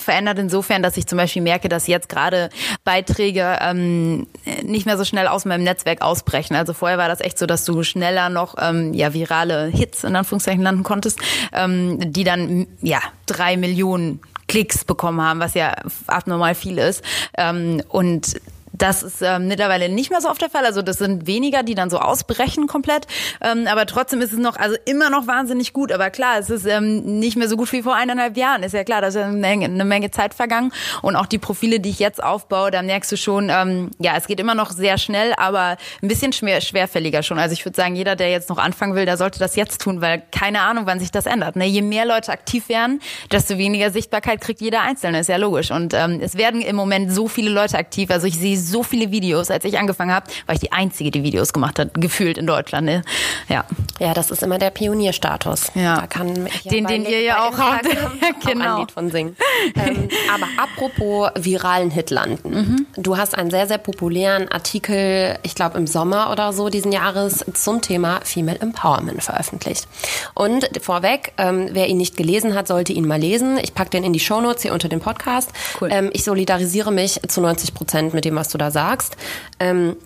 verändert 0.00 0.38
insofern, 0.38 0.82
dass 0.82 0.96
ich 0.96 1.06
zum 1.06 1.18
Beispiel 1.18 1.42
merke, 1.42 1.68
dass 1.68 1.86
jetzt 1.86 2.08
gerade 2.08 2.50
Beiträge 2.84 3.58
ähm, 3.60 4.26
nicht 4.62 4.86
mehr 4.86 4.98
so 4.98 5.04
schnell 5.04 5.28
aus 5.28 5.44
meinem 5.44 5.64
Netzwerk 5.64 6.02
ausbrechen. 6.02 6.54
Also 6.56 6.72
vorher 6.72 6.98
war 6.98 7.08
das 7.08 7.20
echt 7.20 7.38
so, 7.38 7.46
dass 7.46 7.64
du 7.64 7.82
schneller 7.82 8.28
noch 8.28 8.56
ähm, 8.58 8.94
ja 8.94 9.14
virale 9.14 9.66
Hits 9.66 10.04
in 10.04 10.16
Anführungszeichen 10.16 10.62
landen 10.62 10.82
konntest, 10.82 11.20
ähm, 11.52 12.12
die 12.12 12.24
dann 12.24 12.66
ja 12.80 13.00
drei 13.26 13.56
Millionen 13.56 14.20
Klicks 14.48 14.84
bekommen 14.84 15.20
haben, 15.20 15.38
was 15.38 15.54
ja 15.54 15.76
abnormal 16.08 16.56
viel 16.56 16.78
ist. 16.78 17.04
Ähm, 17.38 17.82
und 17.88 18.40
das 18.80 19.02
ist 19.02 19.20
ähm, 19.20 19.46
mittlerweile 19.46 19.88
nicht 19.88 20.10
mehr 20.10 20.20
so 20.20 20.30
oft 20.30 20.40
der 20.40 20.48
Fall. 20.48 20.64
Also 20.64 20.80
das 20.80 20.96
sind 20.96 21.26
weniger, 21.26 21.62
die 21.62 21.74
dann 21.74 21.90
so 21.90 21.98
ausbrechen 21.98 22.66
komplett. 22.66 23.06
Ähm, 23.42 23.66
aber 23.66 23.84
trotzdem 23.84 24.22
ist 24.22 24.32
es 24.32 24.38
noch, 24.38 24.56
also 24.56 24.76
immer 24.86 25.10
noch 25.10 25.26
wahnsinnig 25.26 25.72
gut. 25.72 25.92
Aber 25.92 26.08
klar, 26.10 26.38
es 26.38 26.48
ist 26.48 26.66
ähm, 26.66 27.18
nicht 27.18 27.36
mehr 27.36 27.48
so 27.48 27.56
gut 27.56 27.70
wie 27.72 27.82
vor 27.82 27.94
eineinhalb 27.94 28.36
Jahren. 28.38 28.62
Ist 28.62 28.72
ja 28.72 28.82
klar, 28.84 29.02
da 29.02 29.08
ist 29.08 29.16
ja 29.16 29.26
eine 29.26 29.36
Menge, 29.36 29.66
eine 29.66 29.84
Menge 29.84 30.10
Zeit 30.10 30.32
vergangen. 30.32 30.72
Und 31.02 31.14
auch 31.16 31.26
die 31.26 31.38
Profile, 31.38 31.80
die 31.80 31.90
ich 31.90 31.98
jetzt 31.98 32.22
aufbaue, 32.22 32.70
da 32.70 32.80
merkst 32.80 33.12
du 33.12 33.16
schon, 33.16 33.50
ähm, 33.50 33.90
ja, 33.98 34.14
es 34.16 34.26
geht 34.26 34.40
immer 34.40 34.54
noch 34.54 34.70
sehr 34.70 34.96
schnell, 34.96 35.34
aber 35.36 35.76
ein 36.02 36.08
bisschen 36.08 36.32
schwer, 36.32 36.60
schwerfälliger 36.62 37.22
schon. 37.22 37.38
Also 37.38 37.52
ich 37.52 37.64
würde 37.66 37.76
sagen, 37.76 37.96
jeder, 37.96 38.16
der 38.16 38.30
jetzt 38.30 38.48
noch 38.48 38.58
anfangen 38.58 38.94
will, 38.94 39.04
der 39.04 39.18
sollte 39.18 39.38
das 39.38 39.56
jetzt 39.56 39.82
tun, 39.82 40.00
weil 40.00 40.22
keine 40.30 40.62
Ahnung, 40.62 40.86
wann 40.86 41.00
sich 41.00 41.10
das 41.10 41.26
ändert. 41.26 41.56
Ne? 41.56 41.66
Je 41.66 41.82
mehr 41.82 42.06
Leute 42.06 42.32
aktiv 42.32 42.70
werden, 42.70 43.02
desto 43.30 43.58
weniger 43.58 43.90
Sichtbarkeit 43.90 44.40
kriegt 44.40 44.62
jeder 44.62 44.80
Einzelne. 44.80 45.20
Ist 45.20 45.28
ja 45.28 45.36
logisch. 45.36 45.70
Und 45.70 45.92
ähm, 45.92 46.20
es 46.22 46.36
werden 46.36 46.62
im 46.62 46.76
Moment 46.76 47.12
so 47.12 47.28
viele 47.28 47.50
Leute 47.50 47.76
aktiv. 47.76 48.10
Also 48.10 48.26
ich 48.26 48.38
sehe 48.38 48.69
so 48.70 48.82
viele 48.82 49.10
Videos. 49.10 49.50
Als 49.50 49.64
ich 49.64 49.78
angefangen 49.78 50.12
habe, 50.12 50.26
war 50.46 50.54
ich 50.54 50.60
die 50.60 50.72
Einzige, 50.72 51.10
die 51.10 51.22
Videos 51.22 51.52
gemacht 51.52 51.78
hat, 51.78 51.94
gefühlt 51.94 52.38
in 52.38 52.46
Deutschland. 52.46 52.86
Ne? 52.86 53.02
Ja. 53.48 53.64
Ja, 53.98 54.14
das 54.14 54.30
ist 54.30 54.42
immer 54.42 54.58
der 54.58 54.70
Pionierstatus. 54.70 55.72
Ja. 55.74 56.00
Da 56.00 56.06
kann 56.06 56.48
Den- 56.64 56.86
den 56.86 57.04
ihr 57.04 57.20
ja 57.22 57.46
auch 57.48 57.58
habt. 57.58 57.84
Instagram 57.86 58.12
auch 58.40 58.40
Genau. 58.50 58.74
ein 58.74 58.80
Lied 58.80 58.90
von 58.92 59.10
singen. 59.10 59.36
ähm, 59.76 60.08
aber 60.34 60.46
apropos 60.56 61.30
viralen 61.38 61.90
Hit 61.90 62.10
landen. 62.10 62.86
Du 62.96 63.16
hast 63.16 63.36
einen 63.36 63.50
sehr, 63.50 63.66
sehr 63.66 63.78
populären 63.78 64.48
Artikel, 64.48 65.38
ich 65.42 65.54
glaube 65.54 65.78
im 65.78 65.86
Sommer 65.86 66.30
oder 66.30 66.52
so 66.52 66.68
diesen 66.68 66.92
Jahres, 66.92 67.44
zum 67.54 67.80
Thema 67.80 68.20
Female 68.24 68.58
Empowerment 68.60 69.22
veröffentlicht. 69.22 69.86
Und 70.34 70.68
vorweg, 70.80 71.32
ähm, 71.38 71.68
wer 71.72 71.88
ihn 71.88 71.96
nicht 71.96 72.16
gelesen 72.16 72.54
hat, 72.54 72.68
sollte 72.68 72.92
ihn 72.92 73.06
mal 73.06 73.18
lesen. 73.20 73.58
Ich 73.62 73.74
packe 73.74 73.90
den 73.90 74.04
in 74.04 74.12
die 74.12 74.20
Shownotes 74.20 74.62
hier 74.62 74.72
unter 74.72 74.88
dem 74.88 75.00
Podcast. 75.00 75.50
Cool. 75.80 75.88
Ähm, 75.92 76.10
ich 76.12 76.24
solidarisiere 76.24 76.92
mich 76.92 77.20
zu 77.28 77.40
90 77.40 77.74
Prozent 77.74 78.14
mit 78.14 78.24
dem, 78.24 78.36
was 78.36 78.48
du 78.50 78.58
da 78.58 78.70
sagst. 78.70 79.16
Ähm, 79.58 79.96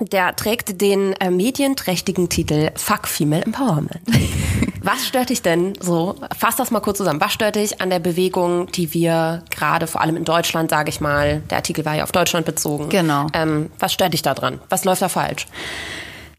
der 0.00 0.36
trägt 0.36 0.80
den 0.80 1.12
äh, 1.14 1.30
medienträchtigen 1.30 2.28
Titel 2.28 2.70
Fuck 2.76 3.08
Female 3.08 3.42
Empowerment. 3.42 4.00
Was 4.82 5.06
stört 5.06 5.30
dich 5.30 5.42
denn 5.42 5.74
so? 5.80 6.14
Fass 6.38 6.56
das 6.56 6.70
mal 6.70 6.80
kurz 6.80 6.98
zusammen. 6.98 7.20
Was 7.20 7.32
stört 7.32 7.56
dich 7.56 7.80
an 7.80 7.90
der 7.90 7.98
Bewegung, 7.98 8.70
die 8.72 8.94
wir 8.94 9.42
gerade 9.50 9.86
vor 9.86 10.00
allem 10.00 10.16
in 10.16 10.24
Deutschland, 10.24 10.70
sage 10.70 10.88
ich 10.88 11.00
mal, 11.00 11.42
der 11.50 11.58
Artikel 11.58 11.84
war 11.84 11.96
ja 11.96 12.04
auf 12.04 12.12
Deutschland 12.12 12.46
bezogen. 12.46 12.88
Genau. 12.88 13.26
Ähm, 13.32 13.70
was 13.78 13.92
stört 13.92 14.12
dich 14.12 14.22
da 14.22 14.34
dran? 14.34 14.60
Was 14.68 14.84
läuft 14.84 15.02
da 15.02 15.08
falsch? 15.08 15.46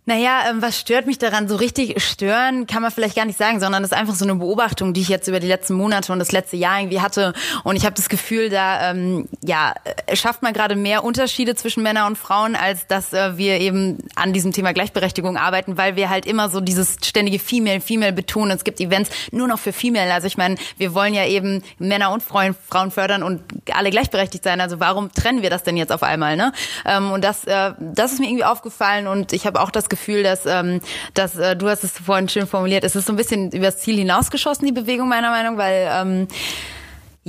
Naja, 0.09 0.45
ähm, 0.49 0.59
was 0.63 0.79
stört 0.79 1.05
mich 1.05 1.19
daran? 1.19 1.47
So 1.47 1.55
richtig 1.55 2.01
stören 2.01 2.65
kann 2.65 2.81
man 2.81 2.89
vielleicht 2.89 3.15
gar 3.15 3.25
nicht 3.25 3.37
sagen, 3.37 3.59
sondern 3.59 3.83
das 3.83 3.91
ist 3.91 3.97
einfach 3.97 4.15
so 4.15 4.25
eine 4.25 4.33
Beobachtung, 4.33 4.95
die 4.95 5.01
ich 5.01 5.07
jetzt 5.07 5.27
über 5.27 5.39
die 5.39 5.45
letzten 5.45 5.75
Monate 5.75 6.11
und 6.11 6.17
das 6.17 6.31
letzte 6.31 6.57
Jahr 6.57 6.79
irgendwie 6.79 6.99
hatte. 6.99 7.33
Und 7.63 7.75
ich 7.75 7.85
habe 7.85 7.95
das 7.95 8.09
Gefühl, 8.09 8.49
da 8.49 8.89
ähm, 8.89 9.29
ja 9.43 9.75
äh, 10.07 10.15
schafft 10.15 10.41
man 10.41 10.53
gerade 10.53 10.75
mehr 10.75 11.03
Unterschiede 11.03 11.53
zwischen 11.53 11.83
Männern 11.83 12.07
und 12.07 12.17
Frauen, 12.17 12.55
als 12.55 12.87
dass 12.87 13.13
äh, 13.13 13.37
wir 13.37 13.59
eben 13.59 13.99
an 14.15 14.33
diesem 14.33 14.51
Thema 14.51 14.73
Gleichberechtigung 14.73 15.37
arbeiten, 15.37 15.77
weil 15.77 15.95
wir 15.95 16.09
halt 16.09 16.25
immer 16.25 16.49
so 16.49 16.59
dieses 16.59 16.95
ständige 17.03 17.37
Female, 17.37 17.79
Female 17.79 18.11
betonen. 18.11 18.49
Es 18.57 18.63
gibt 18.63 18.79
Events 18.79 19.11
nur 19.29 19.47
noch 19.47 19.59
für 19.59 19.73
Female. 19.73 20.11
Also 20.11 20.25
ich 20.25 20.37
meine, 20.37 20.55
wir 20.79 20.95
wollen 20.95 21.13
ja 21.13 21.27
eben 21.27 21.61
Männer 21.77 22.11
und 22.11 22.23
Frauen, 22.23 22.55
Frauen 22.67 22.89
fördern 22.89 23.21
und 23.21 23.43
alle 23.75 23.91
gleichberechtigt 23.91 24.43
sein. 24.43 24.59
Also 24.59 24.79
warum 24.79 25.13
trennen 25.13 25.43
wir 25.43 25.51
das 25.51 25.61
denn 25.61 25.77
jetzt 25.77 25.91
auf 25.91 26.01
einmal? 26.01 26.35
Ne? 26.35 26.51
Ähm, 26.83 27.11
und 27.11 27.23
das, 27.23 27.45
äh, 27.45 27.73
das 27.79 28.13
ist 28.13 28.19
mir 28.19 28.25
irgendwie 28.25 28.45
aufgefallen 28.45 29.05
und 29.05 29.33
ich 29.33 29.45
habe 29.45 29.61
auch 29.61 29.69
das 29.69 29.87
Gefühl, 29.87 29.98
dass, 30.23 30.45
ähm, 30.45 30.79
dass 31.13 31.37
äh, 31.37 31.55
du 31.55 31.69
hast 31.69 31.83
es 31.83 31.91
vorhin 31.91 32.29
schön 32.29 32.47
formuliert, 32.47 32.83
es 32.83 32.95
ist 32.95 33.05
so 33.05 33.13
ein 33.13 33.17
bisschen 33.17 33.51
übers 33.51 33.77
Ziel 33.77 33.97
hinausgeschossen, 33.97 34.65
die 34.65 34.71
Bewegung 34.73 35.09
meiner 35.09 35.29
Meinung, 35.29 35.57
weil 35.57 35.89
ähm, 35.91 36.27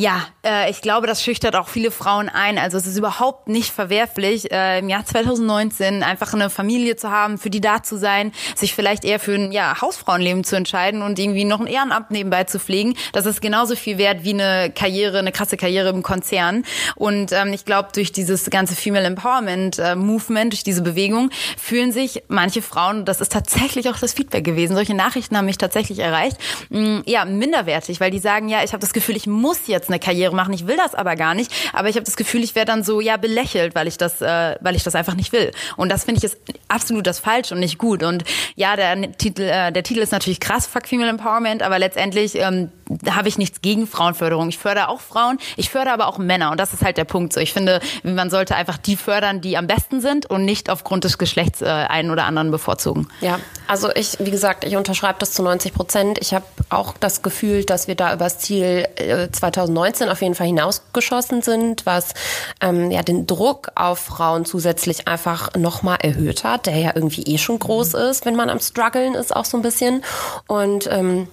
ja, 0.01 0.27
äh, 0.43 0.71
ich 0.71 0.81
glaube, 0.81 1.07
das 1.07 1.23
schüchtert 1.23 1.55
auch 1.55 1.69
viele 1.69 1.91
Frauen 1.91 2.31
ein. 2.31 2.57
Also 2.57 2.79
es 2.79 2.87
ist 2.87 2.97
überhaupt 2.97 3.49
nicht 3.49 3.71
verwerflich, 3.71 4.51
äh, 4.51 4.79
im 4.79 4.89
Jahr 4.89 5.05
2019 5.05 6.03
einfach 6.03 6.33
eine 6.33 6.49
Familie 6.49 6.97
zu 6.97 7.11
haben, 7.11 7.37
für 7.37 7.51
die 7.51 7.61
da 7.61 7.83
zu 7.83 7.99
sein, 7.99 8.33
sich 8.57 8.75
vielleicht 8.75 9.05
eher 9.05 9.21
für 9.21 9.35
ein 9.35 9.53
ja, 9.53 9.79
Hausfrauenleben 9.83 10.43
zu 10.43 10.57
entscheiden 10.57 11.03
und 11.03 11.19
irgendwie 11.19 11.45
noch 11.45 11.61
ein 11.61 11.67
Ehrenamt 11.67 12.11
nebenbei 12.11 12.45
zu 12.45 12.59
pflegen. 12.59 12.95
Das 13.13 13.27
ist 13.27 13.43
genauso 13.43 13.77
viel 13.77 13.99
wert 13.99 14.25
wie 14.25 14.33
eine 14.33 14.73
Karriere, 14.75 15.19
eine 15.19 15.33
krasse 15.33 15.59
Karriere 15.59 15.91
im 15.91 16.03
Konzern. 16.03 16.65
Und 16.97 17.33
ähm, 17.33 17.53
ich 17.53 17.67
glaube, 17.67 17.91
durch 17.93 18.11
dieses 18.11 18.49
ganze 18.49 18.77
Female 18.77 19.05
Empowerment 19.05 19.79
äh, 19.79 19.97
Movement, 19.97 20.55
durch 20.55 20.63
diese 20.65 20.81
Bewegung, 20.81 21.29
fühlen 21.59 21.93
sich 21.93 22.23
manche 22.29 22.63
Frauen, 22.63 23.05
das 23.05 23.21
ist 23.21 23.33
tatsächlich 23.33 23.91
auch 23.91 23.99
das 23.99 24.15
Feedback 24.15 24.45
gewesen, 24.45 24.75
solche 24.75 24.95
Nachrichten 24.95 25.37
haben 25.37 25.45
mich 25.45 25.59
tatsächlich 25.59 25.99
erreicht, 25.99 26.39
mh, 26.71 27.03
ja, 27.05 27.27
minderwertig, 27.27 28.01
weil 28.01 28.11
die 28.11 28.19
sagen, 28.19 28.49
ja, 28.49 28.65
ich 28.65 28.73
habe 28.73 28.81
das 28.81 28.95
Gefühl, 28.95 29.17
ich 29.17 29.27
muss 29.27 29.67
jetzt 29.67 29.89
eine 29.90 30.00
Karriere 30.00 30.35
machen, 30.35 30.53
ich 30.53 30.66
will 30.66 30.76
das 30.76 30.94
aber 30.94 31.16
gar 31.16 31.35
nicht, 31.35 31.53
aber 31.72 31.88
ich 31.88 31.96
habe 31.96 32.05
das 32.05 32.16
Gefühl, 32.16 32.42
ich 32.42 32.55
werde 32.55 32.72
dann 32.72 32.85
so 32.85 33.00
ja 33.00 33.16
belächelt, 33.16 33.74
weil 33.74 33.87
ich 33.87 33.98
das, 33.98 34.20
äh, 34.20 34.57
weil 34.61 34.76
ich 34.76 34.83
das 34.83 34.94
einfach 34.94 35.14
nicht 35.14 35.33
will. 35.33 35.50
Und 35.76 35.90
das 35.90 36.05
finde 36.05 36.18
ich 36.18 36.24
ist 36.24 36.38
absolut 36.68 37.07
das 37.07 37.18
falsch 37.18 37.53
und 37.53 37.61
nicht 37.61 37.79
gut. 37.79 38.03
Und 38.03 38.24
ja, 38.55 38.76
der 38.76 39.12
Titel, 39.12 39.42
äh, 39.42 39.72
der 39.72 39.83
Titel 39.83 40.00
ist 40.00 40.12
natürlich 40.12 40.40
krass, 40.40 40.66
Fuck 40.66 40.87
Female 40.87 41.11
Empowerment, 41.11 41.62
aber 41.62 41.79
letztendlich 41.79 42.37
ähm, 42.37 42.70
habe 43.09 43.29
ich 43.29 43.38
nichts 43.38 43.61
gegen 43.61 43.87
Frauenförderung. 43.87 44.48
Ich 44.48 44.59
fördere 44.59 44.88
auch 44.88 45.00
Frauen, 45.00 45.38
ich 45.57 45.70
fördere 45.70 45.94
aber 45.94 46.09
auch 46.09 46.18
Männer 46.18 46.50
und 46.50 46.61
das 46.61 46.72
ist 46.72 46.83
halt 46.83 46.96
der 46.96 47.05
Punkt. 47.05 47.33
So, 47.33 47.40
ich 47.40 47.53
finde, 47.53 47.81
man 48.03 48.31
sollte 48.31 48.57
einfach 48.57 48.79
die 48.79 48.96
fördern, 48.96 49.40
die 49.40 49.57
am 49.57 49.66
besten 49.66 50.00
sind 50.00 50.26
und 50.26 50.44
nicht 50.44 50.70
aufgrund 50.70 51.05
des 51.05 51.18
Geschlechts 51.18 51.62
äh, 51.62 51.66
einen 51.66 52.11
oder 52.11 52.24
anderen 52.24 52.50
bevorzugen. 52.50 53.09
Ja, 53.20 53.38
also 53.66 53.90
ich, 53.94 54.16
wie 54.18 54.31
gesagt, 54.31 54.64
ich 54.64 54.76
unterschreibe 54.76 55.18
das 55.18 55.33
zu 55.33 55.42
90 55.42 55.72
Prozent. 55.72 56.18
Ich 56.20 56.35
habe 56.35 56.44
auch 56.68 56.94
das 56.98 57.22
Gefühl, 57.22 57.64
dass 57.64 57.88
wir 57.88 57.94
da 57.94 58.12
übers 58.12 58.38
Ziel 58.38 58.87
äh, 58.96 59.31
2019 59.74 60.09
auf 60.09 60.22
jeden 60.22 60.35
Fall 60.35 60.46
hinausgeschossen 60.46 61.42
sind, 61.42 61.87
was 61.87 62.14
ähm, 62.61 62.90
ja 62.90 63.02
den 63.02 63.26
Druck 63.26 63.72
auf 63.74 63.98
Frauen 63.98 64.44
zusätzlich 64.44 65.09
einfach 65.09 65.54
nochmal 65.54 65.98
erhöht 66.02 66.44
hat, 66.44 66.66
der 66.66 66.76
ja 66.76 66.92
irgendwie 66.94 67.22
eh 67.22 67.38
schon 67.38 67.59
groß 67.59 67.94
ist, 67.94 68.26
wenn 68.26 68.37
man 68.37 68.50
am 68.50 68.61
struggeln 68.61 69.14
ist 69.14 69.35
auch 69.35 69.44
so 69.44 69.56
ein 69.56 69.62
bisschen. 69.62 70.02
Und 70.46 70.88
ähm, 70.90 71.28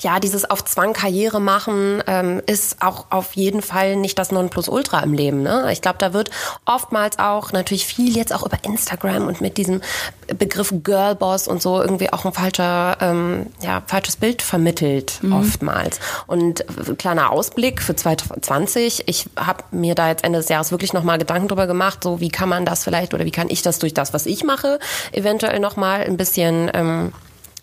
ja, 0.00 0.20
dieses 0.20 0.48
auf 0.48 0.64
Zwang 0.64 0.92
Karriere 0.92 1.40
machen 1.40 2.02
ähm, 2.06 2.42
ist 2.46 2.82
auch 2.82 3.06
auf 3.10 3.34
jeden 3.34 3.62
Fall 3.62 3.96
nicht 3.96 4.18
das 4.18 4.30
Nonplusultra 4.30 5.00
im 5.00 5.12
Leben. 5.12 5.42
Ne? 5.42 5.68
Ich 5.72 5.82
glaube, 5.82 5.98
da 5.98 6.12
wird 6.12 6.30
oftmals 6.64 7.18
auch 7.18 7.52
natürlich 7.52 7.86
viel 7.86 8.16
jetzt 8.16 8.32
auch 8.32 8.44
über 8.44 8.58
Instagram 8.62 9.26
und 9.26 9.40
mit 9.40 9.56
diesem 9.56 9.80
Begriff 10.26 10.72
Girlboss 10.82 11.48
und 11.48 11.62
so 11.62 11.80
irgendwie 11.80 12.12
auch 12.12 12.24
ein 12.24 12.32
falscher, 12.32 12.98
ähm, 13.00 13.46
ja, 13.60 13.82
falsches 13.86 14.16
Bild 14.16 14.42
vermittelt 14.42 15.18
mhm. 15.22 15.32
oftmals. 15.32 16.00
Und 16.26 16.60
äh, 16.60 16.94
kleiner 16.96 17.30
Ausblick 17.30 17.82
für 17.82 17.96
2020. 17.96 19.04
Ich 19.06 19.26
habe 19.36 19.64
mir 19.70 19.94
da 19.94 20.08
jetzt 20.08 20.24
Ende 20.24 20.38
des 20.38 20.48
Jahres 20.48 20.70
wirklich 20.70 20.92
nochmal 20.92 21.18
Gedanken 21.18 21.48
drüber 21.48 21.66
gemacht, 21.66 22.04
so 22.04 22.20
wie 22.20 22.28
kann 22.28 22.48
man 22.48 22.64
das 22.64 22.84
vielleicht 22.84 23.14
oder 23.14 23.24
wie 23.24 23.30
kann 23.30 23.48
ich 23.48 23.62
das 23.62 23.78
durch 23.78 23.94
das, 23.94 24.12
was 24.12 24.26
ich 24.26 24.44
mache, 24.44 24.78
eventuell 25.12 25.60
nochmal 25.60 26.02
ein 26.02 26.16
bisschen 26.16 26.70
ähm, 26.74 27.12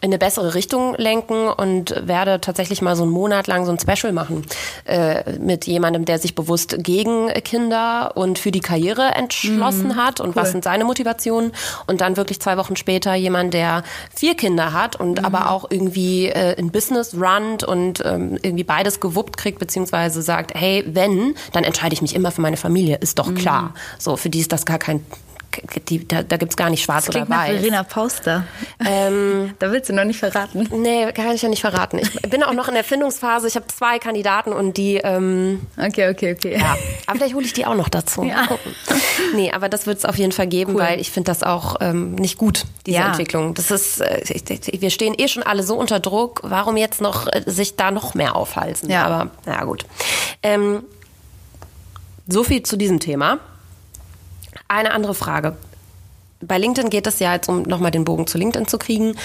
in 0.06 0.12
eine 0.12 0.20
bessere 0.20 0.54
Richtung 0.54 0.94
lenken 0.98 1.48
und 1.48 1.96
werde 2.08 2.40
tatsächlich 2.40 2.84
mal 2.84 2.96
so 2.96 3.04
einen 3.04 3.12
Monat 3.12 3.48
lang 3.48 3.66
so 3.66 3.72
ein 3.72 3.80
Special 3.80 4.14
machen 4.14 4.46
äh, 4.86 5.38
mit 5.40 5.66
jemandem, 5.66 6.06
der 6.06 6.20
sich 6.20 6.36
bewusst 6.36 6.76
gegen 6.78 7.30
Kinder 7.44 8.12
und 8.14 8.38
für 8.38 8.52
die 8.52 8.60
Karriere 8.60 9.16
entschlossen 9.16 9.90
mhm, 9.90 9.96
hat 9.96 10.20
und 10.20 10.30
cool. 10.30 10.36
was 10.36 10.52
sind 10.52 10.64
seine 10.64 10.86
Motivationen 10.86 11.54
und 11.88 12.02
dann 12.02 12.18
wirklich 12.18 12.40
zwei 12.40 12.56
Wochen 12.58 12.76
später 12.76 13.16
jemand, 13.16 13.56
der 13.56 13.84
vier 14.16 14.36
Kinder 14.38 14.74
hat 14.74 14.96
und 14.96 15.20
mhm. 15.20 15.26
aber 15.26 15.50
auch 15.50 15.66
irgendwie 15.72 16.28
äh, 16.28 16.56
ein 16.56 16.70
Business 16.70 17.16
runnt 17.20 17.64
und 17.64 18.06
ähm, 18.06 18.38
irgendwie 18.44 18.64
beides 18.64 19.00
gewuppt 19.00 19.38
kriegt 19.38 19.58
beziehungsweise 19.58 20.22
sagt, 20.22 20.54
hey, 20.54 20.84
wenn, 20.86 21.34
dann 21.52 21.64
entscheide 21.64 21.94
ich 21.94 22.04
mich 22.04 22.14
immer 22.14 22.30
für 22.30 22.42
meine 22.42 22.58
Familie, 22.58 22.98
ist 22.98 23.18
doch 23.18 23.32
mhm. 23.32 23.36
klar. 23.36 23.74
So, 23.98 24.18
für 24.18 24.30
die 24.30 24.42
ist 24.42 24.52
das 24.52 24.68
gar 24.68 24.78
kein 24.78 25.04
die, 25.90 26.08
da, 26.08 26.24
da 26.24 26.38
gibt 26.38 26.52
es 26.52 26.58
gar 26.58 26.70
nicht 26.70 26.84
schwarz 26.84 27.06
das 27.06 27.16
oder 27.16 27.30
weiß. 27.30 27.30
Nach 27.30 27.60
Verena 27.60 27.84
Pauster. 27.84 28.44
Ähm, 28.86 29.54
da 29.60 29.72
willst 29.72 29.90
du 29.90 29.94
noch 29.94 30.04
nicht 30.04 30.20
verraten. 30.20 30.68
Nee, 30.72 31.12
kann 31.12 31.32
ich 31.32 31.42
ja 31.42 31.50
nicht 31.50 31.62
verraten. 31.62 32.00
Ich 32.00 32.30
bin 32.30 32.44
auch 32.44 32.54
noch 32.54 32.68
in 32.68 32.74
der 32.74 32.84
Findungsphase. 32.84 33.48
Ich 33.48 33.56
habe 33.56 33.68
zwei 33.68 34.00
Kandidaten 34.00 34.54
und 34.54 34.78
die. 34.78 34.98
Ähm, 34.98 35.66
okay, 35.78 36.10
okay, 36.10 36.34
okay. 36.34 36.58
Ja, 36.58 36.78
aber 37.08 37.18
vielleicht 37.18 37.36
hole 37.36 37.46
ich 37.46 37.54
die 37.54 37.66
auch 37.66 37.76
noch 37.76 37.90
dazu. 37.90 38.24
Ja. 38.24 38.48
Nee, 39.36 39.52
aber 39.52 39.70
das 39.70 39.88
wird 39.88 39.98
es 39.98 40.06
auf 40.06 40.18
jeden 40.18 40.32
Fall 40.32 40.48
geben, 40.48 40.74
cool. 40.74 40.82
weil 40.82 41.00
ich 41.00 41.12
finde 41.12 41.32
das 41.32 41.44
auch 41.44 41.78
ähm, 41.82 42.16
nicht 42.16 42.38
gut, 42.38 42.66
diese 42.86 42.98
ja. 42.98 43.08
Entwicklung. 43.08 43.54
Das 43.54 43.72
ist, 43.72 44.02
äh, 44.02 44.22
wir 44.80 44.90
stehen 44.90 45.16
eh 45.18 45.28
schon 45.28 45.44
alle 45.44 45.64
so 45.64 45.76
unter 45.76 46.00
Druck. 46.00 46.42
Warum 46.44 46.78
jetzt 46.78 47.02
noch 47.02 47.28
äh, 47.28 47.44
sich 47.46 47.76
da 47.76 47.92
noch 47.92 48.14
mehr 48.14 48.36
aufhalten? 48.36 48.90
Ja. 48.90 49.06
Aber 49.06 49.32
na 49.46 49.64
gut. 49.64 49.86
Ähm, 50.44 50.84
so 52.28 52.44
viel 52.44 52.64
zu 52.64 52.78
diesem 52.78 53.00
Thema. 53.00 53.40
Eine 54.68 54.92
andere 54.92 55.16
Frage. 55.16 55.56
Bei 56.42 56.58
LinkedIn 56.58 56.90
geht 56.90 57.08
es 57.08 57.20
ja 57.20 57.34
jetzt, 57.34 57.50
um 57.50 57.64
nochmal 57.64 57.92
den 57.92 58.06
Bogen 58.06 58.28
zu 58.28 58.38
LinkedIn 58.38 58.68
zu 58.68 58.78
kriegen, 58.78 59.16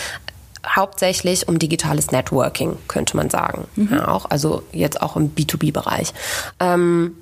hauptsächlich 0.66 1.49
um 1.49 1.59
digitales 1.59 2.11
Networking, 2.11 2.76
könnte 2.88 3.16
man 3.16 3.30
sagen. 3.30 3.66
Mhm. 3.76 3.88
Ja, 3.93 4.09
auch, 4.09 4.26
also 4.30 4.62
jetzt 4.72 5.03
auch 5.03 5.16
im 5.16 5.34
B2B-Bereich. 5.34 6.12
Ähm, 6.61 7.16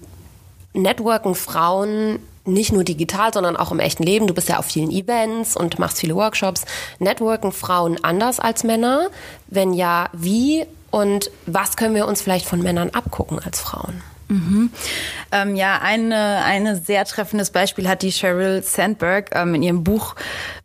networken 0.73 1.35
Frauen 1.35 2.19
nicht 2.45 2.73
nur 2.73 2.83
digital, 2.83 3.33
sondern 3.33 3.57
auch 3.57 3.73
im 3.73 3.79
echten 3.79 4.03
Leben. 4.03 4.27
Du 4.27 4.35
bist 4.35 4.49
ja 4.49 4.59
auf 4.59 4.67
vielen 4.67 4.91
Events 4.91 5.57
und 5.57 5.79
machst 5.79 5.99
viele 5.99 6.17
Workshops. 6.17 6.65
Networken 6.99 7.53
Frauen 7.53 8.03
anders 8.03 8.41
als 8.41 8.65
Männer? 8.65 9.09
Wenn 9.49 9.75
ja, 9.75 10.09
wie? 10.13 10.67
Und 10.91 11.31
was 11.47 11.77
können 11.77 11.95
wir 11.95 12.07
uns 12.07 12.23
vielleicht 12.23 12.47
von 12.47 12.63
Männern 12.63 12.91
abgucken 12.91 13.39
als 13.39 13.61
Frauen? 13.61 14.03
Mhm. 14.29 14.71
Ähm, 15.33 15.57
ja, 15.57 15.81
eine, 15.81 16.43
eine 16.45 16.77
sehr 16.77 17.05
treffendes 17.05 17.51
Beispiel 17.51 17.89
hat 17.89 18.03
die 18.03 18.13
Sheryl 18.13 18.63
Sandberg 18.63 19.31
ähm, 19.35 19.55
in 19.55 19.63
ihrem 19.63 19.85
Buch 19.85 20.15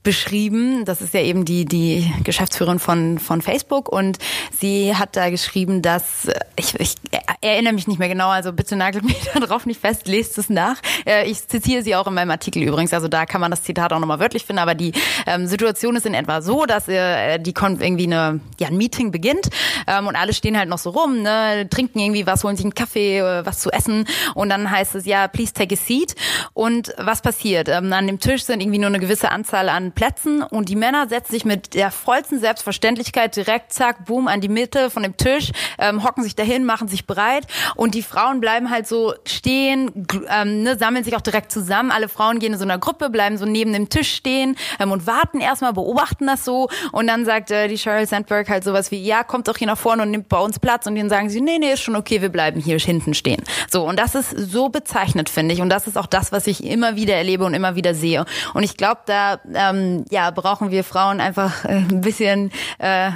beschrieben. 0.04 0.84
Das 0.86 1.02
ist 1.02 1.14
ja 1.14 1.22
eben 1.22 1.46
die, 1.46 1.66
die 1.66 2.12
Geschäftsführerin 2.24 2.80
von, 2.80 3.20
von 3.20 3.42
Facebook 3.42 3.90
und 3.90 4.20
sie 4.58 4.96
hat 4.96 5.16
da 5.16 5.30
geschrieben, 5.30 5.82
dass, 5.82 6.28
ich, 6.58 6.78
ich 6.80 6.96
erinnere 7.42 7.74
mich 7.74 7.88
nicht 7.88 8.00
mehr 8.00 8.10
genau, 8.10 8.30
also 8.30 8.52
bitte 8.52 8.76
nagelt 8.76 9.04
mich 9.06 9.18
darauf 9.34 9.66
nicht 9.66 9.80
fest, 9.80 10.08
lest 10.08 10.38
es 10.38 10.50
nach. 10.50 10.78
Äh, 11.06 11.30
ich 11.30 11.48
zitiere 11.48 11.84
sie 11.84 11.96
auch 11.96 12.08
in 12.08 12.14
meinem 12.14 12.32
Artikel 12.32 12.64
übrigens, 12.64 12.94
also 12.94 13.08
da 13.08 13.26
kann 13.26 13.42
man 13.42 13.52
das 13.52 13.64
Zitat 13.64 13.94
auch 13.94 14.00
nochmal 14.00 14.20
wörtlich 14.20 14.46
finden, 14.46 14.60
aber 14.60 14.76
die 14.76 14.92
ähm, 15.26 15.48
Situation 15.48 15.96
ist 15.96 16.06
in 16.06 16.14
etwa 16.14 16.42
so, 16.42 16.66
dass 16.66 16.88
äh, 16.88 17.40
die 17.40 17.54
irgendwie 17.54 18.06
eine, 18.06 18.42
ja, 18.60 18.68
ein 18.68 18.78
Meeting 18.78 19.12
beginnt 19.12 19.50
ähm, 19.88 20.08
und 20.08 20.16
alle 20.16 20.34
stehen 20.34 20.58
halt 20.58 20.70
noch 20.70 20.78
so 20.78 20.90
rum, 20.90 21.22
ne, 21.22 21.68
trinken 21.70 22.00
irgendwie 22.00 22.28
was, 22.28 22.44
holen 22.44 22.58
sich 22.58 22.66
einen 22.66 22.76
Kaffee, 22.76 23.20
äh, 23.20 23.46
was 23.54 23.60
zu 23.60 23.72
essen 23.72 24.06
und 24.36 24.50
dann 24.50 24.70
heißt 24.70 24.96
es, 24.96 25.06
ja, 25.06 25.28
please 25.28 25.54
take 25.54 25.76
a 25.76 25.78
seat 25.78 26.16
und 26.54 26.94
was 26.98 27.22
passiert? 27.22 27.70
Ähm, 27.70 27.94
an 27.94 28.08
dem 28.08 28.20
Tisch 28.20 28.44
sind 28.44 28.62
irgendwie 28.62 28.80
nur 28.80 28.88
eine 28.88 29.00
gewisse 29.00 29.32
Anzahl 29.32 29.70
an 29.70 29.92
Plätzen 29.92 30.42
und 30.42 30.70
die 30.70 30.76
Männer 30.76 31.08
setzen 31.08 31.32
sich 31.32 31.46
mit 31.46 31.74
der 31.74 31.92
vollsten 31.92 32.40
Selbstverständlichkeit 32.40 33.36
direkt, 33.36 33.74
zack, 33.74 34.06
boom, 34.06 34.28
an 34.28 34.42
die 34.42 34.50
Mitte 34.50 34.90
von 34.90 35.04
dem 35.04 35.18
Tisch, 35.18 35.52
ähm, 35.78 36.04
hocken 36.04 36.24
sich 36.24 36.36
dahin, 36.36 36.66
machen 36.66 36.88
sich 36.88 37.06
bereit 37.06 37.46
und 37.76 37.96
die 37.96 38.02
Frauen 38.02 38.40
bleiben 38.40 38.70
halt 38.70 38.88
so 38.88 39.14
stehen, 39.26 40.08
ähm, 40.30 40.64
ne, 40.64 40.78
sammeln 40.78 41.04
sich 41.04 41.16
auch 41.16 41.22
direkt 41.22 41.52
zusammen. 41.52 41.92
Alle 41.92 42.10
Frauen 42.10 42.40
gehen 42.40 42.54
in 42.54 42.60
so 42.60 42.66
einer 42.66 42.80
Gruppe, 42.80 43.10
bleiben 43.10 43.38
so 43.38 43.46
neben 43.46 43.74
dem 43.74 43.90
Tisch 43.90 44.14
stehen 44.14 44.56
ähm, 44.80 44.92
und 44.92 45.06
warten 45.06 45.40
erstmal, 45.40 45.74
beobachten 45.74 46.28
das 46.28 46.44
so 46.44 46.70
und 46.92 47.08
dann 47.08 47.26
sagt 47.26 47.52
äh, 47.52 47.68
die 47.68 47.78
Sheryl 47.78 48.08
Sandberg 48.08 48.50
halt 48.50 48.64
sowas 48.64 48.92
wie, 48.92 49.04
ja, 49.04 49.24
kommt 49.24 49.48
doch 49.48 49.58
hier 49.58 49.68
nach 49.68 49.78
vorne 49.78 50.04
und 50.04 50.12
nimmt 50.12 50.30
bei 50.30 50.40
uns 50.40 50.60
Platz 50.60 50.88
und 50.88 50.96
denen 50.96 51.10
sagen 51.10 51.30
sie, 51.30 51.42
nee, 51.42 51.60
nee, 51.60 51.74
ist 51.74 51.82
schon 51.82 51.96
okay, 51.96 52.22
wir 52.22 52.30
bleiben 52.30 52.60
hier 52.60 52.80
hinten 52.80 53.14
stehen. 53.14 53.43
So, 53.70 53.84
und 53.84 54.00
das 54.00 54.16
ist 54.16 54.30
so 54.30 54.70
bezeichnet, 54.70 55.30
finde 55.30 55.54
ich. 55.54 55.62
Und 55.62 55.70
das 55.70 55.88
ist 55.88 55.98
auch 55.98 56.08
das, 56.08 56.32
was 56.32 56.48
ich 56.48 56.64
immer 56.64 56.96
wieder 56.96 57.16
erlebe 57.16 57.46
und 57.46 57.54
immer 57.54 57.76
wieder 57.76 57.96
sehe. 57.96 58.26
Und 58.54 58.64
ich 58.64 58.78
glaube, 58.78 59.02
da 59.06 59.40
ähm, 59.54 60.06
ja, 60.10 60.32
brauchen 60.32 60.72
wir 60.72 60.84
Frauen 60.84 61.20
einfach 61.20 61.66
äh, 61.66 61.70
ein 61.74 62.02
bisschen 62.02 62.52
äh, 62.80 63.12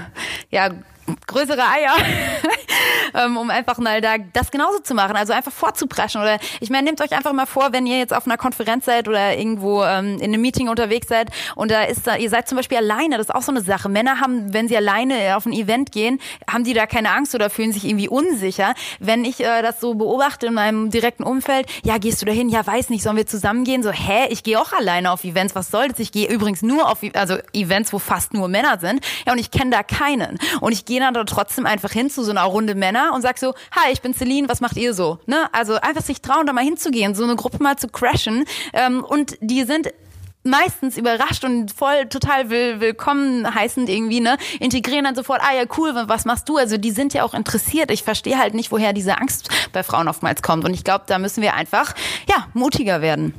ja, 0.51 0.69
größere 1.27 1.61
Eier, 1.61 1.95
um 3.13 3.49
einfach 3.49 3.77
mal 3.77 4.01
da 4.01 4.17
das 4.33 4.51
genauso 4.51 4.79
zu 4.79 4.93
machen, 4.93 5.15
also 5.15 5.33
einfach 5.33 5.51
vorzupreschen. 5.51 6.21
Oder 6.21 6.39
ich 6.59 6.69
meine, 6.69 6.83
nehmt 6.83 7.01
euch 7.01 7.13
einfach 7.13 7.33
mal 7.33 7.45
vor, 7.45 7.73
wenn 7.73 7.85
ihr 7.85 7.97
jetzt 7.97 8.13
auf 8.13 8.25
einer 8.25 8.37
Konferenz 8.37 8.85
seid 8.85 9.07
oder 9.07 9.37
irgendwo 9.37 9.83
ähm, 9.83 10.17
in 10.17 10.33
einem 10.33 10.41
Meeting 10.41 10.69
unterwegs 10.69 11.07
seid 11.07 11.29
und 11.55 11.71
da 11.71 11.83
ist 11.83 12.07
da, 12.07 12.15
ihr 12.15 12.29
seid 12.29 12.47
zum 12.47 12.57
Beispiel 12.57 12.77
alleine, 12.77 13.17
das 13.17 13.27
ist 13.27 13.35
auch 13.35 13.41
so 13.41 13.51
eine 13.51 13.61
Sache. 13.61 13.89
Männer 13.89 14.19
haben, 14.19 14.53
wenn 14.53 14.67
sie 14.67 14.77
alleine 14.77 15.35
auf 15.35 15.45
ein 15.45 15.53
Event 15.53 15.91
gehen, 15.91 16.19
haben 16.49 16.63
die 16.63 16.73
da 16.73 16.85
keine 16.85 17.11
Angst 17.11 17.35
oder 17.35 17.49
fühlen 17.49 17.71
sich 17.71 17.85
irgendwie 17.85 18.09
unsicher. 18.09 18.73
Wenn 18.99 19.25
ich 19.25 19.39
äh, 19.39 19.61
das 19.61 19.79
so 19.79 19.95
beobachte 19.95 20.47
in 20.47 20.53
meinem 20.53 20.89
direkten 20.89 21.23
Umfeld, 21.23 21.67
ja, 21.83 21.97
gehst 21.97 22.21
du 22.21 22.25
da 22.25 22.31
hin? 22.31 22.49
Ja, 22.49 22.65
weiß 22.65 22.89
nicht, 22.89 23.03
sollen 23.03 23.17
wir 23.17 23.27
zusammen 23.27 23.63
gehen? 23.63 23.83
So, 23.83 23.91
hä, 23.91 24.27
ich 24.29 24.43
gehe 24.43 24.59
auch 24.59 24.73
alleine 24.73 25.11
auf 25.11 25.23
Events, 25.23 25.55
was 25.55 25.71
soll 25.71 25.89
das? 25.89 25.99
Ich 25.99 26.11
gehe 26.11 26.27
übrigens 26.29 26.61
nur 26.61 26.89
auf 26.89 26.99
also 27.13 27.37
Events, 27.53 27.93
wo 27.93 27.99
fast 27.99 28.33
nur 28.33 28.47
Männer 28.47 28.79
sind. 28.79 29.05
Ja, 29.25 29.33
und 29.33 29.39
ich 29.39 29.51
kenne 29.51 29.71
da 29.71 29.83
keinen. 29.83 30.39
Und 30.61 30.71
ich 30.71 30.85
gehe 30.85 30.99
dann 30.99 31.13
trotzdem 31.25 31.65
einfach 31.65 31.91
hin 31.91 32.09
zu 32.09 32.23
so 32.23 32.31
einer 32.31 32.43
Runde 32.43 32.75
Männer 32.75 32.86
und 33.13 33.21
sag 33.21 33.37
so, 33.37 33.53
hi, 33.71 33.91
ich 33.91 34.01
bin 34.01 34.13
Celine, 34.13 34.49
was 34.49 34.61
macht 34.61 34.77
ihr 34.77 34.93
so? 34.93 35.19
Ne? 35.25 35.47
Also 35.53 35.75
einfach 35.75 36.03
sich 36.03 36.21
trauen, 36.21 36.45
da 36.45 36.53
mal 36.53 36.63
hinzugehen, 36.63 37.15
so 37.15 37.23
eine 37.23 37.35
Gruppe 37.35 37.61
mal 37.61 37.77
zu 37.77 37.87
crashen. 37.87 38.45
Ähm, 38.73 39.03
und 39.03 39.37
die 39.41 39.63
sind 39.63 39.89
meistens 40.43 40.97
überrascht 40.97 41.43
und 41.43 41.71
voll 41.71 42.07
total 42.07 42.49
will, 42.49 42.79
willkommen 42.79 43.53
heißend 43.53 43.89
irgendwie, 43.89 44.21
ne, 44.21 44.37
integrieren 44.59 45.03
dann 45.03 45.15
sofort, 45.15 45.41
ah 45.41 45.53
ja, 45.53 45.63
cool, 45.77 45.91
was 46.07 46.25
machst 46.25 46.47
du? 46.49 46.57
Also 46.57 46.77
die 46.77 46.91
sind 46.91 47.13
ja 47.13 47.23
auch 47.23 47.33
interessiert. 47.33 47.91
Ich 47.91 48.03
verstehe 48.03 48.37
halt 48.37 48.53
nicht, 48.53 48.71
woher 48.71 48.93
diese 48.93 49.17
Angst 49.17 49.49
bei 49.73 49.83
Frauen 49.83 50.07
oftmals 50.07 50.41
kommt. 50.41 50.65
Und 50.65 50.73
ich 50.73 50.83
glaube, 50.83 51.03
da 51.07 51.19
müssen 51.19 51.41
wir 51.41 51.53
einfach, 51.53 51.93
ja, 52.29 52.47
mutiger 52.53 53.01
werden. 53.01 53.33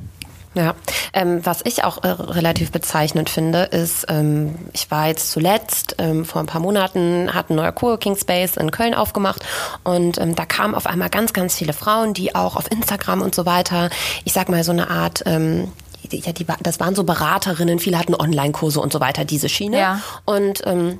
Ja, 0.55 0.73
ähm, 1.13 1.45
was 1.45 1.61
ich 1.63 1.83
auch 1.83 2.03
äh, 2.03 2.07
relativ 2.07 2.71
bezeichnend 2.71 3.29
finde, 3.29 3.63
ist, 3.63 4.07
ähm, 4.09 4.55
ich 4.73 4.89
war 4.89 5.07
jetzt 5.07 5.31
zuletzt 5.31 5.95
ähm, 5.99 6.25
vor 6.25 6.41
ein 6.41 6.47
paar 6.47 6.61
Monaten, 6.61 7.33
hat 7.33 7.51
ein 7.51 7.55
neuer 7.55 7.71
Coworking 7.71 8.15
Space 8.15 8.57
in 8.57 8.71
Köln 8.71 8.95
aufgemacht 8.95 9.45
und 9.83 10.17
ähm, 10.17 10.35
da 10.35 10.45
kamen 10.45 10.73
auf 10.73 10.87
einmal 10.87 11.09
ganz, 11.09 11.33
ganz 11.33 11.55
viele 11.55 11.73
Frauen, 11.73 12.15
die 12.15 12.33
auch 12.33 12.55
auf 12.55 12.71
Instagram 12.71 13.21
und 13.21 13.35
so 13.35 13.45
weiter, 13.45 13.91
ich 14.25 14.33
sag 14.33 14.49
mal 14.49 14.63
so 14.63 14.71
eine 14.71 14.89
Art 14.89 15.21
ähm, 15.27 15.71
ja, 16.11 16.31
die, 16.31 16.45
das 16.63 16.79
waren 16.79 16.95
so 16.95 17.03
Beraterinnen, 17.03 17.77
viele 17.77 17.99
hatten 17.99 18.15
Online-Kurse 18.15 18.79
und 18.79 18.91
so 18.91 18.99
weiter, 18.99 19.25
diese 19.25 19.49
Schiene. 19.49 19.77
Ja. 19.77 20.01
Und 20.25 20.61
ähm, 20.65 20.97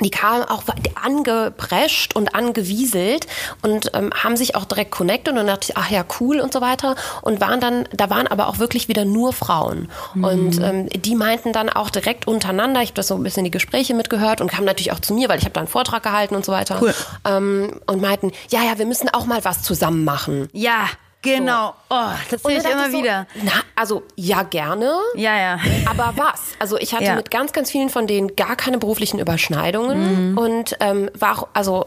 die 0.00 0.10
kamen 0.10 0.44
auch 0.44 0.62
angeprescht 1.02 2.16
und 2.16 2.34
angewieselt 2.34 3.26
und 3.62 3.90
ähm, 3.94 4.10
haben 4.12 4.36
sich 4.36 4.56
auch 4.56 4.64
direkt 4.64 4.90
connected 4.90 5.30
und 5.30 5.36
dann 5.36 5.46
dachte 5.46 5.68
ich, 5.70 5.76
ach 5.76 5.90
ja, 5.90 6.04
cool 6.20 6.40
und 6.40 6.52
so 6.52 6.60
weiter 6.60 6.96
und 7.22 7.40
waren 7.40 7.60
dann, 7.60 7.88
da 7.92 8.10
waren 8.10 8.26
aber 8.26 8.48
auch 8.48 8.58
wirklich 8.58 8.88
wieder 8.88 9.04
nur 9.04 9.32
Frauen 9.32 9.88
mhm. 10.14 10.24
und 10.24 10.60
ähm, 10.60 10.88
die 10.88 11.14
meinten 11.14 11.52
dann 11.52 11.68
auch 11.68 11.90
direkt 11.90 12.26
untereinander, 12.26 12.82
ich 12.82 12.88
habe 12.88 12.96
das 12.96 13.08
so 13.08 13.14
ein 13.14 13.22
bisschen 13.22 13.44
die 13.44 13.50
Gespräche 13.50 13.94
mitgehört 13.94 14.40
und 14.40 14.50
kamen 14.50 14.66
natürlich 14.66 14.92
auch 14.92 15.00
zu 15.00 15.14
mir, 15.14 15.28
weil 15.28 15.38
ich 15.38 15.44
habe 15.44 15.54
da 15.54 15.60
einen 15.60 15.68
Vortrag 15.68 16.02
gehalten 16.02 16.34
und 16.34 16.44
so 16.44 16.52
weiter 16.52 16.78
cool. 16.80 16.94
ähm, 17.24 17.80
und 17.86 18.00
meinten, 18.00 18.32
ja, 18.50 18.62
ja, 18.64 18.78
wir 18.78 18.86
müssen 18.86 19.08
auch 19.10 19.26
mal 19.26 19.44
was 19.44 19.62
zusammen 19.62 20.04
machen. 20.04 20.48
Ja, 20.52 20.88
Genau. 21.24 21.74
So. 21.90 21.96
Oh, 21.96 22.10
das 22.30 22.42
sehe 22.42 22.58
ich 22.58 22.64
immer 22.64 22.90
so, 22.90 22.98
wieder. 22.98 23.26
Na, 23.42 23.52
also 23.74 24.02
ja 24.16 24.42
gerne. 24.42 24.92
Ja, 25.16 25.36
ja. 25.36 25.58
Aber 25.86 26.14
was? 26.16 26.40
Also 26.58 26.78
ich 26.78 26.94
hatte 26.94 27.04
ja. 27.04 27.14
mit 27.16 27.30
ganz, 27.30 27.52
ganz 27.52 27.70
vielen 27.70 27.88
von 27.88 28.06
denen 28.06 28.36
gar 28.36 28.56
keine 28.56 28.78
beruflichen 28.78 29.18
Überschneidungen 29.18 30.32
mhm. 30.32 30.38
und 30.38 30.76
ähm, 30.80 31.10
war 31.14 31.48
also 31.52 31.86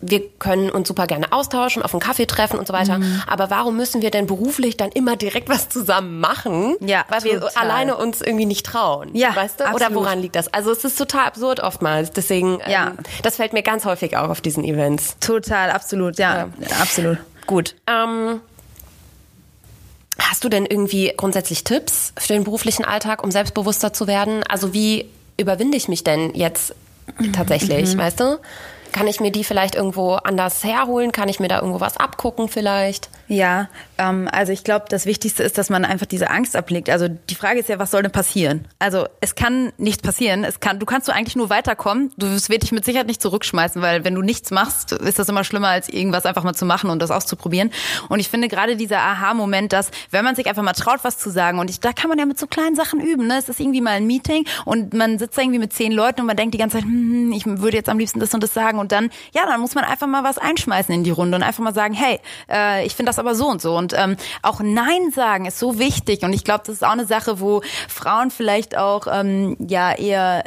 wir 0.00 0.28
können 0.38 0.70
uns 0.70 0.88
super 0.88 1.06
gerne 1.06 1.32
austauschen, 1.32 1.82
auf 1.82 1.92
einen 1.92 2.00
Kaffee 2.00 2.26
treffen 2.26 2.58
und 2.58 2.66
so 2.66 2.72
weiter. 2.72 2.98
Mhm. 2.98 3.22
Aber 3.26 3.50
warum 3.50 3.76
müssen 3.76 4.00
wir 4.02 4.10
denn 4.10 4.26
beruflich 4.26 4.76
dann 4.76 4.90
immer 4.90 5.16
direkt 5.16 5.48
was 5.48 5.68
zusammen 5.68 6.20
machen? 6.20 6.76
Ja, 6.80 7.04
weil 7.08 7.20
total. 7.20 7.40
wir 7.40 7.58
alleine 7.58 7.96
uns 7.96 8.20
irgendwie 8.20 8.46
nicht 8.46 8.64
trauen. 8.64 9.10
Ja, 9.14 9.34
weißt 9.34 9.60
du? 9.60 9.64
Absolut. 9.64 9.88
Oder 9.88 9.94
woran 10.00 10.20
liegt 10.20 10.36
das? 10.36 10.52
Also 10.52 10.70
es 10.70 10.84
ist 10.84 10.96
total 10.96 11.26
absurd 11.26 11.60
oftmals. 11.60 12.12
Deswegen, 12.12 12.60
ja. 12.68 12.88
Ähm, 12.88 12.98
das 13.22 13.36
fällt 13.36 13.52
mir 13.52 13.62
ganz 13.62 13.84
häufig 13.84 14.16
auch 14.16 14.28
auf 14.28 14.40
diesen 14.40 14.64
Events. 14.64 15.16
Total, 15.18 15.70
absolut, 15.70 16.18
ja, 16.18 16.48
ja. 16.60 16.76
absolut. 16.80 17.18
Gut. 17.46 17.74
Ähm, 17.86 18.40
hast 20.20 20.44
du 20.44 20.48
denn 20.48 20.66
irgendwie 20.66 21.12
grundsätzlich 21.16 21.64
Tipps 21.64 22.12
für 22.18 22.32
den 22.32 22.44
beruflichen 22.44 22.84
Alltag, 22.84 23.22
um 23.22 23.30
selbstbewusster 23.30 23.92
zu 23.92 24.06
werden? 24.06 24.42
Also 24.44 24.72
wie 24.74 25.06
überwinde 25.36 25.76
ich 25.76 25.88
mich 25.88 26.04
denn 26.04 26.34
jetzt 26.34 26.74
tatsächlich, 27.32 27.94
mhm. 27.94 27.98
weißt 27.98 28.20
du? 28.20 28.38
Kann 28.92 29.06
ich 29.06 29.20
mir 29.20 29.30
die 29.30 29.44
vielleicht 29.44 29.74
irgendwo 29.74 30.14
anders 30.14 30.64
herholen? 30.64 31.12
Kann 31.12 31.28
ich 31.28 31.40
mir 31.40 31.48
da 31.48 31.60
irgendwo 31.60 31.80
was 31.80 31.96
abgucken 31.96 32.48
vielleicht? 32.48 33.10
Ja, 33.28 33.68
ähm, 33.98 34.26
also 34.32 34.52
ich 34.52 34.64
glaube, 34.64 34.86
das 34.88 35.04
Wichtigste 35.04 35.42
ist, 35.42 35.58
dass 35.58 35.68
man 35.68 35.84
einfach 35.84 36.06
diese 36.06 36.30
Angst 36.30 36.56
ablegt. 36.56 36.88
Also 36.88 37.08
die 37.08 37.34
Frage 37.34 37.60
ist 37.60 37.68
ja, 37.68 37.78
was 37.78 37.90
soll 37.90 38.02
denn 38.02 38.10
passieren? 38.10 38.66
Also 38.78 39.06
es 39.20 39.34
kann 39.34 39.72
nichts 39.76 40.02
passieren. 40.02 40.44
Es 40.44 40.60
kann, 40.60 40.78
du 40.78 40.86
kannst 40.86 41.06
so 41.06 41.12
eigentlich 41.12 41.36
nur 41.36 41.50
weiterkommen. 41.50 42.10
Du 42.16 42.26
wirst 42.26 42.48
dich 42.48 42.72
mit 42.72 42.86
Sicherheit 42.86 43.06
nicht 43.06 43.20
zurückschmeißen, 43.20 43.82
weil 43.82 44.04
wenn 44.04 44.14
du 44.14 44.22
nichts 44.22 44.50
machst, 44.50 44.92
ist 44.92 45.18
das 45.18 45.28
immer 45.28 45.44
schlimmer, 45.44 45.68
als 45.68 45.90
irgendwas 45.90 46.24
einfach 46.24 46.42
mal 46.42 46.54
zu 46.54 46.64
machen 46.64 46.88
und 46.88 47.00
das 47.02 47.10
auszuprobieren. 47.10 47.70
Und 48.08 48.20
ich 48.20 48.30
finde 48.30 48.48
gerade 48.48 48.76
dieser 48.76 49.00
Aha-Moment, 49.00 49.74
dass 49.74 49.90
wenn 50.10 50.24
man 50.24 50.34
sich 50.34 50.46
einfach 50.46 50.62
mal 50.62 50.72
traut, 50.72 51.00
was 51.02 51.18
zu 51.18 51.28
sagen, 51.28 51.58
und 51.58 51.68
ich, 51.68 51.80
da 51.80 51.92
kann 51.92 52.08
man 52.08 52.18
ja 52.18 52.24
mit 52.24 52.38
so 52.38 52.46
kleinen 52.46 52.76
Sachen 52.76 52.98
üben. 52.98 53.26
Ne? 53.26 53.36
Es 53.38 53.50
ist 53.50 53.60
irgendwie 53.60 53.82
mal 53.82 53.90
ein 53.90 54.06
Meeting 54.06 54.46
und 54.64 54.94
man 54.94 55.18
sitzt 55.18 55.36
irgendwie 55.36 55.58
mit 55.58 55.74
zehn 55.74 55.92
Leuten 55.92 56.22
und 56.22 56.26
man 56.26 56.36
denkt 56.36 56.54
die 56.54 56.58
ganze 56.58 56.78
Zeit, 56.78 56.84
hm, 56.84 57.30
hm 57.30 57.32
ich 57.32 57.44
würde 57.44 57.76
jetzt 57.76 57.90
am 57.90 57.98
liebsten 57.98 58.20
das 58.20 58.32
und 58.32 58.42
das 58.42 58.54
sagen. 58.54 58.78
Und 58.78 58.90
dann, 58.90 59.10
ja, 59.34 59.44
dann 59.44 59.60
muss 59.60 59.74
man 59.74 59.84
einfach 59.84 60.06
mal 60.06 60.24
was 60.24 60.38
einschmeißen 60.38 60.94
in 60.94 61.04
die 61.04 61.10
Runde 61.10 61.36
und 61.36 61.42
einfach 61.42 61.62
mal 61.62 61.74
sagen, 61.74 61.92
hey, 61.92 62.20
äh, 62.50 62.86
ich 62.86 62.94
finde 62.94 63.10
das 63.10 63.17
aber 63.18 63.34
so 63.34 63.48
und 63.48 63.60
so. 63.60 63.76
Und 63.76 63.94
ähm, 63.96 64.16
auch 64.42 64.60
Nein 64.60 65.10
sagen 65.14 65.46
ist 65.46 65.58
so 65.58 65.78
wichtig. 65.78 66.22
Und 66.22 66.32
ich 66.32 66.44
glaube, 66.44 66.62
das 66.66 66.76
ist 66.76 66.84
auch 66.84 66.92
eine 66.92 67.06
Sache, 67.06 67.40
wo 67.40 67.62
Frauen 67.88 68.30
vielleicht 68.30 68.76
auch 68.76 69.06
ähm, 69.10 69.56
ja 69.60 69.92
eher 69.92 70.44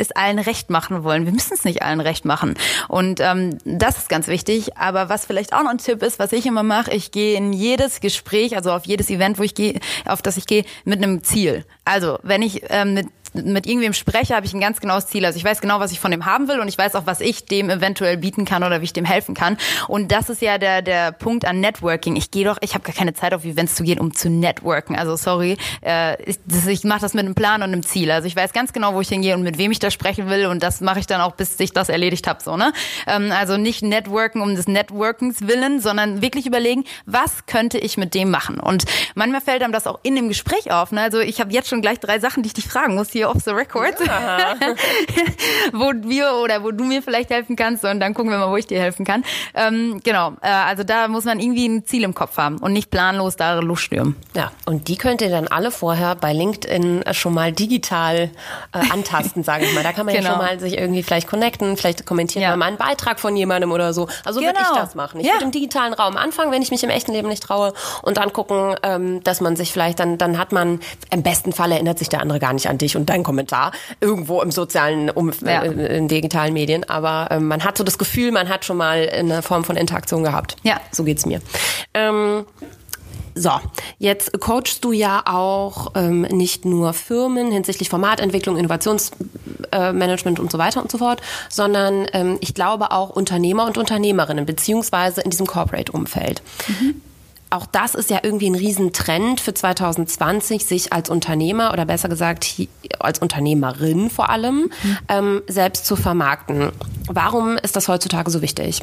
es 0.00 0.12
allen 0.12 0.38
recht 0.38 0.70
machen 0.70 1.04
wollen. 1.04 1.26
Wir 1.26 1.32
müssen 1.32 1.52
es 1.52 1.64
nicht 1.64 1.82
allen 1.82 2.00
recht 2.00 2.24
machen. 2.24 2.54
Und 2.88 3.20
ähm, 3.20 3.58
das 3.64 3.98
ist 3.98 4.08
ganz 4.08 4.26
wichtig. 4.28 4.76
Aber 4.76 5.08
was 5.08 5.26
vielleicht 5.26 5.52
auch 5.52 5.62
noch 5.62 5.70
ein 5.70 5.78
Tipp 5.78 6.02
ist, 6.02 6.18
was 6.18 6.32
ich 6.32 6.46
immer 6.46 6.62
mache, 6.62 6.90
ich 6.90 7.12
gehe 7.12 7.36
in 7.36 7.52
jedes 7.52 8.00
Gespräch, 8.00 8.56
also 8.56 8.72
auf 8.72 8.86
jedes 8.86 9.10
Event, 9.10 9.38
wo 9.38 9.42
ich 9.42 9.54
gehe, 9.54 9.78
auf 10.06 10.22
das 10.22 10.36
ich 10.36 10.46
gehe, 10.46 10.64
mit 10.84 11.02
einem 11.02 11.22
Ziel. 11.22 11.64
Also 11.84 12.18
wenn 12.22 12.42
ich 12.42 12.62
ähm, 12.70 12.94
mit 12.94 13.08
mit 13.34 13.66
irgendwem 13.66 13.92
spreche, 13.92 14.34
habe 14.34 14.46
ich 14.46 14.54
ein 14.54 14.60
ganz 14.60 14.80
genaues 14.80 15.06
Ziel. 15.06 15.24
Also 15.24 15.36
ich 15.36 15.44
weiß 15.44 15.60
genau, 15.60 15.80
was 15.80 15.92
ich 15.92 16.00
von 16.00 16.10
dem 16.10 16.26
haben 16.26 16.48
will 16.48 16.60
und 16.60 16.68
ich 16.68 16.78
weiß 16.78 16.94
auch, 16.94 17.06
was 17.06 17.20
ich 17.20 17.44
dem 17.44 17.70
eventuell 17.70 18.16
bieten 18.16 18.44
kann 18.44 18.62
oder 18.62 18.80
wie 18.80 18.84
ich 18.84 18.92
dem 18.92 19.04
helfen 19.04 19.34
kann. 19.34 19.56
Und 19.88 20.12
das 20.12 20.30
ist 20.30 20.42
ja 20.42 20.58
der 20.58 20.82
der 20.82 21.12
Punkt 21.12 21.44
an 21.44 21.60
Networking. 21.60 22.16
Ich 22.16 22.30
gehe 22.30 22.44
doch, 22.44 22.58
ich 22.60 22.74
habe 22.74 22.84
gar 22.84 22.94
keine 22.94 23.14
Zeit 23.14 23.34
auf 23.34 23.44
Events 23.44 23.74
zu 23.74 23.82
gehen, 23.82 23.98
um 23.98 24.14
zu 24.14 24.28
networken. 24.30 24.96
Also 24.96 25.16
sorry, 25.16 25.56
äh, 25.82 26.20
ich, 26.24 26.38
ich 26.66 26.84
mache 26.84 27.00
das 27.00 27.14
mit 27.14 27.24
einem 27.24 27.34
Plan 27.34 27.62
und 27.62 27.72
einem 27.72 27.84
Ziel. 27.84 28.10
Also 28.10 28.26
ich 28.26 28.36
weiß 28.36 28.52
ganz 28.52 28.72
genau, 28.72 28.94
wo 28.94 29.00
ich 29.00 29.08
hingehe 29.08 29.34
und 29.34 29.42
mit 29.42 29.58
wem 29.58 29.70
ich 29.70 29.78
da 29.78 29.90
sprechen 29.90 30.28
will 30.28 30.46
und 30.46 30.62
das 30.62 30.80
mache 30.80 31.00
ich 31.00 31.06
dann 31.06 31.20
auch, 31.20 31.32
bis 31.32 31.58
ich 31.60 31.72
das 31.72 31.88
erledigt 31.88 32.26
habe. 32.26 32.42
So 32.42 32.56
ne? 32.56 32.72
Ähm, 33.06 33.32
also 33.32 33.56
nicht 33.56 33.82
Networken 33.82 34.40
um 34.40 34.54
des 34.54 34.66
Networkens 34.66 35.46
willen, 35.46 35.80
sondern 35.80 36.22
wirklich 36.22 36.46
überlegen, 36.46 36.84
was 37.06 37.46
könnte 37.46 37.78
ich 37.78 37.96
mit 37.96 38.14
dem 38.14 38.30
machen. 38.30 38.60
Und 38.60 38.84
manchmal 39.14 39.40
fällt 39.40 39.62
einem 39.62 39.72
das 39.72 39.86
auch 39.86 40.00
in 40.02 40.16
dem 40.16 40.28
Gespräch 40.28 40.70
auf. 40.70 40.92
Ne? 40.92 41.00
Also 41.00 41.20
ich 41.20 41.40
habe 41.40 41.52
jetzt 41.52 41.68
schon 41.68 41.82
gleich 41.82 42.00
drei 42.00 42.18
Sachen, 42.18 42.42
die 42.42 42.48
ich 42.48 42.54
dich 42.54 42.66
fragen 42.66 42.94
muss 42.94 43.10
hier 43.10 43.19
hier 43.20 43.30
off 43.30 43.42
the 43.44 43.50
record, 43.50 43.94
ja. 44.04 44.54
wo 45.72 45.92
wir 46.08 46.32
oder 46.42 46.64
wo 46.64 46.70
du 46.70 46.84
mir 46.84 47.02
vielleicht 47.02 47.30
helfen 47.30 47.54
kannst 47.54 47.84
und 47.84 48.00
dann 48.00 48.14
gucken 48.14 48.30
wir 48.30 48.38
mal, 48.38 48.50
wo 48.50 48.56
ich 48.56 48.66
dir 48.66 48.80
helfen 48.80 49.04
kann. 49.04 49.24
Ähm, 49.54 50.00
genau, 50.02 50.32
äh, 50.40 50.48
also 50.48 50.84
da 50.84 51.08
muss 51.08 51.24
man 51.24 51.38
irgendwie 51.38 51.66
ein 51.66 51.84
Ziel 51.84 52.02
im 52.04 52.14
Kopf 52.14 52.38
haben 52.38 52.58
und 52.58 52.72
nicht 52.72 52.90
planlos 52.90 53.36
da 53.36 53.58
losstürmen. 53.60 54.16
Ja, 54.34 54.52
und 54.64 54.88
die 54.88 54.96
könnt 54.96 55.20
ihr 55.20 55.28
dann 55.28 55.48
alle 55.48 55.70
vorher 55.70 56.14
bei 56.14 56.32
LinkedIn 56.32 57.04
schon 57.12 57.34
mal 57.34 57.52
digital 57.52 58.30
äh, 58.72 58.78
antasten, 58.90 59.44
sage 59.44 59.66
ich 59.66 59.74
mal. 59.74 59.82
Da 59.82 59.92
kann 59.92 60.06
man 60.06 60.14
genau. 60.14 60.28
ja 60.28 60.34
schon 60.34 60.46
mal 60.46 60.60
sich 60.60 60.78
irgendwie 60.78 61.02
vielleicht 61.02 61.28
connecten, 61.28 61.76
vielleicht 61.76 62.06
kommentieren 62.06 62.42
ja. 62.42 62.56
mal 62.56 62.66
einen 62.66 62.78
Beitrag 62.78 63.20
von 63.20 63.36
jemandem 63.36 63.72
oder 63.72 63.92
so. 63.92 64.08
Also 64.24 64.40
genau. 64.40 64.52
würde 64.52 64.62
ich 64.62 64.78
das 64.78 64.94
machen. 64.94 65.20
Ich 65.20 65.26
ja. 65.26 65.34
würde 65.34 65.44
im 65.44 65.50
digitalen 65.50 65.92
Raum 65.92 66.16
anfangen, 66.16 66.52
wenn 66.52 66.62
ich 66.62 66.70
mich 66.70 66.82
im 66.82 66.90
echten 66.90 67.12
Leben 67.12 67.28
nicht 67.28 67.42
traue 67.42 67.74
und 68.02 68.16
dann 68.16 68.32
gucken, 68.32 68.76
ähm, 68.82 69.22
dass 69.24 69.42
man 69.42 69.56
sich 69.56 69.72
vielleicht 69.72 70.00
dann, 70.00 70.16
dann 70.16 70.38
hat 70.38 70.52
man, 70.52 70.80
im 71.10 71.22
besten 71.22 71.52
Fall 71.52 71.72
erinnert 71.72 71.98
sich 71.98 72.08
der 72.08 72.20
andere 72.22 72.38
gar 72.38 72.54
nicht 72.54 72.68
an 72.68 72.78
dich 72.78 72.96
und 72.96 73.09
dein 73.10 73.22
Kommentar 73.22 73.72
irgendwo 74.00 74.40
im 74.40 74.50
sozialen, 74.50 75.10
Umf 75.10 75.42
ja. 75.42 75.62
äh, 75.62 75.96
in 75.96 76.08
digitalen 76.08 76.54
Medien. 76.54 76.88
Aber 76.88 77.28
ähm, 77.30 77.46
man 77.46 77.64
hat 77.64 77.76
so 77.76 77.84
das 77.84 77.98
Gefühl, 77.98 78.32
man 78.32 78.48
hat 78.48 78.64
schon 78.64 78.76
mal 78.76 79.08
eine 79.08 79.42
Form 79.42 79.64
von 79.64 79.76
Interaktion 79.76 80.22
gehabt. 80.22 80.56
Ja. 80.62 80.80
So 80.92 81.04
geht's 81.04 81.26
mir. 81.26 81.40
Ähm, 81.94 82.44
so, 83.34 83.50
jetzt 83.98 84.38
coachst 84.40 84.84
du 84.84 84.92
ja 84.92 85.22
auch 85.24 85.92
ähm, 85.94 86.22
nicht 86.22 86.64
nur 86.64 86.92
Firmen 86.92 87.52
hinsichtlich 87.52 87.88
Formatentwicklung, 87.88 88.56
Innovationsmanagement 88.56 90.38
äh, 90.38 90.42
und 90.42 90.50
so 90.50 90.58
weiter 90.58 90.82
und 90.82 90.90
so 90.90 90.98
fort, 90.98 91.20
sondern 91.48 92.06
ähm, 92.12 92.38
ich 92.40 92.54
glaube 92.54 92.90
auch 92.90 93.10
Unternehmer 93.10 93.66
und 93.66 93.78
Unternehmerinnen, 93.78 94.46
beziehungsweise 94.46 95.20
in 95.20 95.30
diesem 95.30 95.46
Corporate-Umfeld. 95.46 96.42
Mhm 96.66 97.02
auch 97.50 97.66
das 97.66 97.94
ist 97.94 98.10
ja 98.10 98.20
irgendwie 98.22 98.48
ein 98.48 98.54
Riesentrend 98.54 99.40
für 99.40 99.52
2020, 99.52 100.64
sich 100.64 100.92
als 100.92 101.10
Unternehmer 101.10 101.72
oder 101.72 101.84
besser 101.84 102.08
gesagt 102.08 102.46
als 103.00 103.18
Unternehmerin 103.18 104.08
vor 104.08 104.30
allem 104.30 104.70
mhm. 104.82 104.98
ähm, 105.08 105.42
selbst 105.48 105.84
zu 105.84 105.96
vermarkten. 105.96 106.70
Warum 107.06 107.56
ist 107.58 107.76
das 107.76 107.88
heutzutage 107.88 108.30
so 108.30 108.40
wichtig? 108.40 108.80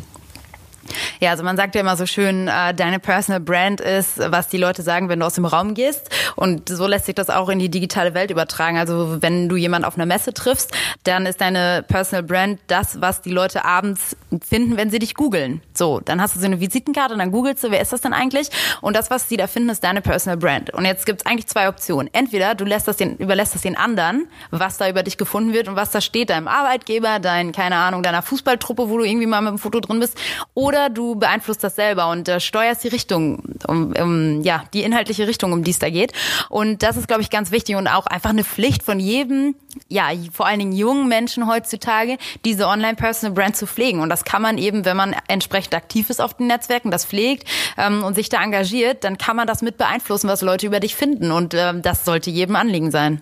Ja, 1.20 1.32
also 1.32 1.44
man 1.44 1.58
sagt 1.58 1.76
ja 1.76 1.82
immer 1.82 1.96
so 1.96 2.06
schön, 2.06 2.48
äh, 2.48 2.74
deine 2.74 3.00
Personal 3.00 3.40
Brand 3.40 3.82
ist, 3.82 4.20
was 4.20 4.48
die 4.48 4.58
Leute 4.58 4.82
sagen, 4.82 5.10
wenn 5.10 5.20
du 5.20 5.26
aus 5.26 5.36
dem 5.36 5.46
Raum 5.46 5.74
gehst. 5.74 6.10
Und 6.36 6.70
so 6.70 6.88
lässt 6.88 7.06
sich 7.06 7.16
das 7.16 7.30
auch 7.30 7.50
in 7.50 7.60
die 7.60 7.70
digitale 7.70 8.14
Welt 8.14 8.32
übertragen. 8.32 8.78
Also 8.78 9.22
wenn 9.22 9.50
du 9.50 9.56
jemanden 9.56 9.86
auf 9.86 9.96
einer 9.96 10.06
Messe 10.06 10.34
triffst, 10.34 10.72
dann 11.04 11.26
ist 11.26 11.42
deine 11.42 11.84
Personal 11.88 12.24
Brand 12.24 12.60
das, 12.68 13.02
was 13.02 13.22
die 13.22 13.32
Leute 13.32 13.66
abends 13.66 14.16
finden, 14.48 14.78
wenn 14.78 14.90
sie 14.90 15.00
dich 15.00 15.14
googeln. 15.14 15.62
So, 15.74 16.00
dann 16.00 16.22
hast 16.22 16.36
du 16.36 16.40
so 16.40 16.46
eine 16.46 16.60
Visitenkarte 16.60 17.14
und 17.14 17.20
dann 17.20 17.32
googelst 17.32 17.64
du, 17.64 17.72
wer 17.72 17.82
ist 17.82 17.94
das 17.94 18.02
denn 18.02 18.14
eigentlich? 18.14 18.50
Und 18.82 18.96
das, 18.96 19.10
was 19.10 19.30
sie 19.30 19.38
da 19.38 19.48
finden, 19.48 19.70
ist 19.70 19.84
deine 19.84 20.02
Personal 20.02 20.38
Brand. 20.38 20.74
Und 20.74 20.86
jetzt 20.86 21.06
gibt's 21.06 21.26
eigentlich 21.26 21.48
zwei 21.48 21.70
Optionen. 21.70 22.10
Entweder 22.14 22.56
du 22.56 22.66
lässt 22.66 22.88
das 22.88 22.98
den, 22.98 23.18
überlässt 23.18 23.56
das 23.56 23.62
den 23.62 23.78
anderen, 23.78 24.28
was 24.52 24.78
da 24.78 24.90
über 24.90 25.04
dich 25.04 25.18
gefunden 25.18 25.54
wird 25.54 25.68
und 25.68 25.76
was 25.76 25.92
da 25.92 26.02
steht, 26.02 26.30
deinem 26.30 26.48
Arbeitgeber, 26.48 27.20
dein, 27.20 27.52
keine 27.52 27.78
Ahnung, 27.78 28.04
deiner 28.04 28.22
Fußballtruppe, 28.22 28.90
wo 28.90 28.98
du 28.98 29.04
irgendwie 29.04 29.28
mal 29.28 29.42
mit 29.42 29.52
dem 29.52 29.60
Foto 29.60 29.80
drin 29.80 30.00
bist, 30.00 30.18
oder 30.54 30.77
du 30.90 31.16
beeinflusst 31.16 31.64
das 31.64 31.76
selber 31.76 32.10
und 32.10 32.28
äh, 32.28 32.40
steuerst 32.40 32.84
die 32.84 32.88
Richtung, 32.90 33.56
um, 33.68 33.94
um, 33.94 34.42
ja, 34.42 34.64
die 34.74 34.84
inhaltliche 34.84 35.28
Richtung, 35.28 35.52
um 35.52 35.64
die 35.64 35.72
es 35.72 35.80
da 35.80 35.90
geht. 35.90 36.14
Und 36.50 36.84
das 36.84 36.98
ist, 36.98 37.08
glaube 37.08 37.22
ich, 37.22 37.30
ganz 37.30 37.52
wichtig 37.52 37.76
und 37.76 37.88
auch 37.88 38.06
einfach 38.08 38.30
eine 38.30 38.44
Pflicht 38.44 38.84
von 38.84 39.00
jedem, 39.00 39.56
ja, 39.90 40.10
vor 40.32 40.48
allen 40.48 40.60
Dingen 40.60 40.72
jungen 40.72 41.08
Menschen 41.08 41.48
heutzutage, 41.48 42.18
diese 42.46 42.68
Online-Personal-Brand 42.68 43.56
zu 43.56 43.68
pflegen. 43.68 44.00
Und 44.00 44.10
das 44.10 44.24
kann 44.24 44.42
man 44.42 44.58
eben, 44.58 44.86
wenn 44.86 44.98
man 44.98 45.16
entsprechend 45.28 45.76
aktiv 45.76 46.10
ist 46.10 46.22
auf 46.22 46.36
den 46.36 46.48
Netzwerken, 46.48 46.92
das 46.92 47.06
pflegt 47.06 47.48
ähm, 47.78 48.04
und 48.04 48.16
sich 48.16 48.30
da 48.30 48.42
engagiert, 48.44 49.04
dann 49.04 49.18
kann 49.18 49.36
man 49.36 49.48
das 49.48 49.62
mit 49.62 49.78
beeinflussen, 49.78 50.30
was 50.30 50.42
Leute 50.42 50.68
über 50.68 50.80
dich 50.80 50.96
finden. 50.96 51.32
Und 51.32 51.54
ähm, 51.54 51.82
das 51.82 52.06
sollte 52.06 52.30
jedem 52.30 52.56
Anliegen 52.56 52.92
sein. 52.92 53.22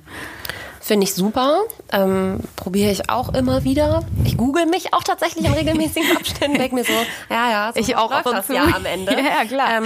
Finde 0.85 1.05
ich 1.05 1.15
super. 1.15 1.61
Ähm, 1.91 2.41
Probiere 2.55 2.91
ich 2.91 3.09
auch 3.09 3.33
immer 3.33 3.63
wieder. 3.63 4.03
Ich 4.23 4.37
google 4.37 4.67
mich 4.67 4.93
auch 4.93 5.01
tatsächlich 5.01 5.43
in 5.43 5.51
regelmäßigen 5.51 6.15
Abständen. 6.17 6.59
Denke 6.59 6.75
mir 6.75 6.83
so, 6.83 6.93
ja, 7.31 7.49
ja, 7.49 7.71
so 7.73 7.79
ich 7.79 7.95
auch 7.95 8.11
läuft 8.11 8.27
das 8.27 8.47
ja 8.49 8.65
am 8.65 8.85
Ende. 8.85 9.11
ja, 9.13 9.45
klar. 9.45 9.77
Ähm, 9.77 9.85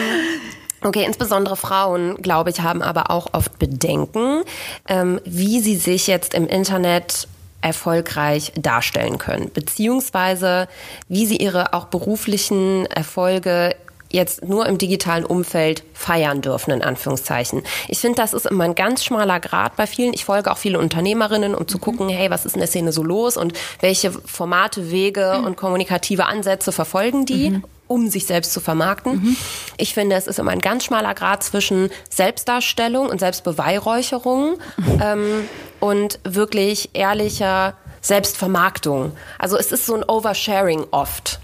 Okay, 0.81 1.03
insbesondere 1.03 1.57
Frauen, 1.57 2.21
glaube 2.21 2.51
ich, 2.51 2.61
haben 2.61 2.81
aber 2.81 3.11
auch 3.11 3.33
oft 3.33 3.59
Bedenken, 3.59 4.43
ähm, 4.87 5.19
wie 5.25 5.59
sie 5.59 5.75
sich 5.75 6.07
jetzt 6.07 6.33
im 6.33 6.47
Internet 6.47 7.27
erfolgreich 7.61 8.53
darstellen 8.55 9.17
können, 9.17 9.51
beziehungsweise 9.53 10.69
wie 11.09 11.25
sie 11.25 11.35
ihre 11.35 11.73
auch 11.73 11.85
beruflichen 11.85 12.85
Erfolge 12.85 13.75
jetzt 14.09 14.43
nur 14.43 14.65
im 14.65 14.77
digitalen 14.77 15.25
Umfeld 15.25 15.83
feiern 15.93 16.41
dürfen, 16.41 16.71
in 16.71 16.81
Anführungszeichen. 16.81 17.63
Ich 17.87 17.99
finde, 17.99 18.17
das 18.17 18.33
ist 18.33 18.45
immer 18.45 18.63
ein 18.63 18.75
ganz 18.75 19.03
schmaler 19.03 19.39
Grad 19.39 19.75
bei 19.75 19.87
vielen. 19.87 20.13
Ich 20.13 20.25
folge 20.25 20.51
auch 20.51 20.57
viele 20.57 20.79
Unternehmerinnen, 20.79 21.55
um 21.55 21.67
zu 21.67 21.77
mhm. 21.77 21.81
gucken, 21.81 22.09
hey, 22.09 22.29
was 22.29 22.45
ist 22.45 22.53
in 22.53 22.59
der 22.59 22.67
Szene 22.67 22.91
so 22.91 23.03
los 23.03 23.37
und 23.37 23.53
welche 23.79 24.11
Formate, 24.11 24.91
Wege 24.91 25.37
mhm. 25.39 25.45
und 25.45 25.57
kommunikative 25.57 26.25
Ansätze 26.25 26.71
verfolgen 26.71 27.25
die. 27.25 27.51
Mhm 27.51 27.63
um 27.89 28.07
sich 28.07 28.27
selbst 28.27 28.53
zu 28.53 28.59
vermarkten. 28.59 29.13
Mhm. 29.13 29.37
Ich 29.77 29.95
finde, 29.95 30.15
es 30.15 30.27
ist 30.27 30.37
immer 30.37 30.51
ein 30.51 30.61
ganz 30.61 30.85
schmaler 30.85 31.15
Grad 31.15 31.43
zwischen 31.43 31.89
Selbstdarstellung 32.07 33.07
und 33.07 33.19
Selbstbeweihräucherung 33.19 34.59
mhm. 34.77 35.01
ähm, 35.01 35.49
und 35.79 36.19
wirklich 36.23 36.91
ehrlicher 36.93 37.73
Selbstvermarktung. 38.01 39.13
Also 39.39 39.57
es 39.57 39.71
ist 39.71 39.87
so 39.87 39.95
ein 39.95 40.03
Oversharing 40.03 40.85
oft. 40.91 41.39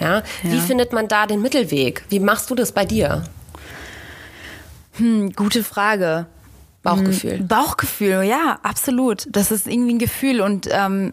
Ja? 0.00 0.16
ja? 0.16 0.22
Wie 0.42 0.60
findet 0.60 0.92
man 0.92 1.08
da 1.08 1.26
den 1.26 1.42
Mittelweg? 1.42 2.04
Wie 2.08 2.20
machst 2.20 2.50
du 2.50 2.54
das 2.54 2.72
bei 2.72 2.84
dir? 2.84 3.24
Hm, 4.94 5.32
gute 5.32 5.62
Frage. 5.62 6.26
Bauchgefühl. 6.82 7.38
Hm, 7.38 7.48
Bauchgefühl, 7.48 8.22
ja, 8.22 8.58
absolut. 8.62 9.26
Das 9.30 9.50
ist 9.50 9.66
irgendwie 9.66 9.94
ein 9.94 9.98
Gefühl 9.98 10.40
und 10.40 10.68
ähm, 10.70 11.12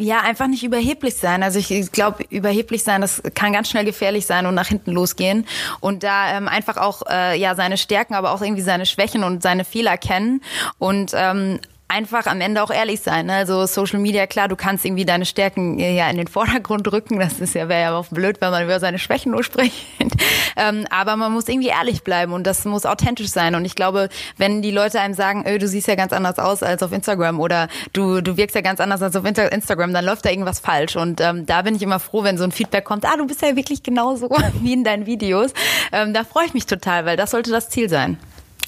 ja, 0.00 0.20
einfach 0.20 0.46
nicht 0.46 0.62
überheblich 0.62 1.16
sein. 1.16 1.42
Also 1.42 1.58
ich 1.58 1.90
glaube, 1.90 2.24
überheblich 2.30 2.84
sein, 2.84 3.00
das 3.00 3.20
kann 3.34 3.52
ganz 3.52 3.68
schnell 3.68 3.84
gefährlich 3.84 4.26
sein 4.26 4.46
und 4.46 4.54
nach 4.54 4.68
hinten 4.68 4.92
losgehen. 4.92 5.44
Und 5.80 6.04
da 6.04 6.36
ähm, 6.36 6.46
einfach 6.46 6.76
auch 6.76 7.02
äh, 7.10 7.36
ja 7.38 7.56
seine 7.56 7.76
Stärken, 7.76 8.14
aber 8.14 8.30
auch 8.30 8.40
irgendwie 8.40 8.62
seine 8.62 8.86
Schwächen 8.86 9.24
und 9.24 9.42
seine 9.42 9.64
Fehler 9.64 9.98
kennen 9.98 10.40
und 10.78 11.10
ähm, 11.14 11.58
einfach 11.88 12.26
am 12.26 12.40
Ende 12.40 12.62
auch 12.62 12.70
ehrlich 12.70 13.00
sein. 13.00 13.26
Ne? 13.26 13.34
Also 13.34 13.66
Social 13.66 13.98
Media, 13.98 14.26
klar, 14.26 14.48
du 14.48 14.56
kannst 14.56 14.84
irgendwie 14.84 15.06
deine 15.06 15.24
Stärken 15.24 15.78
äh, 15.78 15.96
ja 15.96 16.08
in 16.10 16.18
den 16.18 16.28
Vordergrund 16.28 16.90
rücken. 16.92 17.18
Das 17.18 17.40
ist 17.40 17.54
ja 17.54 17.68
wäre 17.68 17.80
ja 17.80 17.96
auch 17.96 18.06
blöd, 18.08 18.40
wenn 18.40 18.50
man 18.50 18.64
über 18.64 18.78
seine 18.78 18.98
Schwächen 18.98 19.32
nur 19.32 19.42
spricht. 19.42 19.74
ähm, 20.56 20.86
aber 20.90 21.16
man 21.16 21.32
muss 21.32 21.48
irgendwie 21.48 21.68
ehrlich 21.68 22.02
bleiben 22.02 22.32
und 22.32 22.46
das 22.46 22.64
muss 22.64 22.86
authentisch 22.86 23.28
sein. 23.28 23.54
Und 23.54 23.64
ich 23.64 23.74
glaube, 23.74 24.08
wenn 24.36 24.62
die 24.62 24.70
Leute 24.70 25.00
einem 25.00 25.14
sagen, 25.14 25.44
du 25.44 25.66
siehst 25.66 25.88
ja 25.88 25.94
ganz 25.94 26.12
anders 26.12 26.38
aus 26.38 26.62
als 26.62 26.82
auf 26.82 26.92
Instagram 26.92 27.40
oder 27.40 27.68
du 27.92 28.20
du 28.20 28.36
wirkst 28.36 28.54
ja 28.54 28.60
ganz 28.60 28.80
anders 28.80 29.02
als 29.02 29.16
auf 29.16 29.24
Instagram, 29.24 29.92
dann 29.92 30.04
läuft 30.04 30.24
da 30.24 30.30
irgendwas 30.30 30.60
falsch. 30.60 30.96
Und 30.96 31.20
ähm, 31.20 31.46
da 31.46 31.62
bin 31.62 31.74
ich 31.74 31.82
immer 31.82 32.00
froh, 32.00 32.22
wenn 32.22 32.36
so 32.36 32.44
ein 32.44 32.52
Feedback 32.52 32.84
kommt. 32.84 33.06
Ah, 33.06 33.16
du 33.16 33.26
bist 33.26 33.42
ja 33.42 33.56
wirklich 33.56 33.82
genauso 33.82 34.28
wie 34.60 34.72
in 34.72 34.84
deinen 34.84 35.06
Videos. 35.06 35.52
Ähm, 35.92 36.12
da 36.12 36.24
freue 36.24 36.46
ich 36.46 36.54
mich 36.54 36.66
total, 36.66 37.06
weil 37.06 37.16
das 37.16 37.30
sollte 37.30 37.50
das 37.50 37.70
Ziel 37.70 37.88
sein. 37.88 38.18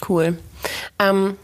Cool. 0.08 0.38
Ähm 0.98 1.36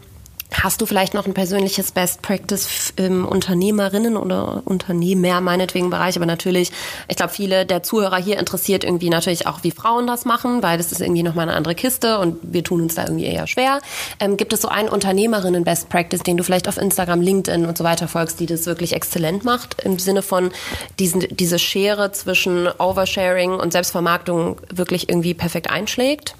Hast 0.53 0.79
du 0.79 0.85
vielleicht 0.85 1.13
noch 1.13 1.25
ein 1.25 1.33
persönliches 1.33 1.91
Best 1.91 2.21
Practice 2.21 2.93
im 2.95 3.25
Unternehmerinnen 3.25 4.15
oder 4.15 4.61
Unternehmer 4.63 5.41
meinetwegen 5.41 5.89
Bereich? 5.89 6.15
Aber 6.15 6.25
natürlich, 6.25 6.71
ich 7.09 7.17
glaube, 7.17 7.33
viele 7.33 7.65
der 7.65 7.83
Zuhörer 7.83 8.15
hier 8.15 8.39
interessiert 8.39 8.85
irgendwie 8.85 9.09
natürlich 9.09 9.45
auch, 9.45 9.63
wie 9.63 9.71
Frauen 9.71 10.07
das 10.07 10.23
machen, 10.23 10.63
weil 10.63 10.77
das 10.77 10.93
ist 10.93 11.01
irgendwie 11.01 11.21
nochmal 11.21 11.49
eine 11.49 11.57
andere 11.57 11.75
Kiste 11.75 12.19
und 12.19 12.37
wir 12.41 12.63
tun 12.63 12.81
uns 12.81 12.95
da 12.95 13.03
irgendwie 13.03 13.25
eher 13.25 13.45
schwer. 13.45 13.81
Ähm, 14.21 14.37
gibt 14.37 14.53
es 14.53 14.61
so 14.61 14.69
einen 14.69 14.87
Unternehmerinnen 14.87 15.65
Best 15.65 15.89
Practice, 15.89 16.23
den 16.23 16.37
du 16.37 16.43
vielleicht 16.43 16.69
auf 16.69 16.77
Instagram, 16.77 17.19
LinkedIn 17.21 17.65
und 17.65 17.77
so 17.77 17.83
weiter 17.83 18.07
folgst, 18.07 18.39
die 18.39 18.45
das 18.45 18.65
wirklich 18.65 18.93
exzellent 18.93 19.43
macht 19.43 19.81
im 19.83 19.99
Sinne 19.99 20.21
von 20.21 20.51
diesen, 20.97 21.27
diese 21.29 21.59
Schere 21.59 22.13
zwischen 22.13 22.69
Oversharing 22.79 23.51
und 23.51 23.73
Selbstvermarktung 23.73 24.57
wirklich 24.71 25.09
irgendwie 25.09 25.33
perfekt 25.33 25.69
einschlägt? 25.69 26.35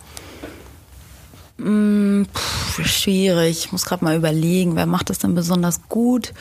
Mm, 1.58 2.24
pff, 2.26 2.86
schwierig. 2.86 3.66
Ich 3.66 3.72
muss 3.72 3.86
gerade 3.86 4.04
mal 4.04 4.16
überlegen, 4.16 4.76
wer 4.76 4.86
macht 4.86 5.10
das 5.10 5.20
denn 5.20 5.36
besonders 5.36 5.88
gut? 5.90 6.34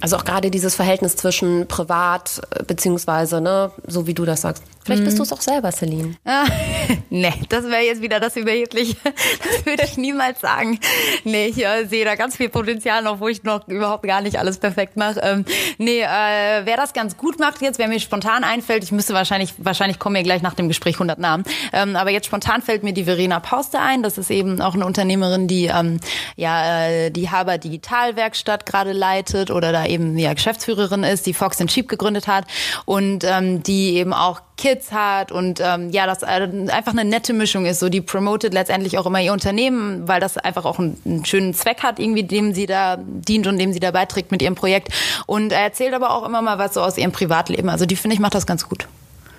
Also 0.00 0.16
auch 0.16 0.24
gerade 0.24 0.50
dieses 0.50 0.74
Verhältnis 0.74 1.16
zwischen 1.16 1.68
privat 1.68 2.42
äh, 2.50 2.64
beziehungsweise, 2.64 3.40
ne, 3.40 3.70
so 3.86 4.06
wie 4.06 4.14
du 4.14 4.24
das 4.24 4.42
sagst. 4.42 4.62
Vielleicht 4.86 5.02
bist 5.02 5.16
mhm. 5.16 5.18
du 5.18 5.22
es 5.24 5.32
auch 5.32 5.40
selber, 5.40 5.72
Celine. 5.72 6.14
Ah, 6.24 6.46
nee, 7.10 7.32
das 7.48 7.64
wäre 7.64 7.82
jetzt 7.82 8.02
wieder 8.02 8.20
das 8.20 8.36
überhebliche. 8.36 8.96
Das 9.46 9.66
würde 9.66 9.84
ich 9.84 9.96
niemals 9.96 10.40
sagen. 10.40 10.78
Nee, 11.24 11.46
ich 11.46 11.64
äh, 11.64 11.86
sehe 11.86 12.04
da 12.04 12.14
ganz 12.14 12.36
viel 12.36 12.48
Potenzial 12.48 13.02
noch, 13.02 13.20
wo 13.20 13.28
ich 13.28 13.42
noch 13.42 13.66
überhaupt 13.68 14.04
gar 14.04 14.20
nicht 14.20 14.38
alles 14.38 14.58
perfekt 14.58 14.96
mache. 14.96 15.20
Ähm, 15.22 15.44
nee, 15.78 16.00
äh, 16.00 16.64
wer 16.64 16.76
das 16.76 16.92
ganz 16.92 17.16
gut 17.16 17.38
macht 17.38 17.62
jetzt, 17.62 17.78
wer 17.78 17.88
mir 17.88 17.98
spontan 17.98 18.44
einfällt, 18.44 18.84
ich 18.84 18.92
müsste 18.92 19.14
wahrscheinlich, 19.14 19.54
wahrscheinlich 19.58 19.98
kommen 19.98 20.14
mir 20.14 20.22
gleich 20.22 20.42
nach 20.42 20.54
dem 20.54 20.68
Gespräch 20.68 20.96
100 20.96 21.18
Namen. 21.18 21.44
Ähm, 21.72 21.96
aber 21.96 22.10
jetzt 22.10 22.26
spontan 22.26 22.62
fällt 22.62 22.82
mir 22.82 22.92
die 22.92 23.04
Verena 23.04 23.40
Pauste 23.40 23.80
ein. 23.80 24.02
Das 24.02 24.18
ist 24.18 24.30
eben 24.30 24.60
auch 24.60 24.74
eine 24.74 24.86
Unternehmerin, 24.86 25.48
die 25.48 25.66
ähm, 25.66 26.00
ja 26.36 26.86
äh, 26.86 27.10
die 27.10 27.30
Haber 27.30 27.58
Digitalwerkstatt 27.58 28.66
gerade 28.66 28.92
leitet 28.92 29.50
oder 29.50 29.72
da 29.72 29.86
eben 29.86 30.16
ja 30.18 30.34
Geschäftsführerin 30.34 31.02
ist, 31.02 31.26
die 31.26 31.34
Fox 31.34 31.58
Sheep 31.68 31.88
gegründet 31.88 32.28
hat 32.28 32.44
und 32.84 33.24
ähm, 33.24 33.62
die 33.62 33.96
eben 33.96 34.12
auch 34.12 34.40
Kids 34.56 34.90
hat 34.92 35.32
und 35.32 35.60
ähm, 35.62 35.90
ja, 35.90 36.06
das 36.06 36.22
äh, 36.22 36.48
einfach 36.70 36.92
eine 36.92 37.04
nette 37.04 37.32
Mischung 37.32 37.66
ist. 37.66 37.80
So, 37.80 37.88
die 37.88 38.00
promotet 38.00 38.54
letztendlich 38.54 38.96
auch 38.98 39.06
immer 39.06 39.20
ihr 39.20 39.32
Unternehmen, 39.32 40.08
weil 40.08 40.20
das 40.20 40.38
einfach 40.38 40.64
auch 40.64 40.78
einen, 40.78 41.00
einen, 41.04 41.24
schönen 41.24 41.52
Zweck 41.52 41.82
hat, 41.82 41.98
irgendwie, 41.98 42.24
dem 42.24 42.54
sie 42.54 42.66
da 42.66 42.96
dient 42.98 43.46
und 43.46 43.58
dem 43.58 43.72
sie 43.72 43.80
da 43.80 43.90
beiträgt 43.90 44.30
mit 44.30 44.42
ihrem 44.42 44.54
Projekt. 44.54 44.88
Und 45.26 45.52
er 45.52 45.60
erzählt 45.60 45.94
aber 45.94 46.10
auch 46.10 46.24
immer 46.24 46.40
mal 46.40 46.58
was 46.58 46.74
so 46.74 46.80
aus 46.80 46.96
ihrem 46.96 47.12
Privatleben. 47.12 47.68
Also 47.68 47.86
die 47.86 47.96
finde 47.96 48.14
ich 48.14 48.20
macht 48.20 48.34
das 48.34 48.46
ganz 48.46 48.68
gut. 48.68 48.88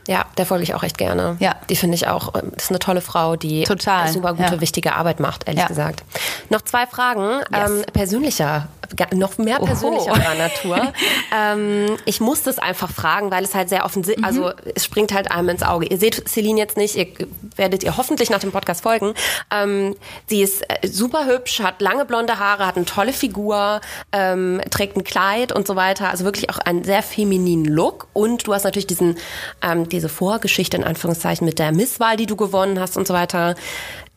Ja, 0.08 0.26
der 0.38 0.46
folge 0.46 0.64
ich 0.64 0.74
auch 0.74 0.84
echt 0.84 0.98
gerne. 0.98 1.36
Ja. 1.40 1.56
Die 1.70 1.76
finde 1.76 1.96
ich 1.96 2.08
auch, 2.08 2.32
das 2.32 2.44
ähm, 2.44 2.52
ist 2.56 2.70
eine 2.70 2.80
tolle 2.80 3.02
Frau, 3.02 3.36
die 3.36 3.64
Total. 3.64 4.08
super 4.08 4.34
gute, 4.34 4.56
ja. 4.56 4.62
wichtige 4.62 4.94
Arbeit 4.94 5.20
macht, 5.20 5.48
ehrlich 5.48 5.62
ja. 5.62 5.68
gesagt. 5.68 6.04
Noch 6.50 6.62
zwei 6.62 6.88
Fragen, 6.88 7.42
yes. 7.52 7.70
ähm, 7.70 7.86
persönlicher, 7.92 8.70
noch 9.14 9.38
mehr 9.38 9.60
persönlicher 9.60 10.14
Natur. 10.38 10.94
ähm, 11.36 11.98
ich 12.06 12.20
muss 12.20 12.44
das 12.44 12.60
einfach 12.60 12.92
fragen, 12.92 13.32
weil 13.32 13.44
es 13.44 13.56
halt 13.56 13.70
sehr 13.70 13.86
offensichtlich, 13.86 14.26
mhm. 14.26 14.44
also 14.44 14.52
es 14.76 14.86
springt 14.86 15.14
halt 15.14 15.32
einem 15.32 15.50
ins 15.50 15.64
Auge. 15.64 15.88
Ihr 15.88 15.98
seht 15.98 16.28
Celine 16.28 16.60
jetzt 16.60 16.78
nicht, 16.78 16.96
ihr 16.96 17.08
werdet 17.56 17.84
ihr 17.84 17.98
hoffentlich 17.98 18.30
nach 18.30 18.40
dem 18.40 18.52
Podcast 18.52 18.84
folgen. 18.84 19.14
Ähm, 19.52 19.96
sie 20.28 20.42
ist 20.42 20.64
äh, 20.70 20.88
super 20.88 21.26
hübsch, 21.26 21.60
hat 21.60 21.82
lange 21.82 22.06
blonde 22.06 22.40
Haare, 22.40 22.66
hat 22.66 22.76
eine 22.76 22.86
tolle 22.86 23.14
Figur, 23.14 23.82
ähm, 24.12 24.62
trägt 24.70 24.98
ein 24.98 25.04
Kleid 25.04 25.52
und 25.52 25.68
so 25.68 25.76
weiter. 25.76 26.10
Also 26.10 26.24
wirklich 26.24 26.50
auch 26.50 26.60
einen 26.60 26.84
sehr 26.84 27.04
femininen 27.04 27.66
Look. 27.66 28.08
Und 28.14 28.48
du 28.48 28.54
hast 28.54 28.64
natürlich 28.64 28.88
diesen, 28.88 29.18
ähm, 29.62 29.90
diese 29.90 30.10
Vorgeschichte 30.10 30.78
in 30.78 30.84
Anführungszeichen 30.84 31.46
mit 31.46 31.60
der 31.60 31.72
Misswahl, 31.72 32.18
die 32.18 32.26
du 32.26 32.36
gewonnen 32.36 32.80
hast 32.80 32.98
und 32.98 33.08
so 33.08 33.14
weiter. 33.14 33.56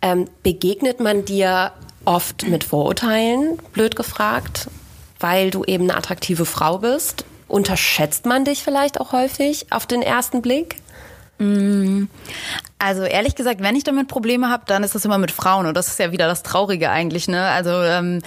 Ähm, 0.02 0.26
begegnet 0.42 1.00
man 1.00 1.24
dir 1.24 1.72
oft 2.10 2.48
mit 2.48 2.64
Vorurteilen, 2.64 3.58
blöd 3.72 3.94
gefragt, 3.94 4.68
weil 5.20 5.50
du 5.50 5.62
eben 5.64 5.84
eine 5.84 5.96
attraktive 5.96 6.44
Frau 6.44 6.78
bist? 6.78 7.24
Unterschätzt 7.46 8.26
man 8.26 8.44
dich 8.44 8.64
vielleicht 8.64 9.00
auch 9.00 9.12
häufig 9.12 9.66
auf 9.70 9.86
den 9.86 10.02
ersten 10.02 10.42
Blick? 10.42 10.76
Mm, 11.38 12.04
also 12.80 13.04
ehrlich 13.04 13.36
gesagt, 13.36 13.62
wenn 13.62 13.76
ich 13.76 13.84
damit 13.84 14.08
Probleme 14.08 14.50
habe, 14.50 14.64
dann 14.66 14.82
ist 14.82 14.96
das 14.96 15.04
immer 15.04 15.18
mit 15.18 15.30
Frauen 15.30 15.66
und 15.66 15.76
das 15.76 15.86
ist 15.86 16.00
ja 16.00 16.10
wieder 16.10 16.26
das 16.26 16.42
Traurige 16.42 16.90
eigentlich. 16.90 17.28
Ne? 17.28 17.42
Also 17.44 17.70
ähm, 17.70 18.22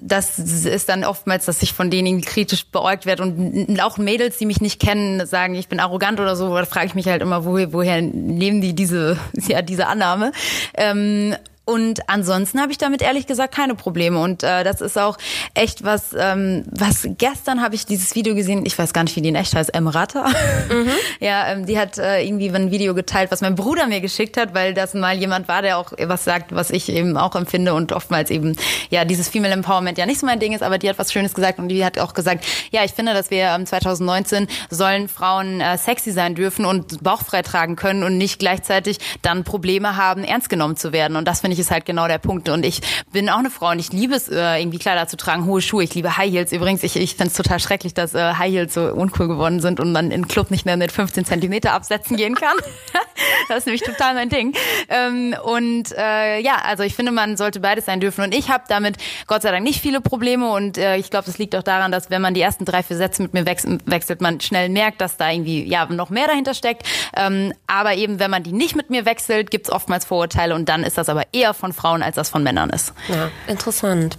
das 0.00 0.38
ist 0.38 0.88
dann 0.88 1.04
oftmals, 1.04 1.44
dass 1.44 1.62
ich 1.62 1.74
von 1.74 1.90
denen 1.90 2.22
kritisch 2.22 2.66
beäugt 2.66 3.04
werde 3.04 3.22
und 3.22 3.80
auch 3.82 3.98
Mädels, 3.98 4.38
die 4.38 4.46
mich 4.46 4.62
nicht 4.62 4.80
kennen, 4.80 5.26
sagen, 5.26 5.54
ich 5.54 5.68
bin 5.68 5.78
arrogant 5.78 6.20
oder 6.20 6.36
so. 6.36 6.56
Da 6.56 6.64
frage 6.64 6.86
ich 6.86 6.94
mich 6.94 7.06
halt 7.06 7.20
immer, 7.20 7.44
woher, 7.44 7.74
woher 7.74 8.00
nehmen 8.00 8.62
die 8.62 8.74
diese 8.74 9.18
ja 9.46 9.60
diese 9.60 9.88
Annahme? 9.88 10.32
Ähm, 10.74 11.36
und 11.66 12.08
ansonsten 12.08 12.60
habe 12.60 12.70
ich 12.70 12.78
damit 12.78 13.02
ehrlich 13.02 13.26
gesagt 13.26 13.52
keine 13.52 13.74
Probleme. 13.74 14.20
Und 14.20 14.44
äh, 14.44 14.62
das 14.62 14.80
ist 14.80 14.96
auch 14.96 15.18
echt 15.52 15.82
was, 15.82 16.14
ähm, 16.16 16.64
was 16.70 17.08
gestern 17.18 17.60
habe 17.60 17.74
ich 17.74 17.84
dieses 17.84 18.14
Video 18.14 18.36
gesehen, 18.36 18.64
ich 18.64 18.78
weiß 18.78 18.92
gar 18.92 19.02
nicht, 19.02 19.16
wie 19.16 19.20
die 19.20 19.30
in 19.30 19.34
echt 19.34 19.52
heißt, 19.52 19.74
Emrata. 19.74 20.28
Mhm. 20.70 20.90
ja, 21.20 21.48
ähm, 21.48 21.66
die 21.66 21.76
hat 21.76 21.98
äh, 21.98 22.22
irgendwie 22.24 22.50
ein 22.50 22.70
Video 22.70 22.94
geteilt, 22.94 23.32
was 23.32 23.40
mein 23.40 23.56
Bruder 23.56 23.88
mir 23.88 24.00
geschickt 24.00 24.36
hat, 24.36 24.54
weil 24.54 24.74
das 24.74 24.94
mal 24.94 25.16
jemand 25.16 25.48
war, 25.48 25.60
der 25.60 25.78
auch 25.78 25.92
was 25.98 26.22
sagt, 26.22 26.54
was 26.54 26.70
ich 26.70 26.88
eben 26.88 27.16
auch 27.16 27.34
empfinde 27.34 27.74
und 27.74 27.92
oftmals 27.92 28.30
eben, 28.30 28.54
ja, 28.90 29.04
dieses 29.04 29.28
Female 29.28 29.52
Empowerment 29.52 29.98
ja 29.98 30.06
nicht 30.06 30.20
so 30.20 30.26
mein 30.26 30.38
Ding 30.38 30.52
ist, 30.52 30.62
aber 30.62 30.78
die 30.78 30.88
hat 30.88 31.00
was 31.00 31.12
Schönes 31.12 31.34
gesagt 31.34 31.58
und 31.58 31.66
die 31.68 31.84
hat 31.84 31.98
auch 31.98 32.14
gesagt, 32.14 32.44
ja, 32.70 32.84
ich 32.84 32.92
finde, 32.92 33.12
dass 33.12 33.32
wir 33.32 33.42
ähm, 33.42 33.66
2019 33.66 34.46
sollen 34.70 35.08
Frauen 35.08 35.60
äh, 35.60 35.76
sexy 35.78 36.12
sein 36.12 36.36
dürfen 36.36 36.64
und 36.64 37.02
bauchfrei 37.02 37.42
tragen 37.42 37.74
können 37.74 38.04
und 38.04 38.16
nicht 38.18 38.38
gleichzeitig 38.38 38.98
dann 39.22 39.42
Probleme 39.42 39.96
haben, 39.96 40.22
ernst 40.22 40.48
genommen 40.48 40.76
zu 40.76 40.92
werden. 40.92 41.16
Und 41.16 41.26
das 41.26 41.40
finde 41.40 41.54
ich 41.54 41.55
ist 41.58 41.70
halt 41.70 41.84
genau 41.84 42.08
der 42.08 42.18
Punkt. 42.18 42.48
Und 42.48 42.64
ich 42.64 42.80
bin 43.12 43.28
auch 43.28 43.38
eine 43.38 43.50
Frau 43.50 43.70
und 43.70 43.78
ich 43.78 43.92
liebe 43.92 44.14
es, 44.14 44.28
äh, 44.28 44.60
irgendwie 44.60 44.78
Kleider 44.78 45.06
zu 45.08 45.16
tragen, 45.16 45.46
hohe 45.46 45.60
Schuhe. 45.60 45.84
Ich 45.84 45.94
liebe 45.94 46.16
High 46.16 46.30
Heels. 46.30 46.52
Übrigens, 46.52 46.82
ich, 46.82 46.96
ich 46.96 47.16
finde 47.16 47.28
es 47.28 47.34
total 47.34 47.60
schrecklich, 47.60 47.94
dass 47.94 48.14
äh, 48.14 48.34
High 48.34 48.52
Heels 48.52 48.74
so 48.74 48.82
uncool 48.82 49.28
geworden 49.28 49.60
sind 49.60 49.80
und 49.80 49.92
man 49.92 50.10
in 50.10 50.28
Club 50.28 50.50
nicht 50.50 50.66
mehr 50.66 50.76
mit 50.76 50.92
15 50.92 51.24
Zentimeter 51.24 51.72
Absätzen 51.72 52.16
gehen 52.16 52.34
kann. 52.34 52.56
das 53.48 53.58
ist 53.58 53.66
nämlich 53.66 53.82
total 53.82 54.14
mein 54.14 54.28
Ding. 54.28 54.54
Ähm, 54.88 55.34
und 55.44 55.92
äh, 55.96 56.40
ja, 56.40 56.56
also 56.64 56.82
ich 56.82 56.94
finde, 56.94 57.12
man 57.12 57.36
sollte 57.36 57.60
beides 57.60 57.86
sein 57.86 58.00
dürfen. 58.00 58.24
Und 58.24 58.34
ich 58.34 58.50
habe 58.50 58.64
damit 58.68 58.96
Gott 59.26 59.42
sei 59.42 59.50
Dank 59.50 59.64
nicht 59.64 59.80
viele 59.80 60.00
Probleme. 60.00 60.50
Und 60.50 60.78
äh, 60.78 60.96
ich 60.96 61.10
glaube, 61.10 61.26
das 61.26 61.38
liegt 61.38 61.54
auch 61.56 61.62
daran, 61.62 61.92
dass 61.92 62.10
wenn 62.10 62.22
man 62.22 62.34
die 62.34 62.40
ersten 62.40 62.64
drei, 62.64 62.82
vier 62.82 62.96
Sätze 62.96 63.22
mit 63.22 63.34
mir 63.34 63.46
wechselt, 63.46 64.20
man 64.20 64.40
schnell 64.40 64.68
merkt, 64.68 65.00
dass 65.00 65.16
da 65.16 65.30
irgendwie 65.30 65.64
ja 65.64 65.86
noch 65.86 66.10
mehr 66.10 66.26
dahinter 66.26 66.54
steckt. 66.54 66.82
Ähm, 67.16 67.52
aber 67.66 67.94
eben, 67.94 68.18
wenn 68.18 68.30
man 68.30 68.42
die 68.42 68.52
nicht 68.52 68.76
mit 68.76 68.90
mir 68.90 69.04
wechselt, 69.04 69.50
gibt 69.50 69.66
es 69.66 69.72
oftmals 69.72 70.04
Vorurteile 70.04 70.54
und 70.54 70.68
dann 70.68 70.82
ist 70.82 70.98
das 70.98 71.08
aber 71.08 71.22
eher 71.32 71.45
von 71.54 71.72
Frauen, 71.72 72.02
als 72.02 72.16
das 72.16 72.28
von 72.28 72.42
Männern 72.42 72.70
ist. 72.70 72.92
Ja, 73.08 73.30
interessant. 73.46 74.16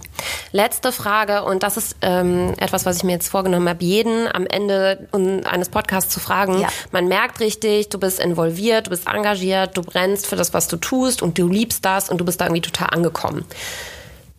Letzte 0.52 0.92
Frage 0.92 1.44
und 1.44 1.62
das 1.62 1.76
ist 1.76 1.96
ähm, 2.02 2.54
etwas, 2.58 2.86
was 2.86 2.98
ich 2.98 3.04
mir 3.04 3.12
jetzt 3.12 3.28
vorgenommen 3.28 3.68
habe, 3.68 3.84
jeden 3.84 4.26
am 4.32 4.46
Ende 4.46 5.08
eines 5.44 5.68
Podcasts 5.68 6.12
zu 6.12 6.20
fragen. 6.20 6.60
Ja. 6.60 6.68
Man 6.90 7.08
merkt 7.08 7.40
richtig, 7.40 7.88
du 7.88 7.98
bist 7.98 8.20
involviert, 8.20 8.86
du 8.86 8.90
bist 8.90 9.06
engagiert, 9.06 9.76
du 9.76 9.82
brennst 9.82 10.26
für 10.26 10.36
das, 10.36 10.54
was 10.54 10.68
du 10.68 10.76
tust 10.76 11.22
und 11.22 11.38
du 11.38 11.48
liebst 11.48 11.84
das 11.84 12.08
und 12.08 12.18
du 12.18 12.24
bist 12.24 12.40
da 12.40 12.46
irgendwie 12.46 12.62
total 12.62 12.90
angekommen. 12.90 13.44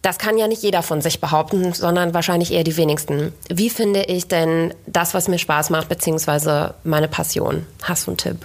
Das 0.01 0.17
kann 0.17 0.37
ja 0.37 0.47
nicht 0.47 0.63
jeder 0.63 0.81
von 0.81 1.01
sich 1.01 1.19
behaupten, 1.19 1.73
sondern 1.73 2.13
wahrscheinlich 2.13 2.53
eher 2.53 2.63
die 2.63 2.77
wenigsten. 2.77 3.33
Wie 3.49 3.69
finde 3.69 4.03
ich 4.03 4.29
denn 4.29 4.73
das, 4.87 5.13
was 5.13 5.27
mir 5.27 5.39
Spaß 5.39 5.71
macht, 5.71 5.89
beziehungsweise 5.89 6.73
meine 6.85 7.09
Passion? 7.09 7.65
Hast 7.83 8.07
du 8.07 8.11
einen 8.11 8.17
Tipp? 8.17 8.37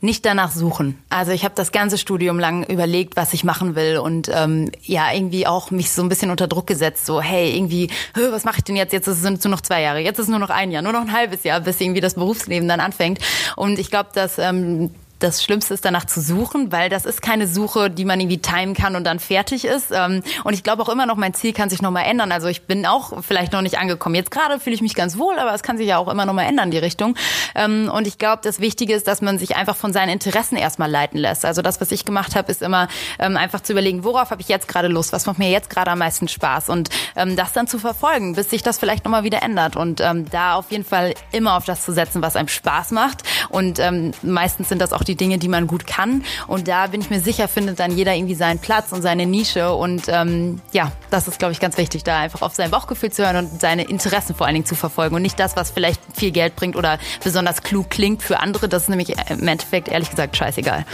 Nicht 0.00 0.24
danach 0.24 0.50
suchen. 0.50 0.98
Also 1.10 1.32
ich 1.32 1.44
habe 1.44 1.54
das 1.54 1.72
ganze 1.72 1.98
Studium 1.98 2.38
lang 2.38 2.64
überlegt, 2.64 3.16
was 3.16 3.34
ich 3.34 3.44
machen 3.44 3.74
will 3.74 3.98
und 3.98 4.30
ähm, 4.32 4.70
ja 4.82 5.12
irgendwie 5.12 5.46
auch 5.46 5.70
mich 5.70 5.90
so 5.90 6.02
ein 6.02 6.08
bisschen 6.08 6.30
unter 6.30 6.48
Druck 6.48 6.66
gesetzt. 6.66 7.06
So 7.06 7.20
hey 7.20 7.54
irgendwie, 7.54 7.90
was 8.14 8.44
mache 8.44 8.58
ich 8.58 8.64
denn 8.64 8.76
jetzt? 8.76 8.92
Jetzt 8.92 9.06
sind 9.06 9.38
es 9.38 9.44
nur 9.44 9.50
noch 9.50 9.60
zwei 9.60 9.82
Jahre, 9.82 10.00
jetzt 10.00 10.18
ist 10.18 10.28
nur 10.28 10.38
noch 10.38 10.50
ein 10.50 10.70
Jahr, 10.70 10.82
nur 10.82 10.92
noch 10.92 11.02
ein 11.02 11.12
halbes 11.12 11.44
Jahr, 11.44 11.60
bis 11.60 11.80
irgendwie 11.80 12.00
das 12.00 12.14
Berufsleben 12.14 12.68
dann 12.68 12.80
anfängt. 12.80 13.18
Und 13.56 13.78
ich 13.78 13.90
glaube, 13.90 14.10
dass 14.14 14.38
ähm, 14.38 14.90
das 15.20 15.42
Schlimmste 15.42 15.74
ist, 15.74 15.84
danach 15.84 16.06
zu 16.06 16.20
suchen, 16.20 16.72
weil 16.72 16.88
das 16.88 17.04
ist 17.04 17.22
keine 17.22 17.46
Suche, 17.46 17.90
die 17.90 18.04
man 18.04 18.18
irgendwie 18.18 18.38
timen 18.38 18.74
kann 18.74 18.96
und 18.96 19.04
dann 19.04 19.20
fertig 19.20 19.64
ist. 19.64 19.92
Ähm, 19.92 20.22
und 20.44 20.54
ich 20.54 20.62
glaube 20.62 20.82
auch 20.82 20.88
immer 20.88 21.06
noch, 21.06 21.16
mein 21.16 21.34
Ziel 21.34 21.52
kann 21.52 21.70
sich 21.70 21.82
nochmal 21.82 22.06
ändern. 22.06 22.32
Also 22.32 22.48
ich 22.48 22.62
bin 22.62 22.86
auch 22.86 23.22
vielleicht 23.22 23.52
noch 23.52 23.62
nicht 23.62 23.78
angekommen. 23.78 24.14
Jetzt 24.14 24.30
gerade 24.30 24.58
fühle 24.58 24.74
ich 24.74 24.82
mich 24.82 24.94
ganz 24.94 25.18
wohl, 25.18 25.38
aber 25.38 25.54
es 25.54 25.62
kann 25.62 25.78
sich 25.78 25.86
ja 25.86 25.98
auch 25.98 26.08
immer 26.08 26.26
nochmal 26.26 26.46
ändern, 26.46 26.70
die 26.70 26.78
Richtung. 26.78 27.16
Ähm, 27.54 27.90
und 27.94 28.06
ich 28.06 28.18
glaube, 28.18 28.40
das 28.42 28.60
Wichtige 28.60 28.94
ist, 28.94 29.06
dass 29.06 29.20
man 29.20 29.38
sich 29.38 29.56
einfach 29.56 29.76
von 29.76 29.92
seinen 29.92 30.10
Interessen 30.10 30.56
erstmal 30.56 30.90
leiten 30.90 31.18
lässt. 31.18 31.44
Also 31.44 31.62
das, 31.62 31.80
was 31.80 31.92
ich 31.92 32.04
gemacht 32.04 32.34
habe, 32.34 32.50
ist 32.50 32.62
immer 32.62 32.88
ähm, 33.18 33.36
einfach 33.36 33.60
zu 33.60 33.72
überlegen, 33.72 34.04
worauf 34.04 34.30
habe 34.30 34.40
ich 34.40 34.48
jetzt 34.48 34.68
gerade 34.68 34.88
Lust, 34.88 35.12
was 35.12 35.26
macht 35.26 35.38
mir 35.38 35.50
jetzt 35.50 35.70
gerade 35.70 35.90
am 35.90 35.98
meisten 35.98 36.28
Spaß 36.28 36.68
und 36.70 36.88
das 37.14 37.52
dann 37.52 37.66
zu 37.66 37.78
verfolgen, 37.78 38.34
bis 38.34 38.50
sich 38.50 38.62
das 38.62 38.78
vielleicht 38.78 39.04
nochmal 39.04 39.24
wieder 39.24 39.42
ändert. 39.42 39.76
Und 39.76 40.00
da 40.00 40.54
auf 40.54 40.70
jeden 40.70 40.84
Fall 40.84 41.14
immer 41.32 41.56
auf 41.56 41.64
das 41.64 41.84
zu 41.84 41.92
setzen, 41.92 42.22
was 42.22 42.36
einem 42.36 42.48
Spaß 42.48 42.92
macht. 42.92 43.22
Und 43.48 43.80
meistens 44.22 44.68
sind 44.68 44.80
das 44.80 44.92
auch 44.92 45.04
die 45.04 45.09
Dinge, 45.16 45.38
die 45.38 45.48
man 45.48 45.66
gut 45.66 45.86
kann. 45.86 46.24
Und 46.46 46.68
da 46.68 46.86
bin 46.86 47.00
ich 47.00 47.10
mir 47.10 47.20
sicher, 47.20 47.48
findet 47.48 47.80
dann 47.80 47.96
jeder 47.96 48.14
irgendwie 48.14 48.34
seinen 48.34 48.58
Platz 48.58 48.92
und 48.92 49.02
seine 49.02 49.26
Nische. 49.26 49.72
Und 49.74 50.04
ähm, 50.08 50.60
ja, 50.72 50.92
das 51.10 51.28
ist, 51.28 51.38
glaube 51.38 51.52
ich, 51.52 51.60
ganz 51.60 51.76
wichtig, 51.76 52.04
da 52.04 52.18
einfach 52.18 52.42
auf 52.42 52.54
sein 52.54 52.70
Bauchgefühl 52.70 53.10
zu 53.10 53.24
hören 53.24 53.36
und 53.36 53.60
seine 53.60 53.84
Interessen 53.84 54.34
vor 54.34 54.46
allen 54.46 54.54
Dingen 54.54 54.66
zu 54.66 54.74
verfolgen 54.74 55.14
und 55.16 55.22
nicht 55.22 55.38
das, 55.38 55.56
was 55.56 55.70
vielleicht 55.70 56.00
viel 56.14 56.30
Geld 56.30 56.56
bringt 56.56 56.76
oder 56.76 56.98
besonders 57.22 57.62
klug 57.62 57.90
klingt 57.90 58.22
für 58.22 58.40
andere. 58.40 58.68
Das 58.68 58.84
ist 58.84 58.88
nämlich 58.88 59.14
im 59.28 59.46
Endeffekt 59.46 59.88
ehrlich 59.88 60.10
gesagt 60.10 60.36
scheißegal 60.36 60.84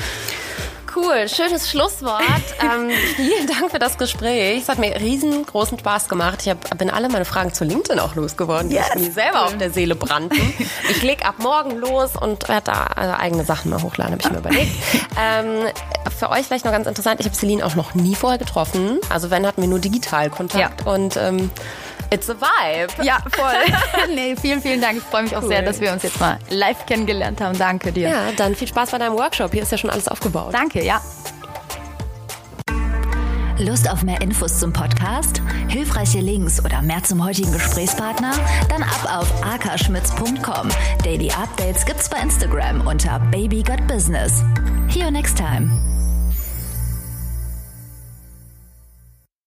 cool. 0.97 1.29
Schönes 1.29 1.71
Schlusswort. 1.71 2.23
ähm, 2.61 2.91
vielen 3.15 3.47
Dank 3.47 3.71
für 3.71 3.79
das 3.79 3.99
Gespräch. 3.99 4.63
Es 4.63 4.69
hat 4.69 4.79
mir 4.79 4.95
riesengroßen 5.01 5.79
Spaß 5.79 6.09
gemacht. 6.09 6.41
Ich 6.43 6.49
hab, 6.49 6.79
bin 6.79 6.91
alle 6.91 7.09
meine 7.09 7.25
Fragen 7.25 7.53
zu 7.53 7.65
LinkedIn 7.65 8.01
auch 8.01 8.15
losgeworden, 8.15 8.71
die 8.71 8.77
yes. 8.77 8.95
mir 8.95 9.11
selber 9.11 9.45
auf 9.45 9.57
der 9.57 9.71
Seele 9.71 9.95
brannten. 9.95 10.55
Ich 10.89 11.03
leg 11.03 11.27
ab 11.27 11.37
morgen 11.39 11.77
los 11.77 12.17
und 12.17 12.49
werde 12.49 12.73
da 12.73 12.87
äh, 12.97 13.23
eigene 13.23 13.45
Sachen 13.45 13.71
mal 13.71 13.83
hochladen, 13.83 14.13
habe 14.13 14.23
ich 14.23 14.31
mir 14.31 14.39
überlegt. 14.39 14.73
Ähm, 15.19 15.67
für 16.19 16.29
euch 16.29 16.45
vielleicht 16.47 16.67
noch 16.67 16.73
ganz 16.73 16.87
interessant, 16.87 17.21
ich 17.21 17.27
habe 17.27 17.35
Celine 17.35 17.65
auch 17.65 17.75
noch 17.75 17.95
nie 17.95 18.15
vorher 18.15 18.39
getroffen. 18.39 19.01
Also 19.09 19.31
wenn, 19.31 19.47
hatten 19.47 19.63
wir 19.63 19.69
nur 19.69 19.79
digital 19.79 20.29
Kontakt. 20.29 20.83
Ja. 20.85 20.93
Und 20.93 21.17
ähm, 21.17 21.51
It's 22.11 22.31
a 22.31 22.35
vibe. 22.35 23.05
Ja, 23.05 23.19
voll. 23.33 23.55
nee, 24.15 24.37
vielen, 24.41 24.61
vielen 24.63 24.81
Dank. 24.81 24.99
Ich 24.99 25.03
freue 25.05 25.25
mich 25.25 25.37
auch 25.37 25.43
cool. 25.43 25.49
sehr, 25.49 25.63
dass 25.63 25.81
wir 25.81 25.93
uns 25.93 26.03
jetzt 26.03 26.21
mal 26.21 26.39
live 26.51 26.87
kennengelernt 26.87 27.41
haben. 27.41 27.59
Danke 27.59 27.93
dir. 27.93 28.09
Ja, 28.09 28.33
dann 28.37 28.55
viel 28.55 28.69
Spaß 28.69 28.91
bei 28.93 28.99
deinem 28.99 29.15
Workshop. 29.15 29.53
Hier 29.53 29.63
ist 29.63 29.73
ja 29.73 29.79
schon 29.79 29.91
alles 29.91 30.09
aufgebaut. 30.09 30.55
Danke, 30.55 30.85
ja. 30.85 31.01
Lust 33.59 33.91
auf 33.91 34.03
mehr 34.03 34.21
Infos 34.21 34.59
zum 34.59 34.73
Podcast? 34.73 35.41
Hilfreiche 35.69 36.21
Links 36.21 36.63
oder 36.63 36.83
mehr 36.83 37.03
zum 37.03 37.25
heutigen 37.25 37.53
Gesprächspartner? 37.53 38.33
Dann 38.69 38.83
ab 38.83 39.19
auf 39.19 39.43
akaschmitz.com. 39.43 40.69
Daily 41.03 41.31
Updates 41.31 41.87
gibt's 41.87 42.09
bei 42.09 42.19
Instagram 42.19 42.87
unter 42.87 43.19
Baby 43.31 43.63
Got 43.63 43.87
Business. 43.87 44.45
See 44.91 45.01
you 45.01 45.11
next 45.11 45.39
time. 45.39 45.96